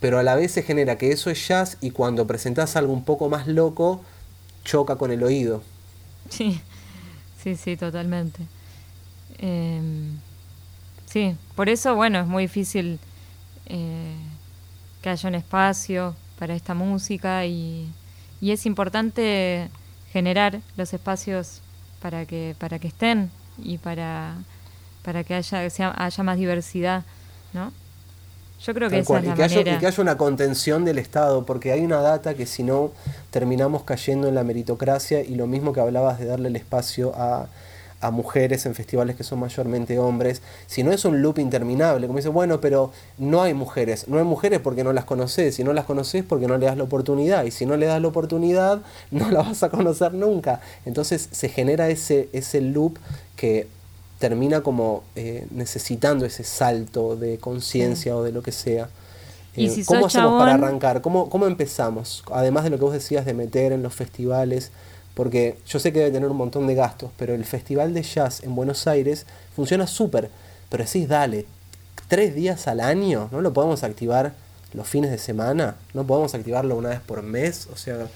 pero 0.00 0.18
a 0.18 0.22
la 0.22 0.34
vez 0.34 0.52
se 0.52 0.62
genera 0.62 0.98
que 0.98 1.10
eso 1.10 1.30
es 1.30 1.46
jazz 1.46 1.76
y 1.80 1.90
cuando 1.90 2.26
presentas 2.26 2.76
algo 2.76 2.92
un 2.92 3.04
poco 3.04 3.28
más 3.28 3.46
loco, 3.46 4.02
choca 4.64 4.96
con 4.96 5.10
el 5.10 5.22
oído. 5.22 5.62
Sí, 6.28 6.60
sí, 7.42 7.56
sí, 7.56 7.76
totalmente. 7.76 8.40
Em, 9.38 10.18
sí, 11.12 11.36
por 11.54 11.68
eso, 11.68 11.94
bueno, 11.94 12.20
es 12.20 12.26
muy 12.26 12.44
difícil 12.44 12.98
eh, 13.66 14.16
que 15.02 15.10
haya 15.10 15.28
un 15.28 15.34
espacio 15.34 16.14
para 16.38 16.54
esta 16.54 16.74
música 16.74 17.44
y, 17.44 17.88
y 18.40 18.50
es 18.52 18.64
importante 18.64 19.68
generar 20.12 20.60
los 20.76 20.92
espacios 20.94 21.60
para 22.00 22.24
que, 22.24 22.56
para 22.58 22.78
que 22.78 22.88
estén 22.88 23.30
y 23.62 23.78
para, 23.78 24.36
para 25.04 25.22
que 25.22 25.34
haya, 25.34 25.68
sea, 25.70 25.94
haya 25.96 26.24
más 26.24 26.38
diversidad, 26.38 27.04
¿no? 27.52 27.72
Yo 28.64 28.74
creo 28.74 28.88
que 28.88 29.00
esa 29.00 29.18
es 29.18 29.24
la 29.24 29.32
y 29.32 29.34
que, 29.34 29.42
haya, 29.42 29.60
y 29.60 29.78
que 29.78 29.86
haya 29.86 30.02
una 30.02 30.16
contención 30.16 30.84
del 30.84 30.98
Estado, 30.98 31.44
porque 31.44 31.72
hay 31.72 31.80
una 31.80 32.00
data 32.00 32.34
que 32.34 32.46
si 32.46 32.62
no 32.62 32.92
terminamos 33.30 33.82
cayendo 33.82 34.28
en 34.28 34.36
la 34.36 34.44
meritocracia 34.44 35.20
y 35.20 35.34
lo 35.34 35.48
mismo 35.48 35.72
que 35.72 35.80
hablabas 35.80 36.20
de 36.20 36.26
darle 36.26 36.48
el 36.48 36.56
espacio 36.56 37.12
a, 37.16 37.48
a 38.02 38.10
mujeres 38.10 38.66
en 38.66 38.74
festivales 38.74 39.16
que 39.16 39.22
son 39.22 39.38
mayormente 39.38 39.98
hombres, 39.98 40.42
si 40.66 40.82
no 40.82 40.92
es 40.92 41.04
un 41.04 41.22
loop 41.22 41.38
interminable, 41.38 42.08
como 42.08 42.18
dice, 42.18 42.28
bueno, 42.28 42.60
pero 42.60 42.90
no 43.16 43.42
hay 43.42 43.54
mujeres, 43.54 44.08
no 44.08 44.18
hay 44.18 44.24
mujeres 44.24 44.58
porque 44.60 44.82
no 44.82 44.92
las 44.92 45.04
conoces, 45.04 45.54
si 45.54 45.62
no 45.62 45.72
las 45.72 45.84
conoces 45.84 46.24
porque 46.24 46.48
no 46.48 46.58
le 46.58 46.66
das 46.66 46.76
la 46.76 46.82
oportunidad, 46.82 47.44
y 47.44 47.52
si 47.52 47.64
no 47.64 47.76
le 47.76 47.86
das 47.86 48.02
la 48.02 48.08
oportunidad, 48.08 48.82
no 49.12 49.30
la 49.30 49.42
vas 49.42 49.62
a 49.62 49.70
conocer 49.70 50.14
nunca. 50.14 50.60
Entonces 50.84 51.28
se 51.30 51.48
genera 51.48 51.88
ese, 51.88 52.28
ese 52.32 52.60
loop 52.60 52.98
que 53.36 53.68
termina 54.18 54.62
como 54.62 55.04
eh, 55.14 55.46
necesitando 55.50 56.26
ese 56.26 56.42
salto 56.42 57.16
de 57.16 57.38
conciencia 57.38 58.16
o 58.16 58.24
de 58.24 58.32
lo 58.32 58.42
que 58.42 58.52
sea. 58.52 58.88
Eh, 59.54 59.84
¿Cómo 59.86 60.06
hacemos 60.06 60.40
para 60.40 60.54
arrancar? 60.54 61.02
¿Cómo, 61.02 61.30
¿Cómo 61.30 61.46
empezamos? 61.46 62.24
Además 62.32 62.64
de 62.64 62.70
lo 62.70 62.78
que 62.78 62.84
vos 62.84 62.92
decías 62.92 63.24
de 63.26 63.34
meter 63.34 63.70
en 63.70 63.82
los 63.82 63.94
festivales 63.94 64.72
porque 65.14 65.58
yo 65.66 65.78
sé 65.78 65.92
que 65.92 65.98
debe 66.00 66.10
tener 66.10 66.28
un 66.28 66.36
montón 66.36 66.66
de 66.66 66.74
gastos, 66.74 67.10
pero 67.16 67.34
el 67.34 67.44
Festival 67.44 67.92
de 67.92 68.02
Jazz 68.02 68.42
en 68.42 68.54
Buenos 68.54 68.86
Aires 68.86 69.26
funciona 69.54 69.86
súper. 69.86 70.30
Pero 70.70 70.84
decís, 70.84 71.06
dale, 71.06 71.46
tres 72.08 72.34
días 72.34 72.66
al 72.66 72.80
año, 72.80 73.28
¿no 73.30 73.40
lo 73.40 73.52
podemos 73.52 73.82
activar 73.82 74.32
los 74.72 74.88
fines 74.88 75.10
de 75.10 75.18
semana? 75.18 75.76
¿No 75.92 76.04
podemos 76.04 76.34
activarlo 76.34 76.76
una 76.76 76.90
vez 76.90 77.00
por 77.00 77.22
mes? 77.22 77.68
O 77.72 77.76
sea, 77.76 78.06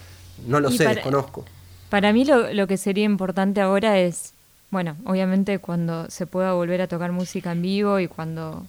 no 0.46 0.60
lo 0.60 0.70
sé, 0.70 0.88
desconozco. 0.88 1.44
Para 1.90 2.12
mí 2.12 2.24
lo, 2.24 2.52
lo 2.52 2.66
que 2.66 2.78
sería 2.78 3.04
importante 3.04 3.60
ahora 3.60 3.98
es, 3.98 4.32
bueno, 4.70 4.96
obviamente 5.04 5.58
cuando 5.58 6.10
se 6.10 6.26
pueda 6.26 6.54
volver 6.54 6.80
a 6.80 6.88
tocar 6.88 7.12
música 7.12 7.52
en 7.52 7.62
vivo 7.62 8.00
y 8.00 8.08
cuando, 8.08 8.64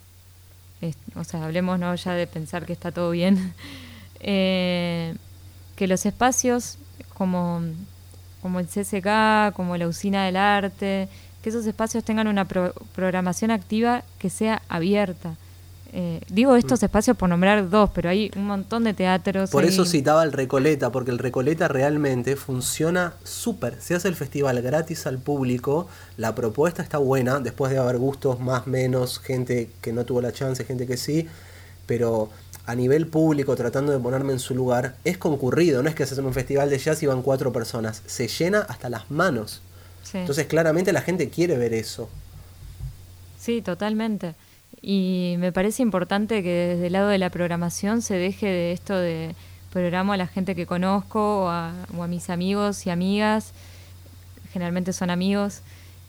o 1.16 1.24
sea, 1.24 1.46
hablemos 1.46 1.80
¿no? 1.80 1.96
ya 1.96 2.14
de 2.14 2.28
pensar 2.28 2.66
que 2.66 2.74
está 2.74 2.92
todo 2.92 3.12
bien, 3.12 3.54
eh, 4.20 5.16
que 5.78 5.88
los 5.88 6.06
espacios 6.06 6.78
como 7.14 7.62
como 8.42 8.60
el 8.60 8.68
CSK, 8.68 9.54
como 9.56 9.78
la 9.78 9.88
Usina 9.88 10.26
del 10.26 10.38
Arte, 10.38 11.10
que 11.42 11.50
esos 11.50 11.66
espacios 11.66 12.04
tengan 12.04 12.28
una 12.28 12.46
programación 12.46 13.52
activa 13.52 14.04
que 14.20 14.30
sea 14.30 14.62
abierta. 14.70 15.36
Eh, 15.94 16.20
digo 16.30 16.56
estos 16.56 16.82
mm. 16.82 16.86
espacios 16.86 17.18
por 17.18 17.30
nombrar 17.30 17.70
dos, 17.70 17.90
pero 17.94 18.10
hay 18.10 18.30
un 18.36 18.46
montón 18.46 18.84
de 18.84 18.94
teatros. 18.94 19.50
Por 19.50 19.64
eso 19.64 19.86
citaba 19.86 20.24
el 20.24 20.34
Recoleta, 20.34 20.92
porque 20.92 21.12
el 21.12 21.18
Recoleta 21.18 21.68
realmente 21.68 22.36
funciona 22.36 23.14
súper. 23.24 23.80
Se 23.80 23.96
hace 23.96 24.08
el 24.08 24.16
festival 24.16 24.62
gratis 24.62 25.08
al 25.08 25.18
público, 25.18 25.88
la 26.18 26.36
propuesta 26.36 26.84
está 26.84 26.98
buena, 26.98 27.40
después 27.40 27.72
de 27.72 27.78
haber 27.78 27.98
gustos 27.98 28.40
más, 28.40 28.68
menos, 28.68 29.20
gente 29.20 29.72
que 29.82 29.94
no 29.94 30.06
tuvo 30.06 30.22
la 30.22 30.34
chance, 30.34 30.66
gente 30.66 30.86
que 30.86 30.98
sí, 30.98 31.28
pero 31.86 32.30
a 32.68 32.76
nivel 32.76 33.08
público, 33.08 33.56
tratando 33.56 33.94
de 33.94 34.00
ponerme 34.00 34.34
en 34.34 34.40
su 34.40 34.54
lugar, 34.54 34.96
es 35.06 35.18
concurrido, 35.18 35.82
no 35.82 35.90
es 35.90 35.96
que 35.96 36.06
se 36.06 36.14
hace 36.14 36.22
un 36.22 36.34
festival 36.34 36.70
de 36.70 36.78
jazz 36.78 37.02
y 37.02 37.06
van 37.06 37.22
cuatro 37.22 37.54
personas, 37.54 38.04
se 38.06 38.28
llena 38.28 38.60
hasta 38.60 38.90
las 38.90 39.10
manos. 39.10 39.62
Entonces 40.14 40.48
claramente 40.48 40.92
la 40.94 41.02
gente 41.02 41.30
quiere 41.30 41.58
ver 41.58 41.74
eso. 41.74 42.10
Sí, 43.40 43.62
totalmente. 43.62 44.36
Y 44.82 45.36
me 45.40 45.54
parece 45.54 45.82
importante 45.82 46.44
que 46.44 46.50
desde 46.50 46.88
el 46.88 46.94
lado 46.94 47.08
de 47.08 47.18
la 47.18 47.30
programación 47.30 48.02
se 48.02 48.16
deje 48.16 48.48
de 48.48 48.72
esto 48.74 48.96
de 48.96 49.34
programo 49.72 50.14
a 50.14 50.18
la 50.18 50.28
gente 50.28 50.54
que 50.54 50.66
conozco 50.66 51.46
o 51.46 51.50
a, 51.50 51.74
mis 52.08 52.30
amigos 52.30 52.86
y 52.86 52.90
amigas, 52.90 53.54
generalmente 54.52 54.92
son 54.92 55.10
amigos, 55.10 55.62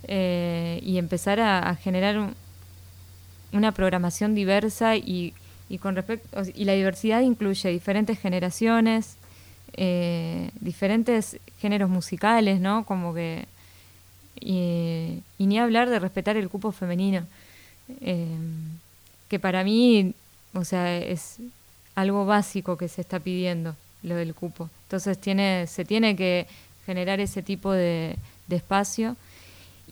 eh, 0.04 0.80
y 0.82 0.98
empezar 0.98 1.38
a, 1.38 1.74
generar 1.76 2.30
una 3.52 3.72
programación 3.72 4.34
diversa 4.34 4.96
y, 4.96 5.34
con 5.76 5.94
respecto 5.94 6.40
y 6.54 6.64
la 6.64 6.72
diversidad 6.72 7.20
incluye 7.20 7.68
diferentes 7.68 8.18
generaciones, 8.18 9.16
eh, 9.74 10.50
diferentes 10.60 11.38
géneros 11.60 11.90
musicales, 11.90 12.60
¿no? 12.60 12.86
Como 12.86 13.12
que 13.12 13.44
y, 14.40 15.22
ni 15.38 15.58
hablar 15.58 15.90
de 15.90 15.98
respetar 15.98 16.36
el 16.36 16.48
cupo 16.48 16.72
femenino. 16.72 17.26
Em, 18.00 18.78
que 19.28 19.38
para 19.38 19.64
mí, 19.64 20.14
o 20.54 20.64
sea, 20.64 20.96
es 20.96 21.36
algo 21.94 22.24
básico 22.26 22.76
que 22.76 22.88
se 22.88 23.00
está 23.00 23.20
pidiendo, 23.20 23.76
lo 24.02 24.14
del 24.14 24.34
cupo. 24.34 24.70
Entonces 24.84 25.18
tiene, 25.18 25.66
se 25.66 25.84
tiene 25.84 26.16
que 26.16 26.46
generar 26.86 27.20
ese 27.20 27.42
tipo 27.42 27.72
de, 27.72 28.16
espacio. 28.48 29.16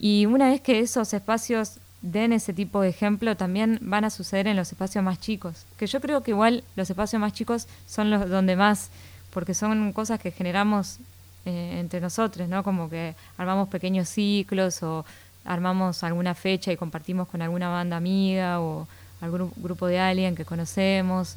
Y 0.00 0.24
una 0.26 0.48
vez 0.48 0.62
que 0.62 0.80
esos 0.80 1.12
espacios 1.12 1.78
den 2.12 2.32
ese 2.32 2.52
tipo 2.52 2.80
de 2.80 2.88
ejemplo, 2.88 3.36
también 3.36 3.78
van 3.82 4.04
a 4.04 4.10
suceder 4.10 4.46
en 4.46 4.56
los 4.56 4.70
espacios 4.70 5.02
más 5.02 5.18
chicos. 5.18 5.66
Que 5.76 5.86
yo 5.86 6.00
creo 6.00 6.22
que 6.22 6.30
igual 6.30 6.64
los 6.76 6.88
espacios 6.88 7.20
más 7.20 7.32
chicos 7.32 7.66
son 7.86 8.10
los 8.10 8.28
donde 8.28 8.56
más, 8.56 8.90
porque 9.32 9.54
son 9.54 9.92
cosas 9.92 10.20
que 10.20 10.30
generamos 10.30 10.98
eh, 11.44 11.78
entre 11.78 12.00
nosotros, 12.00 12.48
¿no? 12.48 12.62
Como 12.62 12.88
que 12.88 13.14
armamos 13.36 13.68
pequeños 13.68 14.08
ciclos 14.08 14.82
o 14.82 15.04
armamos 15.44 16.02
alguna 16.02 16.34
fecha 16.34 16.72
y 16.72 16.76
compartimos 16.76 17.28
con 17.28 17.42
alguna 17.42 17.68
banda 17.68 17.96
amiga 17.96 18.60
o 18.60 18.86
algún 19.20 19.52
grupo 19.56 19.86
de 19.86 19.98
alguien 19.98 20.34
que 20.34 20.44
conocemos. 20.44 21.36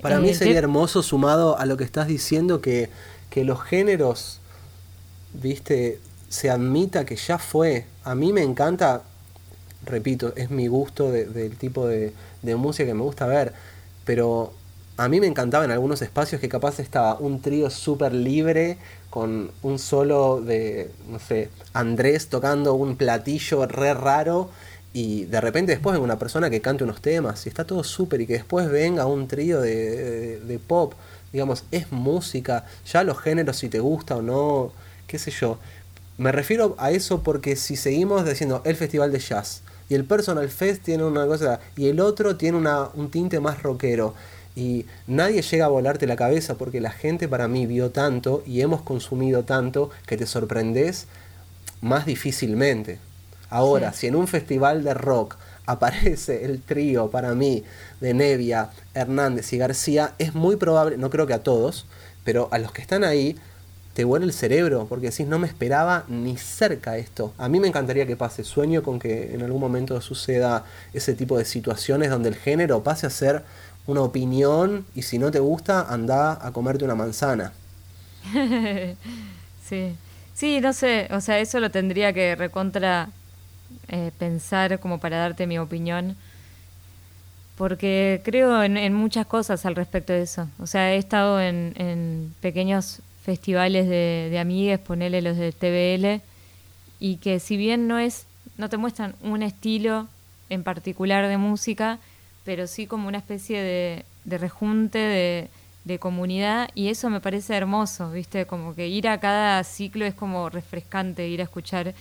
Para 0.00 0.18
mí 0.18 0.30
eh, 0.30 0.34
sería 0.34 0.58
hermoso 0.58 1.02
sumado 1.02 1.58
a 1.58 1.66
lo 1.66 1.76
que 1.76 1.84
estás 1.84 2.08
diciendo 2.08 2.60
que, 2.60 2.90
los 3.34 3.62
géneros, 3.62 4.40
viste, 5.32 6.00
se 6.28 6.50
admita 6.50 7.04
que 7.04 7.16
ya 7.16 7.38
fue. 7.38 7.86
A 8.04 8.14
mí 8.14 8.32
me 8.32 8.42
encanta, 8.42 9.02
repito, 9.84 10.32
es 10.36 10.50
mi 10.50 10.66
gusto 10.66 11.10
del 11.10 11.56
tipo 11.56 11.86
de, 11.86 12.12
de 12.42 12.56
música 12.56 12.86
que 12.86 12.94
me 12.94 13.02
gusta 13.02 13.26
ver, 13.26 13.52
pero 14.04 14.52
a 14.96 15.08
mí 15.08 15.20
me 15.20 15.26
encantaba 15.26 15.64
en 15.64 15.70
algunos 15.70 16.02
espacios 16.02 16.40
que 16.40 16.48
capaz 16.48 16.78
estaba 16.78 17.18
un 17.18 17.40
trío 17.40 17.70
súper 17.70 18.12
libre 18.12 18.78
con 19.10 19.50
un 19.62 19.78
solo 19.78 20.40
de, 20.40 20.90
no 21.08 21.18
sé, 21.18 21.48
Andrés 21.72 22.28
tocando 22.28 22.74
un 22.74 22.96
platillo 22.96 23.66
re 23.66 23.94
raro 23.94 24.50
y 24.92 25.24
de 25.24 25.40
repente 25.40 25.72
después 25.72 25.94
venga 25.94 26.04
una 26.04 26.18
persona 26.18 26.50
que 26.50 26.60
cante 26.60 26.84
unos 26.84 27.00
temas 27.00 27.46
y 27.46 27.48
está 27.48 27.64
todo 27.64 27.82
súper 27.84 28.20
y 28.20 28.26
que 28.26 28.34
después 28.34 28.70
venga 28.70 29.06
un 29.06 29.28
trío 29.28 29.60
de, 29.60 30.40
de, 30.40 30.58
pop, 30.58 30.94
digamos, 31.32 31.64
es 31.70 31.90
música, 31.90 32.66
ya 32.84 33.02
los 33.02 33.18
géneros 33.18 33.56
si 33.56 33.68
te 33.68 33.80
gusta 33.80 34.16
o 34.16 34.22
no, 34.22 34.72
qué 35.06 35.18
sé 35.18 35.30
yo. 35.30 35.58
Me 36.18 36.30
refiero 36.30 36.74
a 36.78 36.90
eso 36.90 37.22
porque 37.22 37.56
si 37.56 37.76
seguimos 37.76 38.26
diciendo 38.26 38.60
el 38.66 38.76
festival 38.76 39.12
de 39.12 39.18
jazz 39.18 39.62
y 39.92 39.94
el 39.94 40.06
Personal 40.06 40.48
Fest 40.48 40.84
tiene 40.84 41.04
una 41.04 41.26
cosa 41.26 41.60
y 41.76 41.88
el 41.88 42.00
otro 42.00 42.36
tiene 42.36 42.56
una, 42.56 42.88
un 42.94 43.10
tinte 43.10 43.40
más 43.40 43.62
rockero 43.62 44.14
y 44.56 44.86
nadie 45.06 45.42
llega 45.42 45.66
a 45.66 45.68
volarte 45.68 46.06
la 46.06 46.16
cabeza 46.16 46.54
porque 46.54 46.80
la 46.80 46.92
gente 46.92 47.28
para 47.28 47.46
mí 47.46 47.66
vio 47.66 47.90
tanto 47.90 48.42
y 48.46 48.62
hemos 48.62 48.80
consumido 48.80 49.42
tanto 49.42 49.90
que 50.06 50.16
te 50.16 50.24
sorprendes 50.24 51.08
más 51.82 52.06
difícilmente. 52.06 53.00
Ahora, 53.50 53.92
si 53.92 54.06
en 54.06 54.16
un 54.16 54.28
festival 54.28 54.82
de 54.82 54.94
rock 54.94 55.36
aparece 55.66 56.46
el 56.46 56.62
trío 56.62 57.10
para 57.10 57.34
mí 57.34 57.62
de 58.00 58.14
Nevia, 58.14 58.70
Hernández 58.94 59.52
y 59.52 59.58
García, 59.58 60.14
es 60.16 60.34
muy 60.34 60.56
probable, 60.56 60.96
no 60.96 61.10
creo 61.10 61.26
que 61.26 61.34
a 61.34 61.42
todos, 61.42 61.84
pero 62.24 62.48
a 62.50 62.58
los 62.58 62.72
que 62.72 62.80
están 62.80 63.04
ahí 63.04 63.36
te 63.94 64.04
vuelve 64.04 64.26
el 64.26 64.32
cerebro, 64.32 64.86
porque 64.88 65.10
decís, 65.10 65.26
no 65.26 65.38
me 65.38 65.46
esperaba 65.46 66.04
ni 66.08 66.36
cerca 66.36 66.96
esto. 66.96 67.34
A 67.38 67.48
mí 67.48 67.60
me 67.60 67.68
encantaría 67.68 68.06
que 68.06 68.16
pase, 68.16 68.44
sueño 68.44 68.82
con 68.82 68.98
que 68.98 69.34
en 69.34 69.42
algún 69.42 69.60
momento 69.60 70.00
suceda 70.00 70.64
ese 70.94 71.14
tipo 71.14 71.36
de 71.36 71.44
situaciones 71.44 72.10
donde 72.10 72.30
el 72.30 72.36
género 72.36 72.82
pase 72.82 73.06
a 73.06 73.10
ser 73.10 73.42
una 73.86 74.02
opinión 74.02 74.86
y 74.94 75.02
si 75.02 75.18
no 75.18 75.30
te 75.30 75.40
gusta, 75.40 75.86
anda 75.92 76.38
a 76.46 76.52
comerte 76.52 76.84
una 76.84 76.94
manzana. 76.94 77.52
sí, 79.68 79.96
sí, 80.34 80.60
no 80.60 80.72
sé, 80.72 81.08
o 81.10 81.20
sea, 81.20 81.38
eso 81.38 81.60
lo 81.60 81.70
tendría 81.70 82.12
que 82.12 82.36
recontra 82.36 83.10
eh, 83.88 84.10
pensar 84.18 84.78
como 84.80 84.98
para 84.98 85.18
darte 85.18 85.46
mi 85.46 85.58
opinión, 85.58 86.16
porque 87.56 88.22
creo 88.24 88.62
en, 88.62 88.94
muchas 88.94 89.26
cosas 89.26 89.66
al 89.66 89.76
respecto 89.76 90.12
de 90.12 90.22
eso. 90.22 90.48
O 90.58 90.66
sea, 90.66 90.94
he 90.94 90.96
estado 90.96 91.40
en, 91.40 92.34
pequeños 92.40 93.00
festivales 93.22 93.88
de, 93.88 94.28
de 94.30 94.38
amigues, 94.38 94.78
ponele 94.78 95.22
los 95.22 95.36
de 95.36 95.52
TBL, 95.52 96.22
y 97.00 97.16
que 97.16 97.40
si 97.40 97.56
bien 97.56 97.88
no 97.88 97.98
es, 97.98 98.26
no 98.58 98.68
te 98.68 98.76
muestran 98.76 99.14
un 99.22 99.42
estilo 99.42 100.08
en 100.50 100.62
particular 100.62 101.28
de 101.28 101.38
música, 101.38 101.98
pero 102.44 102.66
sí 102.66 102.86
como 102.86 103.08
una 103.08 103.18
especie 103.18 103.60
de, 103.62 104.04
rejunte 104.38 104.98
de, 104.98 105.48
de, 105.84 105.98
comunidad 105.98 106.70
y 106.74 106.88
eso 106.88 107.10
me 107.10 107.20
parece 107.20 107.56
hermoso, 107.56 108.10
¿viste? 108.10 108.46
Como 108.46 108.74
que 108.74 108.88
ir 108.88 109.08
a 109.08 109.18
cada 109.18 109.62
ciclo 109.64 110.04
es 110.04 110.14
como 110.14 110.48
refrescante, 110.50 111.28
ir 111.28 111.40
a 111.40 111.44
escuchar 111.44 111.94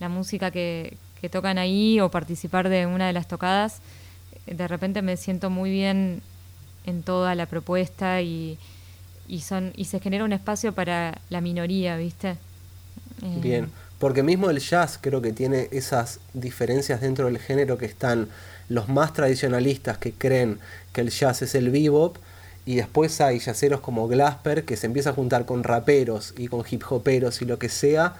la 0.00 0.08
música 0.08 0.50
que, 0.50 0.96
que 1.20 1.28
tocan 1.28 1.58
ahí 1.58 2.00
o 2.00 2.10
participar 2.10 2.68
de 2.68 2.86
una 2.86 3.06
de 3.06 3.12
las 3.12 3.28
tocadas. 3.28 3.80
De 4.46 4.66
repente 4.66 5.02
me 5.02 5.16
siento 5.16 5.50
muy 5.50 5.70
bien 5.70 6.22
en 6.84 7.02
toda 7.02 7.34
la 7.34 7.46
propuesta 7.46 8.20
y, 8.22 8.58
y, 9.32 9.40
son, 9.40 9.72
y 9.76 9.86
se 9.86 9.98
genera 9.98 10.24
un 10.24 10.34
espacio 10.34 10.74
para 10.74 11.18
la 11.30 11.40
minoría, 11.40 11.96
¿viste? 11.96 12.36
Eh, 13.22 13.38
bien, 13.40 13.70
porque 13.98 14.22
mismo 14.22 14.50
el 14.50 14.58
jazz 14.58 14.98
creo 15.00 15.22
que 15.22 15.32
tiene 15.32 15.68
esas 15.70 16.20
diferencias 16.34 17.00
dentro 17.00 17.24
del 17.24 17.38
género 17.38 17.78
que 17.78 17.86
están 17.86 18.28
los 18.68 18.90
más 18.90 19.14
tradicionalistas 19.14 19.96
que 19.96 20.12
creen 20.12 20.58
que 20.92 21.00
el 21.00 21.08
jazz 21.08 21.40
es 21.40 21.54
el 21.54 21.70
bebop, 21.70 22.18
y 22.66 22.76
después 22.76 23.22
hay 23.22 23.40
jazzeros 23.40 23.80
como 23.80 24.06
Glasper 24.06 24.64
que 24.64 24.76
se 24.76 24.86
empieza 24.86 25.10
a 25.10 25.12
juntar 25.14 25.46
con 25.46 25.64
raperos 25.64 26.34
y 26.36 26.48
con 26.48 26.62
hip 26.70 26.82
hoperos 26.90 27.40
y 27.40 27.46
lo 27.46 27.58
que 27.58 27.70
sea, 27.70 28.14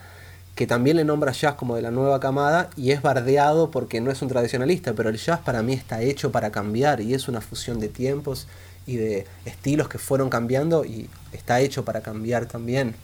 que 0.55 0.67
también 0.67 0.97
le 0.97 1.05
nombra 1.05 1.33
jazz 1.33 1.57
como 1.57 1.77
de 1.77 1.83
la 1.83 1.91
nueva 1.91 2.21
camada 2.21 2.71
y 2.75 2.93
es 2.93 3.03
bardeado 3.03 3.71
porque 3.71 4.01
no 4.01 4.11
es 4.11 4.23
un 4.23 4.29
tradicionalista, 4.29 4.95
pero 4.95 5.11
el 5.11 5.19
jazz 5.19 5.41
para 5.41 5.63
mí 5.63 5.75
está 5.75 6.01
hecho 6.01 6.33
para 6.33 6.51
cambiar 6.51 7.03
y 7.03 7.13
es 7.13 7.29
una 7.29 7.43
fusión 7.43 7.81
de 7.81 7.89
tiempos 7.89 8.47
y 8.87 8.97
de 8.97 9.26
estilos 9.45 9.89
que 9.89 9.99
fueron 9.99 10.28
cambiando 10.28 10.85
y 10.85 11.09
está 11.33 11.61
hecho 11.61 11.85
para 11.85 12.01
cambiar 12.01 12.47
también. 12.47 12.95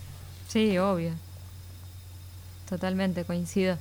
Sí, 0.48 0.78
obvio. 0.78 1.12
Totalmente, 2.68 3.24
coincido. 3.24 3.78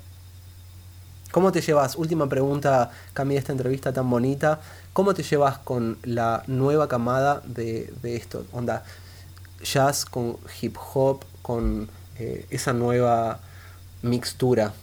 ¿Cómo 1.32 1.52
te 1.52 1.62
llevas? 1.62 1.96
Última 1.96 2.30
pregunta, 2.30 2.90
Cami, 3.14 3.34
de 3.34 3.40
esta 3.40 3.52
entrevista 3.52 3.92
tan 3.92 4.10
bonita. 4.10 4.62
¿Cómo 4.94 5.14
te 5.14 5.24
llevas 5.24 5.58
con 5.58 5.98
la 6.04 6.44
nueva 6.48 6.88
camada 6.88 7.42
de, 7.46 7.92
esto? 8.04 8.46
Onda, 8.54 8.84
jazz 9.62 10.06
con 10.06 10.38
hip 10.62 10.78
hop, 10.94 11.26
con 11.42 11.90
eh, 12.18 12.46
esa 12.50 12.72
nueva 12.74 13.40
mixtura. 14.02 14.74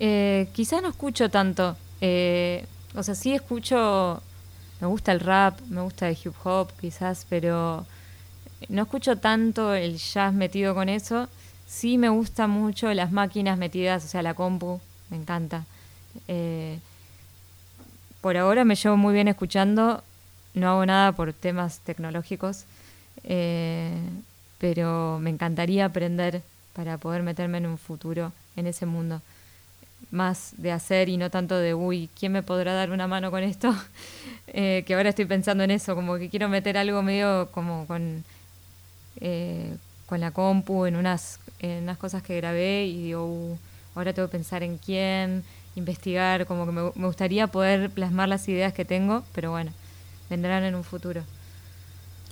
Eh, 0.00 0.48
quizás 0.52 0.82
no 0.82 0.88
escucho 0.88 1.30
tanto. 1.30 1.76
Eh, 2.00 2.66
o 2.94 3.02
sea, 3.02 3.14
sí 3.14 3.34
escucho. 3.34 4.20
Me 4.80 4.86
gusta 4.86 5.12
el 5.12 5.20
rap, 5.20 5.58
me 5.68 5.80
gusta 5.80 6.08
el 6.08 6.18
hip 6.22 6.34
hop, 6.44 6.70
quizás, 6.80 7.26
pero 7.28 7.86
no 8.68 8.82
escucho 8.82 9.16
tanto 9.16 9.74
el 9.74 9.96
jazz 9.96 10.34
metido 10.34 10.74
con 10.74 10.88
eso. 10.88 11.28
Sí 11.66 11.98
me 11.98 12.08
gusta 12.08 12.46
mucho 12.46 12.92
las 12.94 13.10
máquinas 13.12 13.58
metidas, 13.58 14.04
o 14.04 14.08
sea, 14.08 14.22
la 14.22 14.34
compu, 14.34 14.80
me 15.10 15.16
encanta. 15.16 15.64
Eh, 16.28 16.78
por 18.20 18.36
ahora 18.36 18.64
me 18.64 18.74
llevo 18.74 18.96
muy 18.96 19.14
bien 19.14 19.28
escuchando, 19.28 20.02
no 20.54 20.68
hago 20.70 20.86
nada 20.86 21.12
por 21.12 21.32
temas 21.32 21.80
tecnológicos, 21.80 22.64
eh, 23.24 23.92
pero 24.58 25.18
me 25.20 25.30
encantaría 25.30 25.86
aprender 25.86 26.42
para 26.72 26.98
poder 26.98 27.22
meterme 27.22 27.58
en 27.58 27.66
un 27.66 27.78
futuro 27.78 28.32
en 28.56 28.66
ese 28.66 28.86
mundo. 28.86 29.20
Más 30.10 30.52
de 30.56 30.72
hacer 30.72 31.08
y 31.08 31.16
no 31.16 31.30
tanto 31.30 31.56
de, 31.58 31.74
uy, 31.74 32.08
¿quién 32.18 32.32
me 32.32 32.42
podrá 32.42 32.72
dar 32.72 32.90
una 32.90 33.06
mano 33.06 33.30
con 33.30 33.42
esto? 33.42 33.74
Eh, 34.58 34.84
que 34.86 34.94
ahora 34.94 35.10
estoy 35.10 35.24
pensando 35.24 35.64
en 35.64 35.72
eso, 35.72 35.94
como 35.96 36.16
que 36.16 36.30
quiero 36.30 36.48
meter 36.48 36.78
algo 36.78 37.02
medio 37.02 37.50
como 37.50 37.84
con, 37.86 38.24
eh, 39.20 39.76
con 40.06 40.20
la 40.20 40.30
compu 40.30 40.86
en 40.86 40.96
unas, 40.96 41.40
en 41.58 41.82
unas 41.82 41.98
cosas 41.98 42.22
que 42.22 42.36
grabé 42.36 42.86
y 42.86 43.02
digo, 43.02 43.26
uh, 43.26 43.58
ahora 43.96 44.12
tengo 44.14 44.28
que 44.28 44.32
pensar 44.32 44.62
en 44.62 44.78
quién, 44.78 45.44
investigar, 45.74 46.46
como 46.46 46.64
que 46.64 46.72
me, 46.72 46.82
me 46.94 47.06
gustaría 47.06 47.48
poder 47.48 47.90
plasmar 47.90 48.28
las 48.28 48.48
ideas 48.48 48.72
que 48.72 48.84
tengo, 48.84 49.24
pero 49.34 49.50
bueno, 49.50 49.72
vendrán 50.30 50.62
en 50.62 50.76
un 50.76 50.84
futuro. 50.84 51.22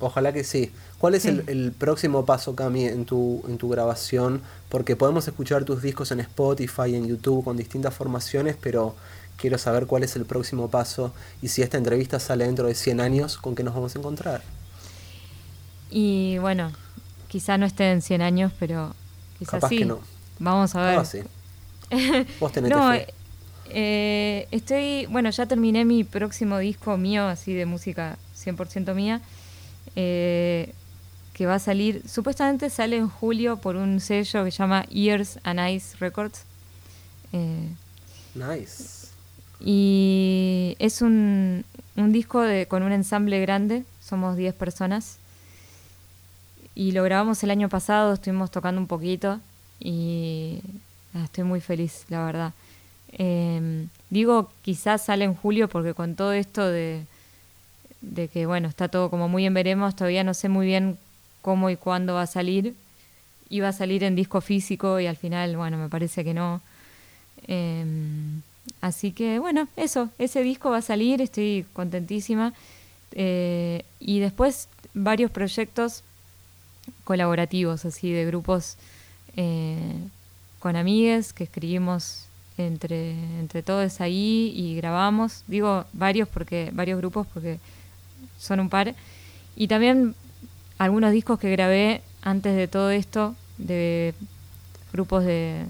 Ojalá 0.00 0.32
que 0.32 0.44
sí. 0.44 0.70
¿Cuál 0.98 1.14
es 1.14 1.26
el, 1.26 1.72
próximo 1.72 2.24
paso, 2.24 2.54
Cami, 2.54 2.86
en 2.86 3.04
tu, 3.04 3.42
en 3.46 3.58
tu 3.58 3.68
grabación? 3.68 4.40
Porque 4.68 4.96
podemos 4.96 5.28
escuchar 5.28 5.64
tus 5.64 5.82
discos 5.82 6.10
en 6.12 6.20
Spotify, 6.20 6.94
en 6.94 7.06
YouTube, 7.06 7.44
con 7.44 7.56
distintas 7.56 7.94
formaciones, 7.94 8.56
pero 8.60 8.94
quiero 9.36 9.58
saber 9.58 9.86
cuál 9.86 10.02
es 10.02 10.16
el 10.16 10.24
próximo 10.24 10.70
paso 10.70 11.12
y 11.42 11.48
si 11.48 11.62
esta 11.62 11.76
entrevista 11.76 12.20
sale 12.20 12.46
dentro 12.46 12.66
de 12.66 12.74
100 12.74 13.00
años, 13.00 13.36
¿con 13.36 13.54
qué 13.54 13.62
nos 13.62 13.74
vamos 13.74 13.94
a 13.94 13.98
encontrar? 13.98 14.42
Y 15.90 16.38
bueno, 16.38 16.72
quizá 17.28 17.58
no 17.58 17.66
esté 17.66 17.90
en 17.90 18.00
100 18.00 18.22
años, 18.22 18.52
pero 18.58 18.94
quizás 19.38 19.62
sí. 19.68 19.84
no. 19.84 20.00
Vamos 20.38 20.74
a 20.74 20.82
ver. 20.82 20.98
Ah, 20.98 21.04
sí. 21.04 21.20
Vos 22.40 22.52
tenés 22.52 22.70
no, 22.70 22.92
eh, 23.70 24.48
estoy, 24.50 25.06
bueno, 25.06 25.30
ya 25.30 25.46
terminé 25.46 25.84
mi 25.84 26.04
próximo 26.04 26.58
disco 26.58 26.96
mío, 26.96 27.26
así 27.26 27.54
de 27.54 27.66
música 27.66 28.18
100% 28.36 28.94
mía. 28.94 29.20
Eh, 29.96 30.72
que 31.34 31.46
va 31.46 31.56
a 31.56 31.58
salir, 31.58 32.02
supuestamente 32.08 32.70
sale 32.70 32.96
en 32.96 33.08
julio 33.08 33.56
por 33.58 33.76
un 33.76 34.00
sello 34.00 34.44
que 34.44 34.52
se 34.52 34.58
llama 34.58 34.86
Ears 34.90 35.38
and 35.42 35.58
Eyes 35.58 35.98
Records. 35.98 36.44
Eh, 37.32 37.68
nice. 38.34 39.08
Y 39.60 40.76
es 40.78 41.02
un, 41.02 41.64
un 41.96 42.12
disco 42.12 42.40
de, 42.40 42.66
con 42.66 42.84
un 42.84 42.92
ensamble 42.92 43.40
grande, 43.40 43.84
somos 44.00 44.36
10 44.36 44.54
personas. 44.54 45.18
Y 46.76 46.92
lo 46.92 47.02
grabamos 47.02 47.42
el 47.42 47.50
año 47.50 47.68
pasado, 47.68 48.14
estuvimos 48.14 48.50
tocando 48.50 48.80
un 48.80 48.86
poquito 48.86 49.40
y 49.80 50.60
estoy 51.24 51.44
muy 51.44 51.60
feliz, 51.60 52.04
la 52.08 52.24
verdad. 52.24 52.52
Em, 53.12 53.88
digo, 54.10 54.50
quizás 54.62 55.04
sale 55.04 55.24
en 55.24 55.34
julio 55.34 55.68
porque 55.68 55.94
con 55.94 56.14
todo 56.14 56.32
esto 56.32 56.66
de, 56.68 57.06
de 58.00 58.28
que, 58.28 58.46
bueno, 58.46 58.68
está 58.68 58.88
todo 58.88 59.10
como 59.10 59.28
muy 59.28 59.46
en 59.46 59.54
veremos, 59.54 59.96
todavía 59.96 60.24
no 60.24 60.34
sé 60.34 60.48
muy 60.48 60.66
bien 60.66 60.98
cómo 61.44 61.68
y 61.68 61.76
cuándo 61.76 62.14
va 62.14 62.22
a 62.22 62.26
salir. 62.26 62.74
Iba 63.50 63.68
a 63.68 63.72
salir 63.72 64.02
en 64.02 64.16
disco 64.16 64.40
físico 64.40 64.98
y 64.98 65.06
al 65.06 65.16
final, 65.16 65.58
bueno, 65.58 65.76
me 65.76 65.90
parece 65.90 66.24
que 66.24 66.32
no. 66.32 66.62
Em, 67.46 68.40
así 68.80 69.12
que, 69.12 69.38
bueno, 69.38 69.68
eso, 69.76 70.08
ese 70.18 70.42
disco 70.42 70.70
va 70.70 70.78
a 70.78 70.82
salir, 70.82 71.20
estoy 71.20 71.66
contentísima. 71.74 72.54
Eh, 73.12 73.84
y 74.00 74.20
después 74.20 74.68
varios 74.94 75.30
proyectos 75.30 76.02
colaborativos, 77.04 77.84
así, 77.84 78.10
de 78.10 78.24
grupos 78.24 78.78
eh, 79.36 79.98
con 80.60 80.76
amigues 80.76 81.34
que 81.34 81.44
escribimos 81.44 82.24
entre, 82.56 83.12
entre 83.38 83.62
todos 83.62 84.00
ahí 84.00 84.50
y 84.56 84.76
grabamos. 84.76 85.44
Digo 85.46 85.84
varios 85.92 86.26
porque 86.26 86.70
varios 86.72 86.96
grupos 87.00 87.26
porque 87.34 87.58
son 88.38 88.60
un 88.60 88.70
par. 88.70 88.94
Y 89.56 89.68
también 89.68 90.14
algunos 90.78 91.12
discos 91.12 91.38
que 91.38 91.50
grabé 91.50 92.02
antes 92.22 92.56
de 92.56 92.68
todo 92.68 92.90
esto, 92.90 93.34
de 93.58 94.14
grupos 94.92 95.24
de, 95.24 95.64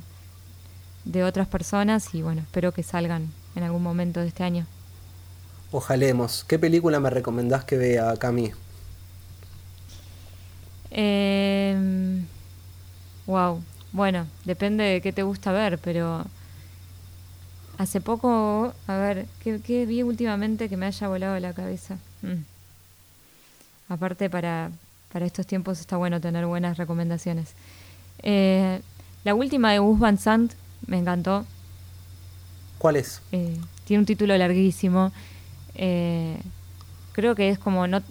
de 1.04 1.24
otras 1.24 1.46
personas 1.46 2.14
y 2.14 2.22
bueno, 2.22 2.42
espero 2.42 2.72
que 2.72 2.82
salgan 2.82 3.30
en 3.56 3.62
algún 3.62 3.82
momento 3.82 4.20
de 4.20 4.28
este 4.28 4.44
año. 4.44 4.66
Ojalemos. 5.70 6.44
¿Qué 6.44 6.58
película 6.58 7.00
me 7.00 7.10
recomendás 7.10 7.64
que 7.64 7.76
vea, 7.76 8.16
Cami? 8.16 8.52
Eh, 10.90 12.22
wow. 13.26 13.60
Bueno, 13.92 14.26
depende 14.44 14.84
de 14.84 15.00
qué 15.00 15.12
te 15.12 15.22
gusta 15.22 15.52
ver, 15.52 15.78
pero 15.78 16.24
hace 17.78 18.00
poco, 18.00 18.72
a 18.86 18.96
ver, 18.96 19.26
¿qué, 19.42 19.86
vi 19.86 20.02
últimamente 20.02 20.68
que 20.68 20.76
me 20.76 20.86
haya 20.86 21.08
volado 21.08 21.38
la 21.40 21.52
cabeza? 21.52 21.98
Mm. 22.22 22.44
Aparte 23.88 24.30
para, 24.30 24.70
para 25.14 25.26
estos 25.26 25.46
tiempos 25.46 25.78
está 25.78 25.96
bueno 25.96 26.20
tener 26.20 26.44
buenas 26.44 26.76
recomendaciones. 26.76 27.50
Eh, 28.24 28.80
la 29.22 29.36
última 29.36 29.70
de 29.70 29.78
Gus 29.78 30.00
Van 30.00 30.18
Sant 30.18 30.54
me 30.88 30.98
encantó. 30.98 31.46
¿Cuál 32.78 32.96
es? 32.96 33.22
Eh, 33.30 33.56
tiene 33.84 34.00
un 34.00 34.06
título 34.06 34.36
larguísimo. 34.36 35.12
Eh, 35.76 36.36
creo 37.12 37.36
que 37.36 37.48
es 37.48 37.60
como 37.60 37.86
no, 37.86 38.02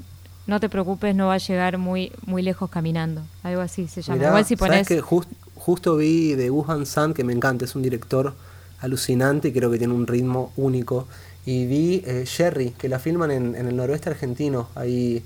no 0.47 0.61
te 0.61 0.69
preocupes, 0.69 1.13
no 1.13 1.27
va 1.27 1.33
a 1.33 1.39
llegar 1.39 1.77
muy 1.77 2.09
muy 2.25 2.41
lejos 2.41 2.69
caminando. 2.69 3.21
Algo 3.43 3.59
así 3.59 3.89
se 3.89 4.01
llama. 4.01 4.23
Igual 4.23 4.45
si 4.45 4.55
pones... 4.55 4.87
que 4.87 5.01
justo 5.01 5.97
vi 5.97 6.35
de 6.35 6.47
Gus 6.47 6.67
Van 6.67 6.85
Sant 6.85 7.13
que 7.13 7.25
me 7.25 7.33
encanta, 7.33 7.65
es 7.65 7.75
un 7.75 7.81
director 7.81 8.33
alucinante 8.79 9.49
y 9.49 9.51
creo 9.51 9.69
que 9.69 9.77
tiene 9.77 9.93
un 9.93 10.07
ritmo 10.07 10.53
único. 10.55 11.09
Y 11.45 11.65
vi 11.65 12.01
eh, 12.05 12.23
Sherry, 12.25 12.69
que 12.69 12.87
la 12.87 12.97
filman 12.97 13.29
en, 13.29 13.57
en 13.57 13.67
el 13.67 13.75
noroeste 13.75 14.09
argentino, 14.09 14.69
ahí 14.73 15.21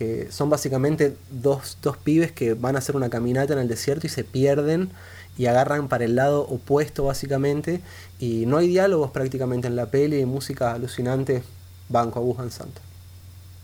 que 0.00 0.32
son 0.32 0.48
básicamente 0.48 1.14
dos, 1.30 1.76
dos 1.82 1.98
pibes 1.98 2.32
que 2.32 2.54
van 2.54 2.74
a 2.74 2.78
hacer 2.78 2.96
una 2.96 3.10
caminata 3.10 3.52
en 3.52 3.58
el 3.58 3.68
desierto 3.68 4.06
y 4.06 4.08
se 4.08 4.24
pierden 4.24 4.88
y 5.36 5.44
agarran 5.44 5.88
para 5.88 6.06
el 6.06 6.16
lado 6.16 6.40
opuesto 6.48 7.04
básicamente 7.04 7.82
y 8.18 8.46
no 8.46 8.56
hay 8.56 8.66
diálogos 8.66 9.10
prácticamente 9.10 9.68
en 9.68 9.76
la 9.76 9.90
peli, 9.90 10.24
música 10.24 10.72
alucinante, 10.72 11.42
banco 11.90 12.18
a 12.18 12.22
Gus 12.22 12.54
Sant. 12.54 12.74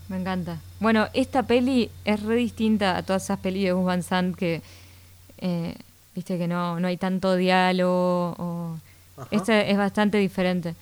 Me 0.09 0.17
encanta. 0.17 0.59
Bueno, 0.79 1.07
esta 1.15 1.41
peli 1.41 1.89
es 2.05 2.21
re 2.21 2.35
distinta 2.35 2.97
a 2.97 3.01
todas 3.01 3.23
esas 3.23 3.39
pelis 3.39 3.63
de 3.63 3.71
Gus 3.71 3.85
Van 3.85 4.03
Sant 4.03 4.35
que, 4.35 4.61
eh, 5.39 5.73
viste 6.13 6.37
que 6.37 6.47
no, 6.47 6.79
no 6.79 6.87
hay 6.87 6.97
tanto 6.97 7.35
diálogo. 7.35 8.77
Esta 9.31 9.59
es 9.61 9.75
bastante 9.75 10.19
diferente. 10.19 10.75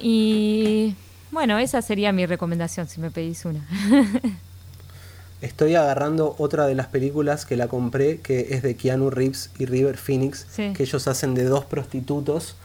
Y 0.00 0.96
bueno, 1.38 1.56
esa 1.60 1.82
sería 1.82 2.10
mi 2.10 2.26
recomendación 2.26 2.88
si 2.88 3.00
me 3.00 3.12
pedís 3.12 3.44
una. 3.44 3.64
Estoy 5.40 5.76
agarrando 5.76 6.34
otra 6.36 6.66
de 6.66 6.74
las 6.74 6.88
películas 6.88 7.46
que 7.46 7.54
la 7.54 7.68
compré, 7.68 8.18
que 8.18 8.48
es 8.50 8.62
de 8.62 8.74
Keanu 8.74 9.08
Reeves 9.08 9.50
y 9.56 9.66
River 9.66 9.98
Phoenix, 9.98 10.46
que 10.56 10.82
ellos 10.82 11.06
hacen 11.06 11.34
de 11.36 11.44
dos 11.44 11.64
prostitutos, 11.64 12.56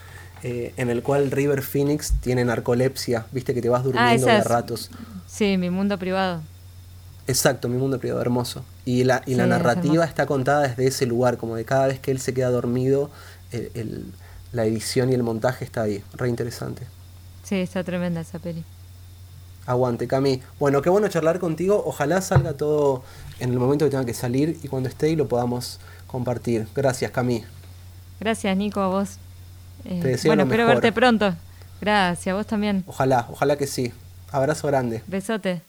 eh, 0.41 0.73
en 0.77 0.89
el 0.89 1.03
cual 1.03 1.29
River 1.29 1.61
Phoenix 1.61 2.13
tiene 2.19 2.45
narcolepsia, 2.45 3.27
viste 3.31 3.53
que 3.53 3.61
te 3.61 3.69
vas 3.69 3.81
ah, 3.81 3.83
durmiendo 3.83 4.25
de 4.25 4.43
ratos. 4.43 4.89
Sí, 5.27 5.55
mi 5.59 5.69
mundo 5.69 5.99
privado. 5.99 6.41
Exacto, 7.27 7.69
mi 7.69 7.77
mundo 7.77 7.99
privado, 7.99 8.21
hermoso. 8.21 8.65
Y 8.85 9.03
la, 9.03 9.21
y 9.27 9.35
la 9.35 9.45
narrativa 9.45 10.03
está 10.03 10.25
contada 10.25 10.67
desde 10.67 10.87
ese 10.87 11.05
lugar, 11.05 11.37
como 11.37 11.55
de 11.57 11.63
cada 11.63 11.85
vez 11.85 11.99
que 11.99 12.09
él 12.09 12.19
se 12.19 12.33
queda 12.33 12.49
dormido, 12.49 13.11
la 14.51 14.65
edición 14.65 15.11
y 15.11 15.13
el 15.13 15.21
montaje 15.21 15.63
está 15.63 15.83
ahí, 15.83 16.03
re 16.15 16.27
interesante. 16.27 16.87
Sí, 17.53 17.59
está 17.59 17.83
tremenda 17.83 18.21
esa 18.21 18.39
peli. 18.39 18.63
Aguante, 19.67 20.07
Cami. 20.07 20.41
Bueno, 20.59 20.81
qué 20.81 20.89
bueno 20.89 21.07
charlar 21.07 21.37
contigo. 21.37 21.83
Ojalá 21.85 22.19
salga 22.19 22.53
todo 22.53 23.03
en 23.39 23.51
el 23.51 23.59
momento 23.59 23.85
que 23.85 23.91
tenga 23.91 24.05
que 24.05 24.15
salir 24.15 24.57
y 24.63 24.67
cuando 24.69 24.89
esté 24.89 25.11
y 25.11 25.15
lo 25.15 25.27
podamos 25.27 25.79
compartir. 26.07 26.67
Gracias, 26.73 27.11
Cami. 27.11 27.43
Gracias, 28.19 28.57
Nico, 28.57 28.79
a 28.79 28.87
vos. 28.87 29.19
Eh, 29.85 30.17
bueno, 30.25 30.43
espero 30.43 30.65
verte 30.65 30.91
pronto. 30.91 31.35
Gracias, 31.79 32.35
vos 32.35 32.47
también. 32.47 32.83
Ojalá, 32.87 33.27
ojalá 33.29 33.55
que 33.55 33.67
sí. 33.67 33.93
Abrazo 34.31 34.65
grande. 34.65 35.03
Besote. 35.05 35.61